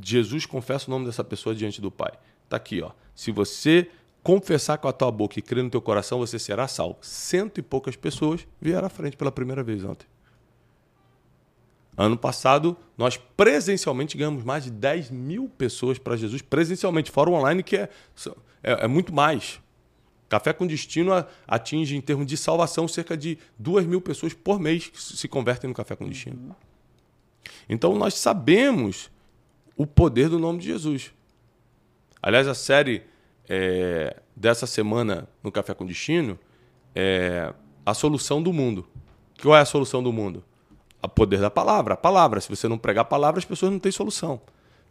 Jesus 0.01 0.45
confessa 0.45 0.87
o 0.87 0.91
nome 0.91 1.05
dessa 1.05 1.23
pessoa 1.23 1.53
diante 1.53 1.79
do 1.79 1.91
Pai. 1.91 2.13
Tá 2.49 2.57
aqui, 2.57 2.81
ó. 2.81 2.91
Se 3.13 3.31
você 3.31 3.89
confessar 4.23 4.79
com 4.79 4.87
a 4.87 4.93
tua 4.93 5.11
boca 5.11 5.37
e 5.37 5.41
crer 5.41 5.63
no 5.63 5.69
teu 5.69 5.81
coração, 5.81 6.17
você 6.17 6.39
será 6.39 6.67
salvo. 6.67 6.97
Cento 7.01 7.59
e 7.59 7.61
poucas 7.61 7.95
pessoas 7.95 8.47
vieram 8.59 8.87
à 8.87 8.89
frente 8.89 9.15
pela 9.15 9.31
primeira 9.31 9.63
vez 9.63 9.83
ontem. 9.83 10.07
Ano 11.97 12.17
passado, 12.17 12.75
nós 12.97 13.15
presencialmente 13.15 14.17
ganhamos 14.17 14.43
mais 14.43 14.65
de 14.65 14.71
10 14.71 15.11
mil 15.11 15.49
pessoas 15.49 15.97
para 15.97 16.17
Jesus, 16.17 16.41
presencialmente, 16.41 17.09
fora 17.09 17.29
o 17.29 17.33
online, 17.33 17.63
que 17.63 17.77
é, 17.77 17.89
é, 18.61 18.85
é 18.85 18.87
muito 18.87 19.13
mais. 19.13 19.61
Café 20.27 20.51
com 20.51 20.67
Destino 20.67 21.11
atinge, 21.47 21.95
em 21.95 22.01
termos 22.01 22.25
de 22.25 22.35
salvação, 22.35 22.87
cerca 22.87 23.15
de 23.15 23.37
2 23.57 23.85
mil 23.85 24.01
pessoas 24.01 24.33
por 24.33 24.59
mês 24.59 24.87
que 24.87 25.01
se 25.01 25.15
se 25.15 25.27
convertem 25.27 25.69
no 25.69 25.73
Café 25.73 25.95
com 25.95 26.07
Destino. 26.07 26.55
Então 27.69 27.95
nós 27.95 28.15
sabemos 28.15 29.09
o 29.77 29.85
poder 29.85 30.29
do 30.29 30.39
nome 30.39 30.59
de 30.59 30.65
Jesus. 30.65 31.13
Aliás, 32.21 32.47
a 32.47 32.55
série 32.55 33.03
é, 33.47 34.19
dessa 34.35 34.65
semana 34.65 35.29
no 35.43 35.51
Café 35.51 35.73
com 35.73 35.85
Destino 35.85 36.39
é 36.93 37.53
a 37.85 37.93
solução 37.93 38.41
do 38.41 38.51
mundo. 38.51 38.87
Qual 39.41 39.55
é 39.55 39.61
a 39.61 39.65
solução 39.65 40.01
do 40.01 40.11
mundo? 40.11 40.43
O 41.05 41.09
poder 41.09 41.39
da 41.39 41.49
palavra. 41.49 41.93
A 41.93 41.97
palavra. 41.97 42.41
Se 42.41 42.49
você 42.49 42.67
não 42.67 42.77
pregar 42.77 43.03
a 43.03 43.05
palavra, 43.05 43.39
as 43.39 43.45
pessoas 43.45 43.71
não 43.71 43.79
têm 43.79 43.91
solução. 43.91 44.41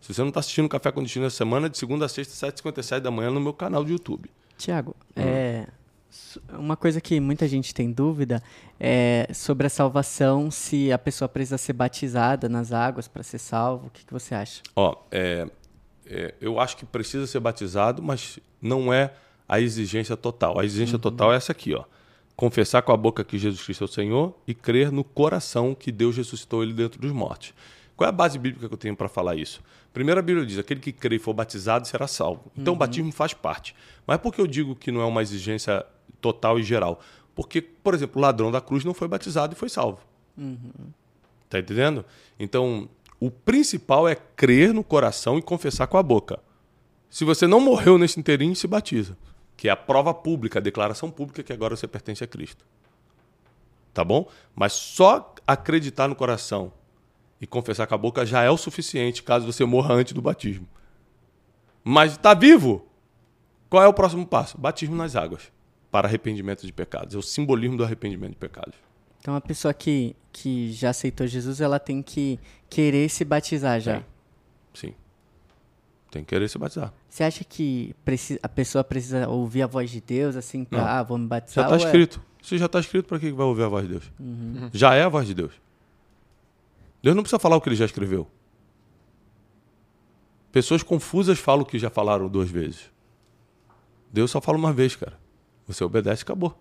Se 0.01 0.13
você 0.13 0.21
não 0.21 0.29
está 0.29 0.41
assistindo 0.41 0.67
o 0.67 0.69
Café 0.69 0.93
com 0.93 1.03
Destino 1.03 1.27
essa 1.27 1.37
semana, 1.37 1.69
de 1.69 1.79
segunda 1.79 2.05
a 2.05 2.09
sexta, 2.09 2.47
7h57 2.49 3.01
da 3.01 3.11
manhã, 3.11 3.31
no 3.31 3.41
meu 3.41 3.55
canal 3.55 3.85
de 3.85 3.93
YouTube. 3.93 4.31
Tiago, 4.59 4.95
Hum. 5.17 5.23
é, 5.23 5.67
uma 6.59 6.77
coisa 6.77 7.01
que 7.01 7.19
muita 7.19 7.49
gente 7.49 7.75
tem 7.75 7.91
dúvida 7.91 8.43
é 8.79 9.27
sobre 9.33 9.67
a 9.67 9.71
salvação, 9.71 10.51
se 10.51 10.93
a 10.93 10.99
pessoa 10.99 11.29
precisa 11.29 11.59
ser 11.59 11.73
batizada 11.73 12.49
nas 12.49 12.71
águas 12.73 13.09
para 13.09 13.23
ser 13.23 13.39
salvo. 13.39 13.87
O 13.87 13.91
que, 13.91 14.05
que 14.05 14.13
você 14.13 14.35
acha? 14.35 14.63
Ó, 14.77 14.95
é, 15.11 15.49
é, 16.07 16.35
eu 16.41 16.61
acho 16.61 16.77
que 16.77 16.85
precisa 16.85 17.27
ser 17.27 17.41
batizado, 17.41 18.03
mas 18.03 18.39
não 18.61 18.93
é 18.93 19.13
a 19.49 19.59
exigência 19.61 20.17
total. 20.17 20.59
A 20.61 20.65
exigência 20.65 20.99
total 20.99 21.33
é 21.33 21.37
essa 21.37 21.53
aqui, 21.53 21.75
ó. 21.75 21.85
Confessar 22.37 22.83
com 22.83 22.93
a 22.93 22.97
boca 22.97 23.23
que 23.23 23.39
Jesus 23.39 23.63
Cristo 23.63 23.85
é 23.85 23.87
o 23.87 23.89
Senhor 23.89 24.35
e 24.47 24.55
crer 24.55 24.91
no 24.91 25.05
coração 25.05 25.75
que 25.75 25.93
Deus 25.93 26.17
ressuscitou 26.17 26.63
ele 26.63 26.73
dentro 26.73 27.01
dos 27.01 27.13
mortos. 27.13 27.55
Qual 27.97 28.07
é 28.07 28.09
a 28.09 28.13
base 28.13 28.39
bíblica 28.39 28.67
que 28.67 28.75
eu 28.75 28.79
tenho 28.79 28.97
para 28.97 29.09
falar 29.09 29.37
isso? 29.37 29.63
Primeiro, 29.93 30.19
a 30.19 30.23
Bíblia 30.23 30.45
diz: 30.45 30.59
aquele 30.59 30.81
que 30.81 30.93
crê 30.93 31.17
e 31.17 31.19
for 31.21 31.33
batizado 31.33 31.87
será 31.87 32.09
salvo. 32.09 32.51
Então, 32.57 32.75
o 32.75 32.77
batismo 32.77 33.13
faz 33.13 33.33
parte. 33.33 33.75
Mas 34.05 34.19
por 34.19 34.35
que 34.35 34.41
eu 34.41 34.47
digo 34.47 34.75
que 34.75 34.91
não 34.91 35.01
é 35.01 35.05
uma 35.05 35.23
exigência 35.23 35.87
total 36.21 36.59
e 36.59 36.65
geral? 36.65 37.01
Porque, 37.35 37.61
por 37.63 37.95
exemplo, 37.95 38.21
o 38.21 38.23
ladrão 38.23 38.51
da 38.51 38.61
cruz 38.61 38.85
não 38.85 38.93
foi 38.93 39.07
batizado 39.07 39.55
e 39.55 39.57
foi 39.57 39.69
salvo. 39.69 40.01
Tá 41.49 41.61
entendendo? 41.61 42.05
Então, 42.39 42.89
o 43.21 43.31
principal 43.31 44.09
é 44.09 44.17
crer 44.17 44.75
no 44.75 44.83
coração 44.83 45.39
e 45.39 45.43
confessar 45.43 45.87
com 45.87 45.97
a 45.97 46.03
boca. 46.03 46.41
Se 47.09 47.25
você 47.25 47.47
não 47.47 47.61
morreu 47.61 47.97
nesse 47.97 48.19
inteirinho, 48.19 48.57
se 48.57 48.67
batiza. 48.67 49.17
Que 49.57 49.69
é 49.69 49.71
a 49.71 49.77
prova 49.77 50.13
pública, 50.13 50.59
a 50.59 50.63
declaração 50.63 51.11
pública 51.11 51.43
que 51.43 51.53
agora 51.53 51.77
você 51.77 51.87
pertence 51.87 52.23
a 52.25 52.27
Cristo. 52.27 52.65
Tá 53.93 54.03
bom? 54.03 54.29
Mas 54.55 54.73
só 54.73 55.35
acreditar 55.47 56.09
no 56.09 56.17
coração 56.17 56.73
e 57.41 57.47
confessar 57.47 57.87
com 57.87 57.95
a 57.95 57.99
boca 57.99 58.27
já 58.27 58.43
é 58.43 58.51
o 58.51 58.57
suficiente 58.57 59.23
caso 59.23 59.47
você 59.47 59.65
morra 59.65 59.95
antes 59.95 60.13
do 60.13 60.23
batismo. 60.23 60.67
Mas 61.85 62.13
está 62.13 62.35
vivo? 62.35 62.87
Qual 63.69 63.83
é 63.83 63.87
o 63.87 63.93
próximo 63.93 64.27
passo? 64.27 64.59
Batismo 64.59 64.97
nas 64.97 65.15
águas 65.15 65.53
para 65.91 66.09
arrependimento 66.09 66.67
de 66.67 66.73
pecados. 66.73 67.15
É 67.15 67.19
o 67.19 67.23
simbolismo 67.23 67.77
do 67.77 67.85
arrependimento 67.85 68.31
de 68.31 68.37
pecados. 68.37 68.75
Então, 69.21 69.37
a 69.37 69.41
pessoa 69.41 69.73
que, 69.73 70.17
que 70.33 70.73
já 70.73 70.91
aceitou 70.91 71.27
Jesus, 71.27 71.61
ela 71.61 71.79
tem 71.79 72.03
que 72.03 72.39
querer 72.69 73.09
se 73.09 73.25
batizar 73.25 73.81
já. 73.81 73.95
Tem. 73.95 74.07
Sim. 74.75 74.95
Tem 76.11 76.25
que 76.25 76.29
querer 76.29 76.49
se 76.49 76.59
batizar. 76.59 76.93
Você 77.15 77.23
acha 77.23 77.45
que 77.45 77.95
preci- 78.05 78.41
a 78.43 78.49
pessoa 78.49 78.83
precisa 78.83 79.29
ouvir 79.29 79.63
a 79.63 79.69
voz 79.69 79.89
de 79.89 80.01
Deus, 80.01 80.35
assim, 80.35 80.65
pra, 80.65 80.81
Não. 80.81 80.85
ah, 80.89 81.01
vou 81.05 81.17
me 81.17 81.23
Já 81.23 81.29
batizar? 81.29 81.65
está 81.67 81.77
ou 81.77 81.81
é- 81.81 81.85
escrito. 81.87 82.21
Se 82.43 82.59
já 82.59 82.67
está 82.67 82.81
escrito, 82.81 83.07
para 83.07 83.21
que 83.21 83.31
vai 83.31 83.47
ouvir 83.47 83.63
a 83.63 83.69
voz 83.69 83.87
de 83.87 83.93
Deus? 83.93 84.13
Já 84.73 84.97
é 84.97 85.05
a 85.05 85.09
voz 85.09 85.25
de 85.25 85.33
Deus. 85.33 85.53
Deus 87.01 87.15
não 87.15 87.23
precisa 87.23 87.39
falar 87.39 87.55
o 87.55 87.61
que 87.61 87.69
ele 87.69 87.77
já 87.77 87.85
escreveu. 87.85 88.27
Pessoas 90.51 90.83
confusas 90.83 91.39
falam 91.39 91.63
o 91.63 91.65
que 91.65 91.79
já 91.79 91.89
falaram 91.89 92.29
duas 92.29 92.51
vezes. 92.51 92.91
Deus 94.13 94.33
só 94.33 94.41
fala 94.41 94.59
uma 94.59 94.73
vez, 94.73 94.97
cara. 94.97 95.17
Você 95.69 95.85
obedece 95.85 96.23
e 96.23 96.25
acabou. 96.25 96.59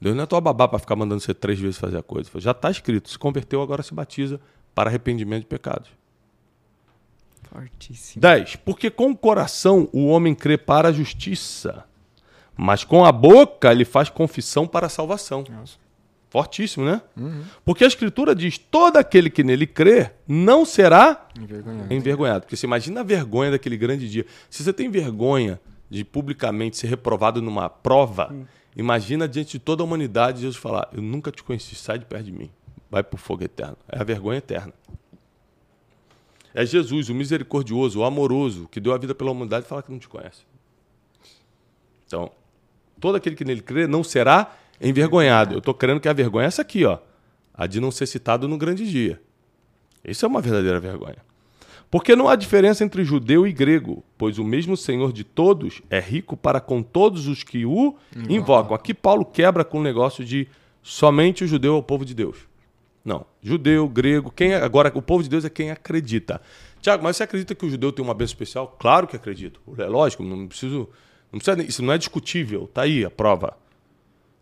Deus 0.00 0.16
não 0.16 0.22
é 0.22 0.26
tua 0.26 0.40
babá 0.40 0.66
para 0.66 0.78
ficar 0.78 0.96
mandando 0.96 1.20
você 1.20 1.34
três 1.34 1.58
vezes 1.60 1.76
fazer 1.76 1.98
a 1.98 2.02
coisa. 2.02 2.30
Já 2.36 2.52
está 2.52 2.70
escrito. 2.70 3.10
Se 3.10 3.18
converteu, 3.18 3.60
agora 3.60 3.82
se 3.82 3.92
batiza 3.92 4.40
para 4.74 4.88
arrependimento 4.88 5.40
de 5.42 5.48
pecados. 5.48 5.90
Fortíssimo. 7.50 8.20
10. 8.20 8.56
Porque 8.56 8.90
com 8.90 9.10
o 9.10 9.16
coração 9.16 9.88
o 9.92 10.06
homem 10.08 10.34
crê 10.34 10.56
para 10.58 10.88
a 10.88 10.92
justiça, 10.92 11.84
mas 12.56 12.84
com 12.84 13.04
a 13.04 13.12
boca 13.12 13.70
ele 13.72 13.84
faz 13.84 14.08
confissão 14.08 14.66
para 14.66 14.86
a 14.86 14.90
salvação. 14.90 15.44
Nossa. 15.50 15.76
Fortíssimo, 16.30 16.84
né? 16.84 17.00
Porque 17.64 17.84
a 17.84 17.86
escritura 17.86 18.34
diz: 18.34 18.58
todo 18.58 18.98
aquele 18.98 19.30
que 19.30 19.42
nele 19.42 19.66
crê 19.66 20.10
não 20.26 20.64
será 20.66 21.26
Envergonhado. 21.40 21.94
envergonhado. 21.94 22.40
Porque 22.42 22.54
você 22.56 22.66
imagina 22.66 23.00
a 23.00 23.02
vergonha 23.02 23.50
daquele 23.52 23.78
grande 23.78 24.08
dia. 24.10 24.26
Se 24.50 24.62
você 24.62 24.72
tem 24.72 24.90
vergonha 24.90 25.58
de 25.88 26.04
publicamente 26.04 26.76
ser 26.76 26.88
reprovado 26.88 27.40
numa 27.40 27.70
prova, 27.70 28.34
imagina 28.76 29.26
diante 29.26 29.52
de 29.52 29.58
toda 29.58 29.82
a 29.82 29.86
humanidade 29.86 30.40
Jesus 30.42 30.56
falar: 30.56 30.88
Eu 30.92 31.00
nunca 31.00 31.30
te 31.32 31.42
conheci, 31.42 31.74
sai 31.74 31.98
de 31.98 32.04
perto 32.04 32.24
de 32.26 32.32
mim. 32.32 32.50
Vai 32.90 33.02
para 33.02 33.14
o 33.16 33.18
fogo 33.18 33.42
eterno. 33.44 33.78
É 33.90 33.98
a 33.98 34.04
vergonha 34.04 34.36
eterna. 34.36 34.74
É 36.58 36.66
Jesus, 36.66 37.08
o 37.08 37.14
misericordioso, 37.14 38.00
o 38.00 38.04
amoroso, 38.04 38.66
que 38.68 38.80
deu 38.80 38.92
a 38.92 38.98
vida 38.98 39.14
pela 39.14 39.30
humanidade 39.30 39.64
e 39.64 39.68
fala 39.68 39.80
que 39.80 39.92
não 39.92 39.98
te 40.00 40.08
conhece. 40.08 40.42
Então, 42.04 42.32
todo 42.98 43.14
aquele 43.14 43.36
que 43.36 43.44
nele 43.44 43.60
crê 43.60 43.86
não 43.86 44.02
será 44.02 44.56
envergonhado. 44.80 45.54
Eu 45.54 45.60
estou 45.60 45.72
crendo 45.72 46.00
que 46.00 46.08
a 46.08 46.12
vergonha 46.12 46.46
é 46.46 46.48
essa 46.48 46.62
aqui, 46.62 46.84
ó. 46.84 46.98
A 47.54 47.68
de 47.68 47.78
não 47.80 47.92
ser 47.92 48.06
citado 48.06 48.48
no 48.48 48.58
grande 48.58 48.90
dia. 48.90 49.22
Isso 50.04 50.26
é 50.26 50.28
uma 50.28 50.40
verdadeira 50.40 50.80
vergonha. 50.80 51.18
Porque 51.88 52.16
não 52.16 52.28
há 52.28 52.34
diferença 52.34 52.82
entre 52.82 53.04
judeu 53.04 53.46
e 53.46 53.52
grego, 53.52 54.02
pois 54.18 54.36
o 54.36 54.42
mesmo 54.42 54.76
Senhor 54.76 55.12
de 55.12 55.22
todos 55.22 55.80
é 55.88 56.00
rico 56.00 56.36
para 56.36 56.60
com 56.60 56.82
todos 56.82 57.28
os 57.28 57.44
que 57.44 57.64
o 57.64 57.94
invocam. 58.28 58.74
Aqui 58.74 58.92
Paulo 58.92 59.24
quebra 59.24 59.64
com 59.64 59.78
o 59.78 59.82
negócio 59.82 60.24
de 60.24 60.48
somente 60.82 61.44
o 61.44 61.46
judeu 61.46 61.76
é 61.76 61.78
o 61.78 61.82
povo 61.84 62.04
de 62.04 62.16
Deus. 62.16 62.47
Não. 63.08 63.24
Judeu, 63.42 63.88
grego, 63.88 64.30
quem 64.30 64.52
é- 64.52 64.62
agora 64.62 64.92
o 64.94 65.00
povo 65.00 65.22
de 65.22 65.30
Deus 65.30 65.42
é 65.42 65.48
quem 65.48 65.70
acredita. 65.70 66.42
Tiago, 66.82 67.02
mas 67.02 67.16
você 67.16 67.22
acredita 67.22 67.54
que 67.54 67.64
o 67.64 67.70
judeu 67.70 67.90
tem 67.90 68.04
uma 68.04 68.12
bênção 68.12 68.34
especial? 68.34 68.76
Claro 68.78 69.06
que 69.06 69.16
acredito. 69.16 69.60
É 69.78 69.86
lógico, 69.86 70.22
não 70.22 70.46
preciso, 70.46 70.86
não 71.32 71.40
precisa, 71.40 71.62
isso 71.62 71.82
não 71.82 71.94
é 71.94 71.96
discutível. 71.96 72.68
Tá 72.72 72.82
aí 72.82 73.06
a 73.06 73.10
prova. 73.10 73.56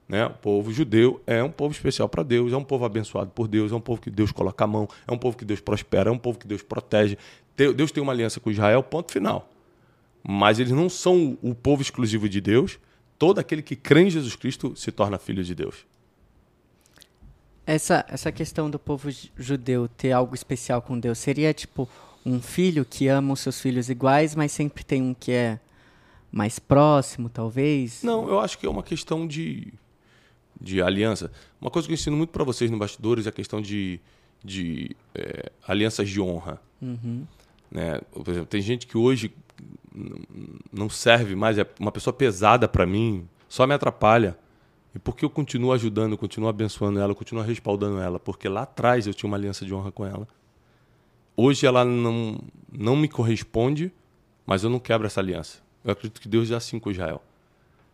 Né? 0.08 0.26
O 0.26 0.30
povo 0.30 0.72
judeu 0.72 1.20
é 1.28 1.40
um 1.44 1.50
povo 1.50 1.72
especial 1.72 2.08
para 2.08 2.24
Deus, 2.24 2.52
é 2.52 2.56
um 2.56 2.64
povo 2.64 2.84
abençoado 2.84 3.30
por 3.30 3.46
Deus, 3.46 3.70
é 3.70 3.74
um 3.76 3.80
povo 3.80 4.00
que 4.00 4.10
Deus 4.10 4.32
coloca 4.32 4.64
a 4.64 4.66
mão, 4.66 4.88
é 5.06 5.12
um 5.12 5.18
povo 5.18 5.36
que 5.36 5.44
Deus 5.44 5.60
prospera, 5.60 6.10
é 6.10 6.12
um 6.12 6.18
povo 6.18 6.36
que 6.36 6.46
Deus 6.48 6.62
protege. 6.62 7.16
Te- 7.56 7.72
Deus 7.72 7.92
tem 7.92 8.02
uma 8.02 8.12
aliança 8.12 8.40
com 8.40 8.50
Israel, 8.50 8.82
ponto 8.82 9.12
final. 9.12 9.48
Mas 10.28 10.58
eles 10.58 10.72
não 10.72 10.88
são 10.88 11.38
o 11.40 11.54
povo 11.54 11.82
exclusivo 11.82 12.28
de 12.28 12.40
Deus. 12.40 12.80
Todo 13.16 13.38
aquele 13.38 13.62
que 13.62 13.76
crê 13.76 14.02
em 14.02 14.10
Jesus 14.10 14.34
Cristo 14.34 14.74
se 14.74 14.90
torna 14.90 15.18
filho 15.18 15.44
de 15.44 15.54
Deus. 15.54 15.86
Essa, 17.66 18.04
essa 18.08 18.30
questão 18.30 18.70
do 18.70 18.78
povo 18.78 19.10
ju- 19.10 19.28
judeu 19.36 19.88
ter 19.88 20.12
algo 20.12 20.34
especial 20.34 20.80
com 20.80 20.98
Deus 20.98 21.18
seria 21.18 21.52
tipo 21.52 21.88
um 22.24 22.40
filho 22.40 22.84
que 22.84 23.08
ama 23.08 23.32
os 23.32 23.40
seus 23.40 23.60
filhos 23.60 23.88
iguais, 23.90 24.34
mas 24.34 24.52
sempre 24.52 24.84
tem 24.84 25.02
um 25.02 25.12
que 25.14 25.32
é 25.32 25.58
mais 26.30 26.58
próximo, 26.58 27.28
talvez? 27.28 28.02
Não, 28.02 28.28
eu 28.28 28.38
acho 28.40 28.58
que 28.58 28.66
é 28.66 28.70
uma 28.70 28.82
questão 28.82 29.26
de, 29.26 29.72
de 30.60 30.80
aliança. 30.80 31.30
Uma 31.60 31.70
coisa 31.70 31.86
que 31.88 31.92
eu 31.92 31.94
ensino 31.94 32.16
muito 32.16 32.30
para 32.30 32.44
vocês 32.44 32.70
no 32.70 32.78
bastidores 32.78 33.26
é 33.26 33.30
a 33.30 33.32
questão 33.32 33.60
de, 33.60 34.00
de 34.44 34.94
é, 35.14 35.50
alianças 35.66 36.08
de 36.08 36.20
honra. 36.20 36.60
Né? 37.70 38.00
Por 38.12 38.28
exemplo, 38.28 38.46
tem 38.46 38.60
gente 38.60 38.86
que 38.86 38.96
hoje 38.96 39.32
não 40.72 40.88
serve 40.90 41.34
mais, 41.34 41.58
é 41.58 41.66
uma 41.80 41.90
pessoa 41.90 42.12
pesada 42.14 42.68
para 42.68 42.86
mim, 42.86 43.26
só 43.48 43.66
me 43.66 43.74
atrapalha. 43.74 44.36
E 44.96 44.98
por 44.98 45.14
que 45.14 45.26
eu 45.26 45.28
continuo 45.28 45.74
ajudando, 45.74 46.16
continuo 46.16 46.48
abençoando 46.48 46.98
ela, 46.98 47.14
continuo 47.14 47.44
respaldando 47.44 48.00
ela? 48.00 48.18
Porque 48.18 48.48
lá 48.48 48.62
atrás 48.62 49.06
eu 49.06 49.12
tinha 49.12 49.28
uma 49.28 49.36
aliança 49.36 49.62
de 49.62 49.74
honra 49.74 49.92
com 49.92 50.06
ela. 50.06 50.26
Hoje 51.36 51.66
ela 51.66 51.84
não, 51.84 52.40
não 52.72 52.96
me 52.96 53.06
corresponde, 53.06 53.92
mas 54.46 54.64
eu 54.64 54.70
não 54.70 54.78
quebro 54.78 55.06
essa 55.06 55.20
aliança. 55.20 55.58
Eu 55.84 55.92
acredito 55.92 56.18
que 56.18 56.26
Deus 56.26 56.50
é 56.50 56.54
assim 56.54 56.78
com 56.78 56.90
Israel. 56.90 57.22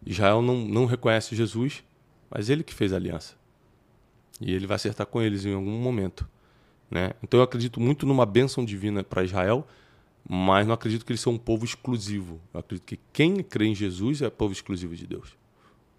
Israel 0.07 0.41
não, 0.41 0.65
não 0.65 0.87
reconhece 0.87 1.35
Jesus, 1.35 1.83
mas 2.31 2.49
ele 2.49 2.63
que 2.63 2.73
fez 2.73 2.93
a 2.93 2.97
aliança. 2.97 3.35
E 4.41 4.53
ele 4.53 4.69
vai 4.69 4.77
acertar 4.77 5.09
com 5.09 5.21
eles 5.21 5.45
em 5.45 5.55
algum 5.55 5.77
momento. 5.81 6.25
Né? 6.89 7.15
Então 7.21 7.41
eu 7.41 7.45
acredito 7.45 7.81
muito 7.81 8.07
numa 8.07 8.25
bênção 8.25 8.65
divina 8.65 9.03
para 9.03 9.25
Israel, 9.25 9.67
mas 10.29 10.69
não 10.69 10.75
acredito 10.75 11.05
que 11.05 11.11
eles 11.11 11.21
são 11.21 11.33
um 11.33 11.39
povo 11.39 11.65
exclusivo. 11.65 12.41
Eu 12.55 12.61
acredito 12.61 12.87
que 12.87 13.01
quem 13.13 13.43
crê 13.43 13.67
em 13.67 13.75
Jesus 13.75 14.23
é 14.23 14.31
povo 14.31 14.53
exclusivo 14.53 14.95
de 14.95 15.05
Deus. 15.05 15.42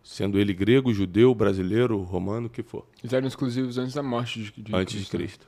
Sendo 0.03 0.37
ele 0.37 0.53
grego, 0.53 0.93
judeu, 0.93 1.33
brasileiro, 1.33 2.01
romano, 2.01 2.47
o 2.47 2.49
que 2.49 2.61
for. 2.61 2.85
Eles 3.01 3.13
eram 3.13 3.27
exclusivos 3.27 3.77
antes 3.77 3.93
da 3.93 4.03
morte 4.03 4.43
de, 4.43 4.51
de 4.61 4.75
Antes 4.75 4.95
de 4.95 5.01
né? 5.01 5.09
Cristo. 5.09 5.47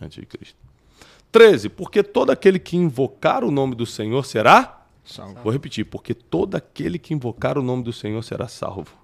Antes 0.00 0.20
de 0.20 0.26
Cristo. 0.26 0.56
13. 1.32 1.68
Porque 1.68 2.02
todo 2.02 2.30
aquele 2.30 2.58
que 2.58 2.76
invocar 2.76 3.42
o 3.42 3.50
nome 3.50 3.74
do 3.74 3.84
Senhor 3.84 4.24
será 4.24 4.82
Salvo. 5.04 5.40
Vou 5.42 5.52
repetir, 5.52 5.84
porque 5.84 6.14
todo 6.14 6.54
aquele 6.54 6.98
que 6.98 7.12
invocar 7.12 7.58
o 7.58 7.62
nome 7.62 7.82
do 7.82 7.92
Senhor 7.92 8.22
será 8.22 8.46
salvo. 8.46 8.94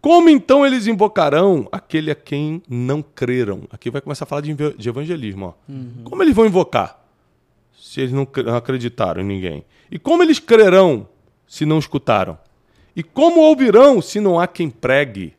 Como 0.00 0.28
então 0.28 0.66
eles 0.66 0.86
invocarão 0.86 1.68
aquele 1.70 2.10
a 2.10 2.14
quem 2.14 2.62
não 2.68 3.02
creram? 3.02 3.62
Aqui 3.70 3.88
vai 3.88 4.00
começar 4.00 4.24
a 4.24 4.28
falar 4.28 4.42
de, 4.42 4.54
de 4.54 4.88
evangelismo. 4.88 5.46
Ó. 5.46 5.72
Como 6.04 6.22
eles 6.22 6.34
vão 6.34 6.44
invocar 6.44 7.00
se 7.78 8.00
eles 8.00 8.12
não 8.12 8.26
acreditaram 8.54 9.22
em 9.22 9.24
ninguém? 9.24 9.64
E 9.90 9.98
como 9.98 10.22
eles 10.22 10.38
crerão 10.38 11.08
se 11.46 11.64
não 11.64 11.78
escutaram? 11.78 12.36
E 12.94 13.02
como 13.02 13.40
ouvirão 13.40 14.02
se 14.02 14.20
não 14.20 14.38
há 14.38 14.46
quem 14.46 14.68
pregue? 14.68 15.34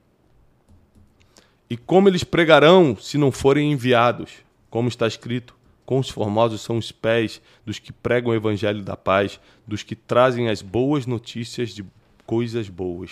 E 1.70 1.78
como 1.78 2.10
eles 2.10 2.24
pregarão 2.24 2.95
se 2.95 3.18
não 3.18 3.32
forem 3.32 3.72
enviados? 3.72 4.32
Como 4.70 4.88
está 4.88 5.08
escrito: 5.08 5.56
Quão 5.86 6.01
formosos 6.01 6.62
são 6.62 6.78
os 6.78 6.91
pés 6.91 7.41
dos 7.66 7.80
que 7.80 7.91
pregam 7.91 8.32
o 8.32 8.36
evangelho 8.36 8.82
da 8.82 8.95
paz, 8.95 9.39
dos 9.68 9.84
que 9.84 9.95
trazem 9.95 10.49
as 10.49 10.62
boas 10.62 11.06
notícias 11.06 11.70
de 11.70 11.86
coisas 12.26 12.70
boas. 12.70 13.12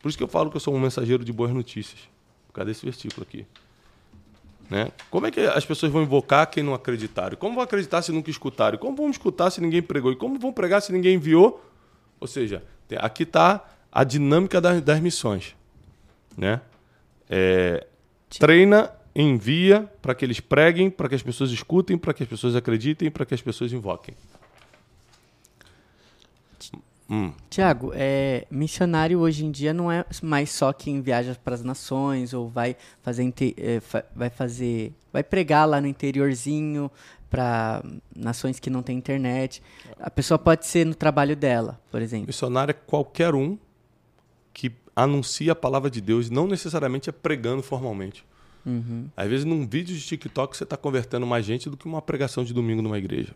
Por 0.00 0.08
isso 0.08 0.18
que 0.18 0.22
eu 0.22 0.28
falo 0.28 0.50
que 0.50 0.56
eu 0.56 0.60
sou 0.60 0.74
um 0.74 0.80
mensageiro 0.80 1.24
de 1.24 1.32
boas 1.32 1.52
notícias. 1.52 2.00
Cadê 2.52 2.72
esse 2.72 2.84
versículo 2.84 3.26
aqui? 3.28 3.46
Né? 4.70 4.92
Como 5.10 5.26
é 5.26 5.30
que 5.30 5.40
as 5.40 5.64
pessoas 5.64 5.90
vão 5.90 6.02
invocar 6.02 6.46
quem 6.50 6.62
não 6.62 6.74
acreditaram? 6.74 7.36
Como 7.36 7.54
vão 7.54 7.64
acreditar 7.64 8.02
se 8.02 8.12
nunca 8.12 8.30
escutaram? 8.30 8.78
Como 8.78 8.96
vão 8.96 9.10
escutar 9.10 9.50
se 9.50 9.60
ninguém 9.60 9.82
pregou? 9.82 10.12
E 10.12 10.16
como 10.16 10.38
vão 10.38 10.52
pregar 10.52 10.82
se 10.82 10.92
ninguém 10.92 11.14
enviou? 11.14 11.64
Ou 12.20 12.26
seja, 12.26 12.62
aqui 12.96 13.24
está 13.24 13.64
a 13.90 14.04
dinâmica 14.04 14.60
das, 14.60 14.80
das 14.82 15.00
missões. 15.00 15.54
Né? 16.36 16.60
É, 17.28 17.86
treina, 18.38 18.92
envia 19.14 19.90
para 20.00 20.14
que 20.14 20.24
eles 20.24 20.40
preguem, 20.40 20.90
para 20.90 21.08
que 21.08 21.14
as 21.14 21.22
pessoas 21.22 21.50
escutem, 21.50 21.98
para 21.98 22.14
que 22.14 22.22
as 22.22 22.28
pessoas 22.28 22.54
acreditem, 22.54 23.10
para 23.10 23.26
que 23.26 23.34
as 23.34 23.42
pessoas 23.42 23.72
invoquem. 23.72 24.14
Hum. 27.10 27.32
Tiago, 27.48 27.90
é, 27.94 28.46
missionário 28.50 29.20
hoje 29.20 29.42
em 29.46 29.50
dia 29.50 29.72
não 29.72 29.90
é 29.90 30.04
mais 30.22 30.50
só 30.50 30.74
quem 30.74 31.00
viaja 31.00 31.34
para 31.42 31.54
as 31.54 31.64
nações 31.64 32.34
ou 32.34 32.50
vai 32.50 32.76
fazer, 33.02 33.32
é, 33.56 33.80
vai 34.14 34.28
fazer, 34.28 34.92
vai 35.10 35.22
pregar 35.22 35.66
lá 35.66 35.80
no 35.80 35.86
interiorzinho 35.86 36.90
para 37.30 37.82
nações 38.14 38.58
que 38.58 38.70
não 38.70 38.82
têm 38.82 38.96
internet. 38.96 39.62
A 39.98 40.10
pessoa 40.10 40.38
pode 40.38 40.66
ser 40.66 40.84
no 40.86 40.94
trabalho 40.94 41.36
dela, 41.36 41.80
por 41.90 42.00
exemplo. 42.00 42.26
Missionário 42.26 42.70
é 42.70 42.74
qualquer 42.74 43.34
um 43.34 43.58
que 44.52 44.72
anuncia 44.96 45.52
a 45.52 45.56
palavra 45.56 45.90
de 45.90 46.00
Deus, 46.00 46.30
não 46.30 46.46
necessariamente 46.46 47.08
é 47.08 47.12
pregando 47.12 47.62
formalmente. 47.62 48.24
Uhum. 48.66 49.08
Às 49.16 49.28
vezes, 49.28 49.44
num 49.44 49.66
vídeo 49.66 49.96
de 49.96 50.04
TikTok, 50.04 50.56
você 50.56 50.64
está 50.64 50.76
convertendo 50.76 51.26
mais 51.26 51.44
gente 51.44 51.70
do 51.70 51.76
que 51.76 51.86
uma 51.86 52.02
pregação 52.02 52.44
de 52.44 52.52
domingo 52.52 52.82
numa 52.82 52.98
igreja. 52.98 53.34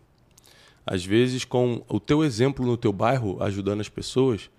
Às 0.85 1.05
vezes, 1.05 1.45
com 1.45 1.85
o 1.89 2.01
teu 2.01 2.25
exemplo 2.25 2.67
no 2.67 2.77
teu 2.77 2.93
bairro, 2.93 3.43
ajudando 3.43 3.81
as 3.81 3.89
pessoas, 3.89 4.51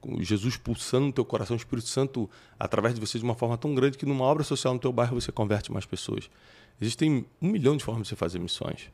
com 0.00 0.22
Jesus 0.22 0.56
pulsando 0.56 1.06
no 1.06 1.12
teu 1.12 1.24
coração, 1.24 1.56
o 1.56 1.58
Espírito 1.58 1.88
Santo 1.88 2.30
através 2.58 2.94
de 2.94 3.00
você 3.00 3.18
de 3.18 3.24
uma 3.24 3.34
forma 3.34 3.58
tão 3.58 3.74
grande 3.74 3.98
que 3.98 4.06
numa 4.06 4.24
obra 4.24 4.44
social 4.44 4.74
no 4.74 4.78
teu 4.78 4.92
bairro 4.92 5.20
você 5.20 5.32
converte 5.32 5.72
mais 5.72 5.84
pessoas. 5.86 6.30
Existem 6.80 7.24
um 7.40 7.48
milhão 7.48 7.76
de 7.76 7.84
formas 7.84 8.04
de 8.04 8.08
você 8.08 8.16
fazer 8.16 8.38
missões. 8.38 8.90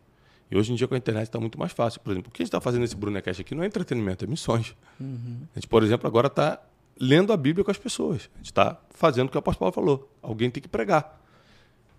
E 0.50 0.56
hoje 0.56 0.72
em 0.72 0.74
dia 0.74 0.88
com 0.88 0.94
a 0.94 0.98
internet 0.98 1.24
está 1.24 1.38
muito 1.38 1.58
mais 1.58 1.72
fácil. 1.72 2.00
Por 2.00 2.10
exemplo, 2.10 2.28
o 2.28 2.32
que 2.32 2.42
a 2.42 2.44
gente 2.44 2.48
está 2.48 2.60
fazendo 2.60 2.82
nesse 2.82 2.96
Brunecast 2.96 3.40
aqui 3.40 3.54
não 3.54 3.62
é 3.62 3.66
entretenimento, 3.66 4.24
é 4.24 4.28
missões. 4.28 4.74
Uhum. 5.00 5.42
A 5.54 5.58
gente, 5.58 5.68
por 5.68 5.82
exemplo, 5.82 6.06
agora 6.06 6.26
está 6.26 6.60
lendo 6.98 7.32
a 7.32 7.36
Bíblia 7.36 7.64
com 7.64 7.70
as 7.70 7.78
pessoas. 7.78 8.28
A 8.34 8.38
gente 8.38 8.46
está 8.46 8.80
fazendo 8.90 9.28
o 9.28 9.30
que 9.30 9.36
o 9.36 9.40
apóstolo 9.40 9.70
Paulo 9.70 9.86
falou. 9.86 10.12
Alguém 10.20 10.50
tem 10.50 10.62
que 10.62 10.68
pregar. 10.68 11.20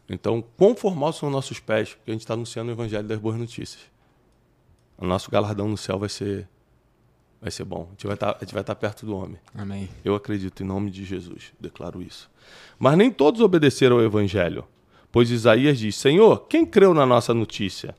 Então, 0.10 0.44
quão 0.58 0.76
formal 0.76 1.14
são 1.14 1.30
nossos 1.30 1.60
pés, 1.60 1.94
porque 1.94 2.12
a 2.12 2.14
gente 2.14 2.22
está 2.22 2.34
anunciando 2.34 2.70
o 2.70 2.74
evangelho 2.74 3.08
das 3.08 3.18
boas 3.18 3.38
notícias 3.38 3.92
o 5.02 5.08
nosso 5.08 5.32
galardão 5.32 5.68
no 5.68 5.76
céu 5.76 5.98
vai 5.98 6.08
ser 6.08 6.48
vai 7.42 7.50
ser 7.50 7.64
bom. 7.64 7.88
A 7.88 7.92
gente 7.92 8.06
vai 8.06 8.14
estar, 8.14 8.34
tá, 8.34 8.38
a 8.40 8.46
gente 8.46 8.54
vai 8.54 8.62
estar 8.62 8.76
tá 8.76 8.80
perto 8.80 9.04
do 9.04 9.18
homem. 9.18 9.40
Amém. 9.56 9.90
Eu 10.06 10.14
acredito 10.14 10.62
em 10.62 10.66
nome 10.66 10.92
de 10.92 11.04
Jesus, 11.04 11.52
declaro 11.60 12.00
isso. 12.00 12.30
Mas 12.78 12.96
nem 12.96 13.10
todos 13.10 13.42
obedeceram 13.42 13.96
ao 13.96 14.04
evangelho, 14.04 14.64
pois 15.12 15.30
Isaías 15.30 15.80
diz: 15.80 15.96
Senhor, 15.96 16.46
quem 16.48 16.66
creu 16.66 16.94
na 16.94 17.06
nossa 17.06 17.34
notícia? 17.34 17.96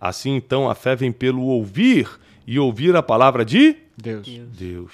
Assim 0.00 0.36
então 0.36 0.70
a 0.70 0.74
fé 0.74 0.94
vem 0.94 1.12
pelo 1.12 1.42
ouvir 1.42 2.08
e 2.46 2.58
ouvir 2.58 2.94
a 2.96 3.02
palavra 3.02 3.44
de 3.44 3.76
Deus. 3.96 4.26
Deus. 4.26 4.92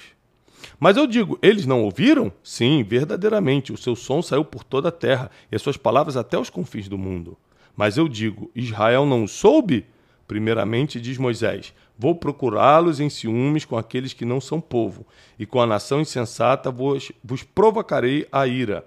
Mas 0.79 0.97
eu 0.97 1.05
digo, 1.05 1.37
eles 1.41 1.65
não 1.65 1.83
ouviram? 1.83 2.31
Sim, 2.43 2.83
verdadeiramente. 2.83 3.71
O 3.71 3.77
seu 3.77 3.95
som 3.95 4.21
saiu 4.21 4.43
por 4.43 4.63
toda 4.63 4.89
a 4.89 4.91
terra 4.91 5.29
e 5.51 5.55
as 5.55 5.61
suas 5.61 5.77
palavras 5.77 6.17
até 6.17 6.37
os 6.37 6.49
confins 6.49 6.87
do 6.87 6.97
mundo. 6.97 7.37
Mas 7.75 7.97
eu 7.97 8.07
digo, 8.07 8.49
Israel 8.55 9.05
não 9.05 9.27
soube? 9.27 9.85
Primeiramente, 10.27 10.99
diz 10.99 11.17
Moisés: 11.17 11.73
Vou 11.97 12.15
procurá-los 12.15 12.99
em 12.99 13.09
ciúmes 13.09 13.63
com 13.63 13.77
aqueles 13.77 14.13
que 14.13 14.25
não 14.25 14.41
são 14.41 14.59
povo, 14.59 15.05
e 15.37 15.45
com 15.45 15.61
a 15.61 15.67
nação 15.67 16.01
insensata 16.01 16.71
vos, 16.71 17.11
vos 17.23 17.43
provocarei 17.43 18.27
a 18.31 18.47
ira. 18.47 18.85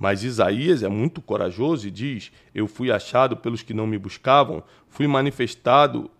Mas 0.00 0.24
Isaías 0.24 0.82
é 0.82 0.88
muito 0.88 1.20
corajoso 1.20 1.86
e 1.86 1.90
diz: 1.90 2.32
Eu 2.54 2.66
fui 2.66 2.90
achado 2.90 3.36
pelos 3.36 3.60
que 3.60 3.74
não 3.74 3.86
me 3.86 3.98
buscavam, 3.98 4.64
fui 4.88 5.06
manifestado 5.06 6.10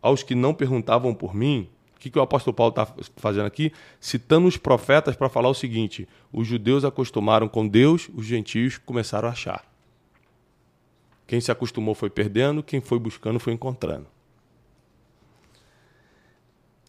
aos 0.00 0.22
que 0.22 0.34
não 0.34 0.54
perguntavam 0.54 1.12
por 1.14 1.34
mim. 1.34 1.68
O 1.94 1.98
que, 1.98 2.08
que 2.08 2.18
o 2.18 2.22
apóstolo 2.22 2.54
Paulo 2.54 2.70
está 2.70 2.88
fazendo 3.16 3.44
aqui? 3.44 3.72
Citando 4.00 4.48
os 4.48 4.56
profetas 4.56 5.14
para 5.14 5.28
falar 5.28 5.50
o 5.50 5.54
seguinte: 5.54 6.08
os 6.32 6.46
judeus 6.46 6.82
acostumaram 6.82 7.46
com 7.46 7.68
Deus, 7.68 8.08
os 8.14 8.24
gentios 8.24 8.78
começaram 8.78 9.28
a 9.28 9.32
achar. 9.32 9.62
Quem 11.26 11.38
se 11.38 11.52
acostumou 11.52 11.94
foi 11.94 12.08
perdendo, 12.08 12.62
quem 12.62 12.80
foi 12.80 12.98
buscando 12.98 13.38
foi 13.38 13.52
encontrando. 13.52 14.06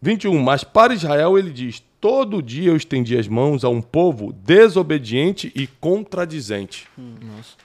21. 0.01 0.41
Mas 0.41 0.63
para 0.63 0.93
Israel 0.93 1.37
ele 1.37 1.51
diz: 1.51 1.83
Todo 1.99 2.41
dia 2.41 2.69
eu 2.69 2.75
estendi 2.75 3.17
as 3.17 3.27
mãos 3.27 3.63
a 3.63 3.69
um 3.69 3.81
povo 3.81 4.31
desobediente 4.31 5.51
e 5.55 5.65
contradizente. 5.65 6.87
Nossa. 6.97 7.55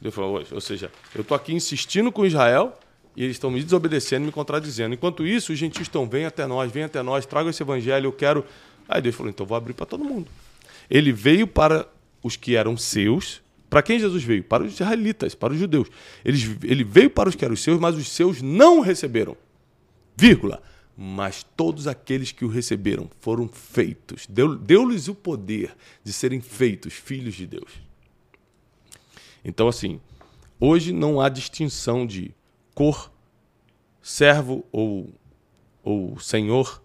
Deus 0.00 0.14
falou, 0.14 0.42
ou 0.50 0.60
seja, 0.60 0.90
eu 1.14 1.20
estou 1.20 1.36
aqui 1.36 1.52
insistindo 1.52 2.10
com 2.10 2.24
Israel 2.24 2.78
e 3.14 3.22
eles 3.22 3.36
estão 3.36 3.50
me 3.50 3.62
desobedecendo, 3.62 4.24
me 4.24 4.32
contradizendo. 4.32 4.94
Enquanto 4.94 5.26
isso, 5.26 5.52
os 5.52 5.58
gentios 5.58 5.82
estão, 5.82 6.08
vem 6.08 6.24
até 6.24 6.46
nós, 6.46 6.72
vem 6.72 6.84
até 6.84 7.02
nós, 7.02 7.26
traga 7.26 7.50
esse 7.50 7.62
evangelho, 7.62 8.06
eu 8.06 8.12
quero. 8.12 8.44
Aí 8.88 9.00
Deus 9.02 9.14
falou, 9.14 9.30
então 9.30 9.44
vou 9.44 9.56
abrir 9.56 9.74
para 9.74 9.86
todo 9.86 10.02
mundo. 10.02 10.26
Ele 10.88 11.12
veio 11.12 11.46
para 11.46 11.86
os 12.22 12.36
que 12.36 12.56
eram 12.56 12.76
seus, 12.76 13.42
para 13.68 13.82
quem 13.82 14.00
Jesus 14.00 14.24
veio? 14.24 14.42
Para 14.42 14.64
os 14.64 14.72
israelitas, 14.72 15.34
para 15.34 15.52
os 15.52 15.58
judeus. 15.58 15.88
Ele, 16.24 16.38
ele 16.64 16.82
veio 16.82 17.10
para 17.10 17.28
os 17.28 17.36
que 17.36 17.44
eram 17.44 17.54
seus, 17.54 17.78
mas 17.78 17.94
os 17.94 18.08
seus 18.08 18.42
não 18.42 18.80
receberam. 18.80 19.36
Vírgula. 20.16 20.60
Mas 21.02 21.42
todos 21.42 21.86
aqueles 21.86 22.30
que 22.30 22.44
o 22.44 22.48
receberam 22.48 23.08
foram 23.20 23.48
feitos. 23.48 24.26
Deu-lhes 24.28 25.06
deu 25.06 25.14
o 25.14 25.16
poder 25.16 25.74
de 26.04 26.12
serem 26.12 26.42
feitos 26.42 26.92
filhos 26.92 27.34
de 27.34 27.46
Deus. 27.46 27.72
Então, 29.42 29.66
assim, 29.66 29.98
hoje 30.60 30.92
não 30.92 31.18
há 31.18 31.30
distinção 31.30 32.06
de 32.06 32.34
cor, 32.74 33.10
servo 34.02 34.62
ou, 34.70 35.08
ou 35.82 36.18
senhor, 36.18 36.82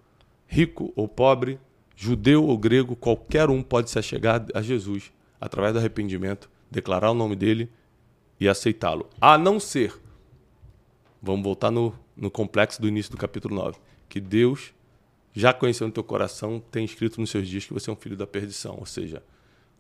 rico 0.48 0.94
ou 0.96 1.10
pobre, 1.10 1.60
judeu 1.94 2.46
ou 2.46 2.58
grego, 2.58 2.96
qualquer 2.96 3.50
um 3.50 3.62
pode 3.62 3.90
se 3.90 4.00
achegar 4.00 4.46
a 4.54 4.62
Jesus 4.62 5.12
através 5.42 5.74
do 5.74 5.80
arrependimento 5.80 6.50
declarar 6.72 7.12
o 7.12 7.14
nome 7.14 7.36
dele 7.36 7.70
e 8.40 8.48
aceitá-lo. 8.48 9.10
A 9.20 9.38
não 9.38 9.60
ser, 9.60 9.94
vamos 11.22 11.44
voltar 11.44 11.70
no, 11.70 11.94
no 12.16 12.32
complexo 12.32 12.82
do 12.82 12.88
início 12.88 13.12
do 13.12 13.18
capítulo 13.18 13.54
9, 13.54 13.78
que 14.08 14.20
Deus, 14.20 14.74
já 15.34 15.54
conhecendo 15.54 15.90
o 15.90 15.94
teu 15.94 16.04
coração, 16.04 16.64
tem 16.72 16.86
escrito 16.86 17.20
nos 17.20 17.30
seus 17.30 17.48
dias 17.48 17.66
que 17.66 17.74
você 17.74 17.90
é 17.90 17.94
um 17.94 17.96
filho 17.96 18.16
da 18.16 18.28
perdição. 18.28 18.78
Ou 18.80 18.86
seja, 18.86 19.22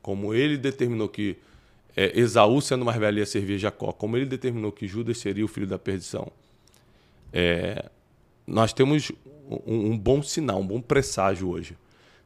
como 0.01 0.33
ele 0.33 0.57
determinou 0.57 1.09
que 1.09 1.37
é, 1.95 2.19
Esaú, 2.19 2.61
sendo 2.61 2.83
mais 2.83 2.99
velho, 2.99 3.19
ia 3.19 3.25
servir 3.25 3.57
Jacó, 3.57 3.91
como 3.91 4.17
ele 4.17 4.25
determinou 4.25 4.71
que 4.71 4.87
Judas 4.87 5.17
seria 5.17 5.45
o 5.45 5.47
filho 5.47 5.67
da 5.67 5.79
perdição, 5.79 6.31
é, 7.31 7.89
nós 8.45 8.73
temos 8.73 9.11
um, 9.65 9.91
um 9.91 9.97
bom 9.97 10.21
sinal, 10.21 10.59
um 10.59 10.67
bom 10.67 10.81
presságio 10.81 11.49
hoje. 11.49 11.77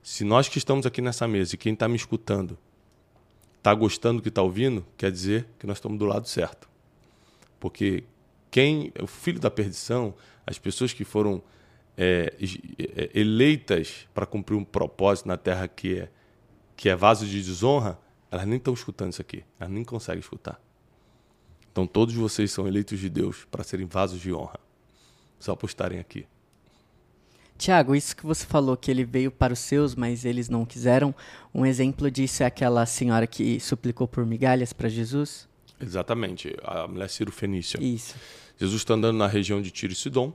Se 0.01 0.23
nós 0.23 0.47
que 0.47 0.57
estamos 0.57 0.85
aqui 0.85 1.01
nessa 1.01 1.27
mesa 1.27 1.55
e 1.55 1.57
quem 1.57 1.73
está 1.73 1.87
me 1.87 1.95
escutando 1.95 2.57
está 3.57 3.73
gostando 3.73 4.19
do 4.19 4.23
que 4.23 4.29
está 4.29 4.41
ouvindo, 4.41 4.85
quer 4.97 5.11
dizer 5.11 5.47
que 5.59 5.67
nós 5.67 5.77
estamos 5.77 5.99
do 5.99 6.05
lado 6.05 6.27
certo. 6.27 6.67
Porque 7.59 8.03
quem, 8.49 8.91
o 9.01 9.05
filho 9.05 9.39
da 9.39 9.51
perdição, 9.51 10.13
as 10.47 10.57
pessoas 10.57 10.93
que 10.93 11.03
foram 11.03 11.43
é, 11.99 12.33
é 12.79 13.19
eleitas 13.19 14.07
para 14.13 14.25
cumprir 14.25 14.55
um 14.55 14.63
propósito 14.63 15.27
na 15.27 15.35
terra 15.35 15.67
que 15.67 15.99
é, 15.99 16.09
que 16.77 16.87
é 16.87 16.95
vaso 16.95 17.25
de 17.25 17.43
desonra, 17.43 17.99
elas 18.31 18.45
nem 18.45 18.57
estão 18.57 18.73
escutando 18.73 19.11
isso 19.11 19.21
aqui, 19.21 19.43
elas 19.59 19.73
nem 19.73 19.83
conseguem 19.83 20.21
escutar. 20.21 20.61
Então 21.71 21.85
todos 21.85 22.15
vocês 22.15 22.51
são 22.51 22.65
eleitos 22.65 22.99
de 22.99 23.09
Deus 23.09 23.45
para 23.51 23.63
serem 23.65 23.85
vasos 23.85 24.21
de 24.21 24.33
honra, 24.33 24.59
só 25.37 25.55
por 25.55 25.67
estarem 25.67 25.99
aqui. 25.99 26.25
Tiago, 27.57 27.93
isso 27.93 28.15
que 28.15 28.25
você 28.25 28.45
falou 28.45 28.77
que 28.77 28.89
ele 28.89 29.03
veio 29.03 29.29
para 29.29 29.51
os 29.51 29.59
seus, 29.59 29.93
mas 29.93 30.23
eles 30.23 30.47
não 30.47 30.65
quiseram, 30.65 31.13
um 31.53 31.65
exemplo 31.65 32.09
disso 32.09 32.43
é 32.43 32.45
aquela 32.45 32.85
senhora 32.85 33.27
que 33.27 33.59
suplicou 33.59 34.07
por 34.07 34.25
migalhas 34.25 34.71
para 34.71 34.87
Jesus? 34.87 35.49
Exatamente, 35.77 36.55
a 36.63 36.87
mulher 36.87 37.09
Ciro 37.09 37.33
Fenícia. 37.33 37.77
Isso. 37.83 38.15
Jesus 38.57 38.81
está 38.81 38.93
andando 38.93 39.17
na 39.17 39.27
região 39.27 39.61
de 39.61 39.71
Tiro 39.71 39.91
e 39.91 39.95
Sidom, 39.95 40.33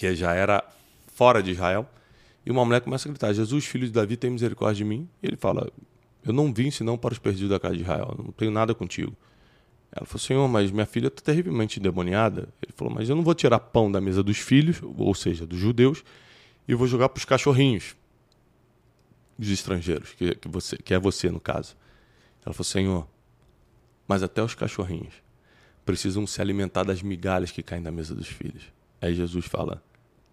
que 0.00 0.16
já 0.16 0.32
era 0.32 0.64
fora 1.08 1.42
de 1.42 1.50
Israel, 1.50 1.86
e 2.46 2.50
uma 2.50 2.64
mulher 2.64 2.80
começa 2.80 3.06
a 3.06 3.12
gritar: 3.12 3.34
Jesus, 3.34 3.66
filho 3.66 3.86
de 3.86 3.92
Davi, 3.92 4.16
tem 4.16 4.30
misericórdia 4.30 4.82
de 4.82 4.84
mim. 4.84 5.06
E 5.22 5.26
ele 5.26 5.36
fala: 5.36 5.70
Eu 6.24 6.32
não 6.32 6.50
vim 6.54 6.70
senão 6.70 6.96
para 6.96 7.12
os 7.12 7.18
perdidos 7.18 7.50
da 7.50 7.60
casa 7.60 7.76
de 7.76 7.82
Israel, 7.82 8.14
não 8.16 8.32
tenho 8.32 8.50
nada 8.50 8.74
contigo. 8.74 9.14
Ela 9.92 10.06
falou: 10.06 10.18
Senhor, 10.18 10.48
mas 10.48 10.70
minha 10.70 10.86
filha 10.86 11.08
está 11.08 11.20
terrivelmente 11.20 11.78
endemoniada. 11.78 12.48
Ele 12.62 12.72
falou: 12.74 12.94
Mas 12.94 13.10
eu 13.10 13.14
não 13.14 13.22
vou 13.22 13.34
tirar 13.34 13.60
pão 13.60 13.92
da 13.92 14.00
mesa 14.00 14.22
dos 14.22 14.38
filhos, 14.38 14.80
ou 14.82 15.14
seja, 15.14 15.46
dos 15.46 15.58
judeus, 15.58 16.02
e 16.66 16.74
vou 16.74 16.86
jogar 16.86 17.10
para 17.10 17.18
os 17.18 17.26
cachorrinhos. 17.26 17.94
os 19.38 19.50
estrangeiros, 19.50 20.14
que, 20.14 20.34
que, 20.34 20.48
você, 20.48 20.78
que 20.78 20.94
é 20.94 20.98
você 20.98 21.30
no 21.30 21.40
caso. 21.40 21.76
Ela 22.46 22.54
falou: 22.54 22.64
Senhor, 22.64 23.06
mas 24.08 24.22
até 24.22 24.42
os 24.42 24.54
cachorrinhos 24.54 25.12
precisam 25.84 26.26
se 26.26 26.40
alimentar 26.40 26.84
das 26.84 27.02
migalhas 27.02 27.50
que 27.50 27.62
caem 27.62 27.82
da 27.82 27.90
mesa 27.90 28.14
dos 28.14 28.28
filhos. 28.28 28.62
Aí 29.02 29.14
Jesus 29.14 29.44
fala: 29.44 29.82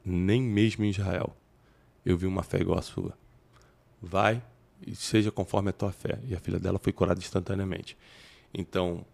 Nem 0.10 0.42
mesmo 0.42 0.86
em 0.86 0.90
Israel 0.90 1.36
eu 2.06 2.18
vi 2.18 2.26
uma 2.26 2.42
fé 2.42 2.62
igual 2.62 2.80
a 2.80 2.82
sua. 2.82 3.18
Vai 4.02 4.42
e 4.86 4.96
seja 4.96 5.30
conforme 5.30 5.70
a 5.70 5.74
tua 5.74 5.92
fé. 5.92 6.20
E 6.26 6.34
a 6.34 6.40
filha 6.40 6.58
dela 6.58 6.80
foi 6.80 6.94
curada 6.94 7.20
instantaneamente. 7.20 7.98
Então, 8.54 9.06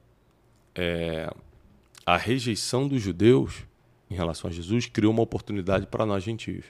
é, 0.76 1.34
a 2.06 2.16
rejeição 2.16 2.88
dos 2.88 3.02
judeus 3.02 3.66
em 4.12 4.14
relação 4.14 4.48
a 4.48 4.54
Jesus 4.54 4.86
criou 4.86 5.12
uma 5.12 5.24
oportunidade 5.24 5.88
para 5.88 6.06
nós 6.06 6.24
gentios. 6.24 6.66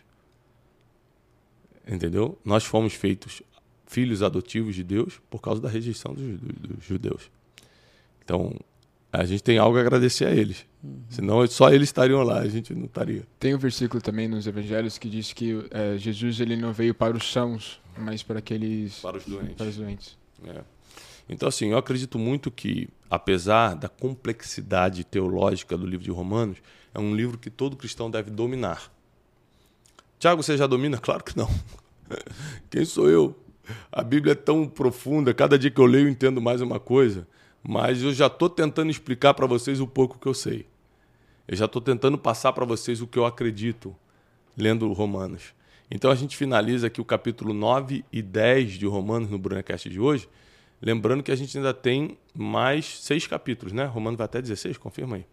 Entendeu? 1.85 2.39
Nós 2.45 2.63
fomos 2.63 2.93
feitos 2.93 3.41
filhos 3.85 4.23
adotivos 4.23 4.75
de 4.75 4.83
Deus 4.83 5.21
por 5.29 5.41
causa 5.41 5.59
da 5.59 5.67
rejeição 5.67 6.13
dos, 6.13 6.39
dos 6.39 6.85
judeus. 6.85 7.29
Então, 8.23 8.57
a 9.13 9.25
gente 9.25 9.43
tem 9.43 9.59
algo 9.59 9.77
a 9.77 9.81
agradecer 9.81 10.25
a 10.25 10.31
eles. 10.31 10.65
Uhum. 10.83 11.03
Senão 11.07 11.45
só 11.45 11.69
eles 11.69 11.89
estariam 11.89 12.23
lá, 12.23 12.39
a 12.39 12.49
gente 12.49 12.73
não 12.73 12.85
estaria. 12.85 13.21
Tem 13.39 13.53
um 13.53 13.59
versículo 13.59 14.01
também 14.01 14.27
nos 14.27 14.47
evangelhos 14.47 14.97
que 14.97 15.07
diz 15.07 15.31
que 15.31 15.63
é, 15.69 15.95
Jesus 15.99 16.39
ele 16.39 16.55
não 16.57 16.73
veio 16.73 16.95
para 16.95 17.15
os 17.15 17.31
sãos, 17.31 17.79
mas 17.95 18.23
para 18.23 18.39
aqueles... 18.39 18.99
Para 18.99 19.17
os 19.17 19.25
doentes. 19.25 19.53
Para 19.53 19.67
os 19.67 19.77
doentes. 19.77 20.17
É. 20.47 20.61
Então, 21.29 21.47
assim, 21.47 21.69
eu 21.69 21.77
acredito 21.77 22.17
muito 22.17 22.49
que, 22.49 22.89
apesar 23.07 23.75
da 23.75 23.87
complexidade 23.87 25.03
teológica 25.03 25.77
do 25.77 25.85
livro 25.85 26.03
de 26.03 26.11
Romanos, 26.11 26.57
é 26.91 26.99
um 26.99 27.15
livro 27.15 27.37
que 27.37 27.51
todo 27.51 27.77
cristão 27.77 28.09
deve 28.09 28.31
dominar. 28.31 28.91
Tiago, 30.17 30.41
você 30.41 30.57
já 30.57 30.65
domina? 30.65 30.97
Claro 31.03 31.23
que 31.23 31.37
não. 31.37 31.49
Quem 32.71 32.83
sou 32.83 33.07
eu? 33.11 33.39
A 33.91 34.03
Bíblia 34.03 34.31
é 34.31 34.35
tão 34.35 34.67
profunda, 34.67 35.35
cada 35.35 35.57
dia 35.57 35.69
que 35.69 35.79
eu 35.79 35.85
leio 35.85 36.07
eu 36.07 36.11
entendo 36.11 36.41
mais 36.41 36.61
uma 36.61 36.79
coisa 36.79 37.27
mas 37.63 38.03
eu 38.03 38.13
já 38.13 38.27
estou 38.27 38.49
tentando 38.49 38.91
explicar 38.91 39.33
para 39.33 39.47
vocês 39.47 39.79
o 39.79 39.87
pouco 39.87 40.19
que 40.19 40.27
eu 40.27 40.33
sei. 40.33 40.67
Eu 41.47 41.55
já 41.55 41.65
estou 41.65 41.81
tentando 41.81 42.17
passar 42.17 42.51
para 42.53 42.65
vocês 42.65 43.01
o 43.01 43.07
que 43.07 43.17
eu 43.17 43.25
acredito 43.25 43.95
lendo 44.55 44.91
Romanos. 44.91 45.53
Então 45.89 46.11
a 46.11 46.15
gente 46.15 46.35
finaliza 46.35 46.87
aqui 46.87 46.99
o 46.99 47.05
capítulo 47.05 47.53
9 47.53 48.03
e 48.11 48.21
10 48.21 48.73
de 48.73 48.85
Romanos 48.85 49.29
no 49.29 49.37
Brunecast 49.37 49.89
de 49.89 49.99
hoje, 49.99 50.27
lembrando 50.81 51.23
que 51.23 51.31
a 51.31 51.35
gente 51.35 51.57
ainda 51.57 51.73
tem 51.73 52.17
mais 52.33 52.99
seis 52.99 53.27
capítulos, 53.27 53.73
né? 53.73 53.85
Romanos 53.85 54.17
vai 54.17 54.25
até 54.25 54.41
16, 54.41 54.77
confirma 54.77 55.17
aí. 55.17 55.25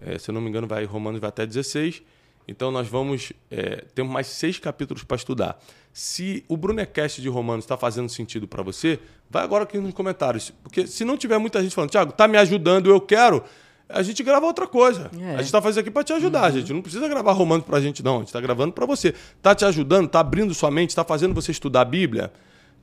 É, 0.00 0.18
se 0.18 0.30
eu 0.30 0.32
não 0.32 0.40
me 0.40 0.48
engano, 0.48 0.66
vai 0.66 0.84
Romanos 0.84 1.20
vai 1.20 1.28
até 1.28 1.46
16. 1.46 2.02
Então 2.46 2.70
nós 2.70 2.88
vamos 2.88 3.32
é, 3.50 3.84
ter 3.94 4.02
mais 4.02 4.26
seis 4.26 4.58
capítulos 4.58 5.02
para 5.04 5.16
estudar. 5.16 5.58
Se 5.92 6.44
o 6.48 6.56
Brunecast 6.56 7.22
de 7.22 7.28
Romanos 7.28 7.64
está 7.64 7.76
fazendo 7.76 8.08
sentido 8.08 8.46
para 8.48 8.62
você, 8.62 8.98
vai 9.30 9.44
agora 9.44 9.64
aqui 9.64 9.78
nos 9.78 9.94
comentários. 9.94 10.50
Porque 10.62 10.86
se 10.86 11.04
não 11.04 11.16
tiver 11.16 11.38
muita 11.38 11.62
gente 11.62 11.74
falando, 11.74 11.90
Tiago, 11.90 12.12
tá 12.12 12.26
me 12.28 12.36
ajudando, 12.36 12.90
eu 12.90 13.00
quero, 13.00 13.42
a 13.88 14.02
gente 14.02 14.22
grava 14.22 14.46
outra 14.46 14.66
coisa. 14.66 15.10
É. 15.18 15.30
A 15.30 15.36
gente 15.36 15.46
está 15.46 15.60
fazendo 15.60 15.82
aqui 15.82 15.90
para 15.90 16.04
te 16.04 16.12
ajudar, 16.12 16.50
uhum. 16.50 16.58
gente. 16.58 16.72
Não 16.72 16.82
precisa 16.82 17.06
gravar 17.08 17.32
Romanos 17.32 17.64
para 17.64 17.78
a 17.78 17.80
gente, 17.80 18.02
não. 18.02 18.16
A 18.16 18.18
gente 18.18 18.28
está 18.28 18.40
gravando 18.40 18.72
para 18.72 18.86
você. 18.86 19.14
Tá 19.42 19.54
te 19.54 19.64
ajudando, 19.64 20.08
tá 20.08 20.20
abrindo 20.20 20.54
sua 20.54 20.70
mente, 20.70 20.90
está 20.90 21.04
fazendo 21.04 21.34
você 21.34 21.52
estudar 21.52 21.82
a 21.82 21.84
Bíblia, 21.84 22.32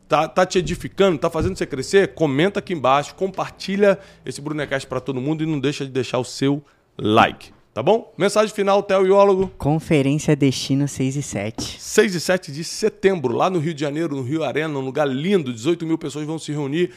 tá, 0.07 0.27
tá 0.27 0.45
te 0.45 0.59
edificando, 0.59 1.17
tá 1.17 1.29
fazendo 1.29 1.57
você 1.57 1.65
crescer? 1.65 2.13
Comenta 2.13 2.59
aqui 2.59 2.73
embaixo, 2.73 3.15
compartilha 3.15 3.99
esse 4.25 4.39
Brunecast 4.41 4.87
para 4.87 4.99
todo 4.99 5.19
mundo 5.19 5.43
e 5.43 5.45
não 5.45 5.59
deixa 5.59 5.85
de 5.85 5.91
deixar 5.91 6.19
o 6.19 6.23
seu 6.23 6.63
like. 6.97 7.51
Tá 7.73 7.81
bom? 7.81 8.13
Mensagem 8.17 8.53
final, 8.53 8.83
Theo 8.83 9.05
Iólogo. 9.05 9.49
Conferência 9.57 10.35
Destino 10.35 10.89
6 10.89 11.15
e 11.15 11.23
7. 11.23 11.81
6 11.81 12.15
e 12.15 12.19
7 12.19 12.51
de 12.51 12.65
setembro, 12.65 13.33
lá 13.33 13.49
no 13.49 13.59
Rio 13.59 13.73
de 13.73 13.79
Janeiro, 13.79 14.13
no 14.13 14.23
Rio 14.23 14.43
Arena, 14.43 14.77
um 14.77 14.81
lugar 14.81 15.07
lindo. 15.07 15.53
18 15.53 15.85
mil 15.85 15.97
pessoas 15.97 16.25
vão 16.25 16.37
se 16.37 16.51
reunir 16.51 16.91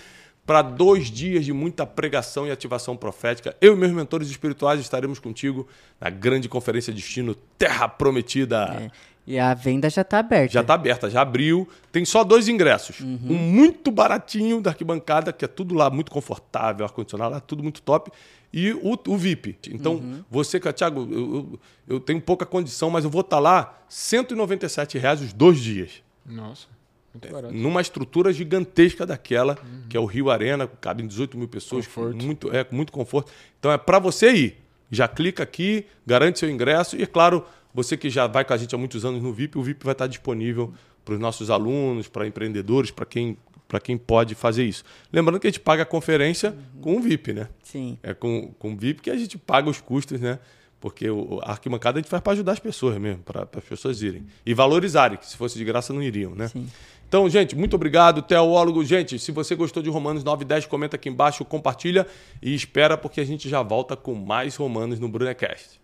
para 0.44 0.62
dois 0.62 1.12
dias 1.12 1.44
de 1.44 1.52
muita 1.52 1.86
pregação 1.86 2.44
e 2.44 2.50
ativação 2.50 2.96
profética. 2.96 3.56
Eu 3.60 3.74
e 3.74 3.76
meus 3.76 3.92
mentores 3.92 4.28
espirituais 4.28 4.80
estaremos 4.80 5.20
contigo 5.20 5.68
na 6.00 6.10
grande 6.10 6.48
conferência 6.48 6.92
Destino 6.92 7.36
Terra 7.56 7.88
Prometida. 7.88 8.90
É. 8.90 8.90
E 9.26 9.38
a 9.38 9.54
venda 9.54 9.88
já 9.88 10.02
está 10.02 10.18
aberta. 10.18 10.52
Já 10.52 10.60
está 10.60 10.74
aberta, 10.74 11.08
já 11.08 11.22
abriu. 11.22 11.68
Tem 11.92 12.04
só 12.04 12.24
dois 12.24 12.48
ingressos. 12.48 12.98
Uhum. 13.00 13.20
Um 13.30 13.34
muito 13.34 13.92
baratinho 13.92 14.60
da 14.60 14.70
arquibancada, 14.70 15.32
que 15.32 15.44
é 15.44 15.48
tudo 15.48 15.74
lá 15.74 15.88
muito 15.88 16.10
confortável, 16.10 16.84
ar-condicionado, 16.84 17.40
tudo 17.46 17.62
muito 17.62 17.80
top 17.80 18.10
e 18.56 18.72
o, 18.72 18.96
o 19.08 19.18
VIP. 19.18 19.58
Então, 19.68 19.94
uhum. 19.94 20.24
você, 20.30 20.60
Thiago, 20.60 21.08
eu, 21.10 21.34
eu, 21.34 21.60
eu, 21.88 22.00
tenho 22.00 22.20
pouca 22.20 22.46
condição, 22.46 22.88
mas 22.88 23.02
eu 23.02 23.10
vou 23.10 23.22
estar 23.22 23.38
tá 23.38 23.40
lá 23.40 23.84
197 23.88 24.96
reais 24.96 25.20
os 25.20 25.32
dois 25.32 25.58
dias. 25.58 26.04
Nossa, 26.24 26.68
muito 27.12 27.32
barato. 27.32 27.52
Numa 27.52 27.80
estrutura 27.80 28.32
gigantesca 28.32 29.04
daquela, 29.04 29.58
uhum. 29.60 29.82
que 29.88 29.96
é 29.96 30.00
o 30.00 30.04
Rio 30.04 30.30
Arena, 30.30 30.68
cabem 30.80 31.04
18 31.04 31.36
mil 31.36 31.48
pessoas. 31.48 31.84
Conforto. 31.84 32.24
Muito, 32.24 32.54
é, 32.54 32.62
com 32.62 32.76
muito 32.76 32.92
conforto. 32.92 33.32
Então, 33.58 33.72
é 33.72 33.76
para 33.76 33.98
você 33.98 34.32
ir. 34.32 34.56
Já 34.88 35.08
clica 35.08 35.42
aqui, 35.42 35.86
garante 36.06 36.38
seu 36.38 36.48
ingresso 36.48 36.94
e, 36.96 37.02
é 37.02 37.06
claro, 37.06 37.44
você 37.74 37.96
que 37.96 38.08
já 38.08 38.28
vai 38.28 38.44
com 38.44 38.52
a 38.52 38.56
gente 38.56 38.72
há 38.72 38.78
muitos 38.78 39.04
anos 39.04 39.20
no 39.20 39.32
VIP, 39.32 39.58
o 39.58 39.62
VIP 39.64 39.84
vai 39.84 39.94
estar 39.94 40.06
disponível 40.06 40.72
para 41.04 41.14
os 41.14 41.20
nossos 41.20 41.50
alunos, 41.50 42.06
para 42.06 42.24
empreendedores, 42.24 42.92
para 42.92 43.04
quem 43.04 43.36
para 43.66 43.80
quem 43.80 43.96
pode 43.96 44.34
fazer 44.34 44.64
isso. 44.64 44.84
Lembrando 45.12 45.40
que 45.40 45.46
a 45.46 45.50
gente 45.50 45.60
paga 45.60 45.82
a 45.82 45.86
conferência 45.86 46.50
uhum. 46.50 46.80
com 46.80 46.96
o 46.96 47.00
VIP, 47.00 47.32
né? 47.32 47.48
Sim. 47.62 47.98
É 48.02 48.14
com, 48.14 48.52
com 48.58 48.72
o 48.72 48.76
VIP 48.76 49.02
que 49.02 49.10
a 49.10 49.16
gente 49.16 49.38
paga 49.38 49.68
os 49.68 49.80
custos, 49.80 50.20
né? 50.20 50.38
Porque 50.80 51.08
o, 51.08 51.40
a 51.42 51.52
arquibancada 51.52 51.98
a 51.98 52.02
gente 52.02 52.10
faz 52.10 52.22
para 52.22 52.34
ajudar 52.34 52.52
as 52.52 52.58
pessoas 52.58 52.98
mesmo, 52.98 53.22
para 53.22 53.48
as 53.50 53.64
pessoas 53.64 54.02
irem. 54.02 54.26
E 54.44 54.52
valorizarem, 54.52 55.16
que 55.16 55.26
se 55.26 55.36
fosse 55.36 55.56
de 55.56 55.64
graça 55.64 55.92
não 55.92 56.02
iriam, 56.02 56.34
né? 56.34 56.48
Sim. 56.48 56.68
Então, 57.08 57.28
gente, 57.30 57.54
muito 57.56 57.74
obrigado, 57.74 58.22
teólogo. 58.22 58.84
Gente, 58.84 59.18
se 59.18 59.30
você 59.30 59.54
gostou 59.54 59.82
de 59.82 59.88
Romanos 59.88 60.24
9 60.24 60.42
e 60.42 60.46
10, 60.46 60.66
comenta 60.66 60.96
aqui 60.96 61.08
embaixo, 61.08 61.44
compartilha 61.44 62.06
e 62.42 62.54
espera, 62.54 62.98
porque 62.98 63.20
a 63.20 63.24
gente 63.24 63.48
já 63.48 63.62
volta 63.62 63.96
com 63.96 64.14
mais 64.14 64.56
Romanos 64.56 64.98
no 64.98 65.08
Brunecast. 65.08 65.80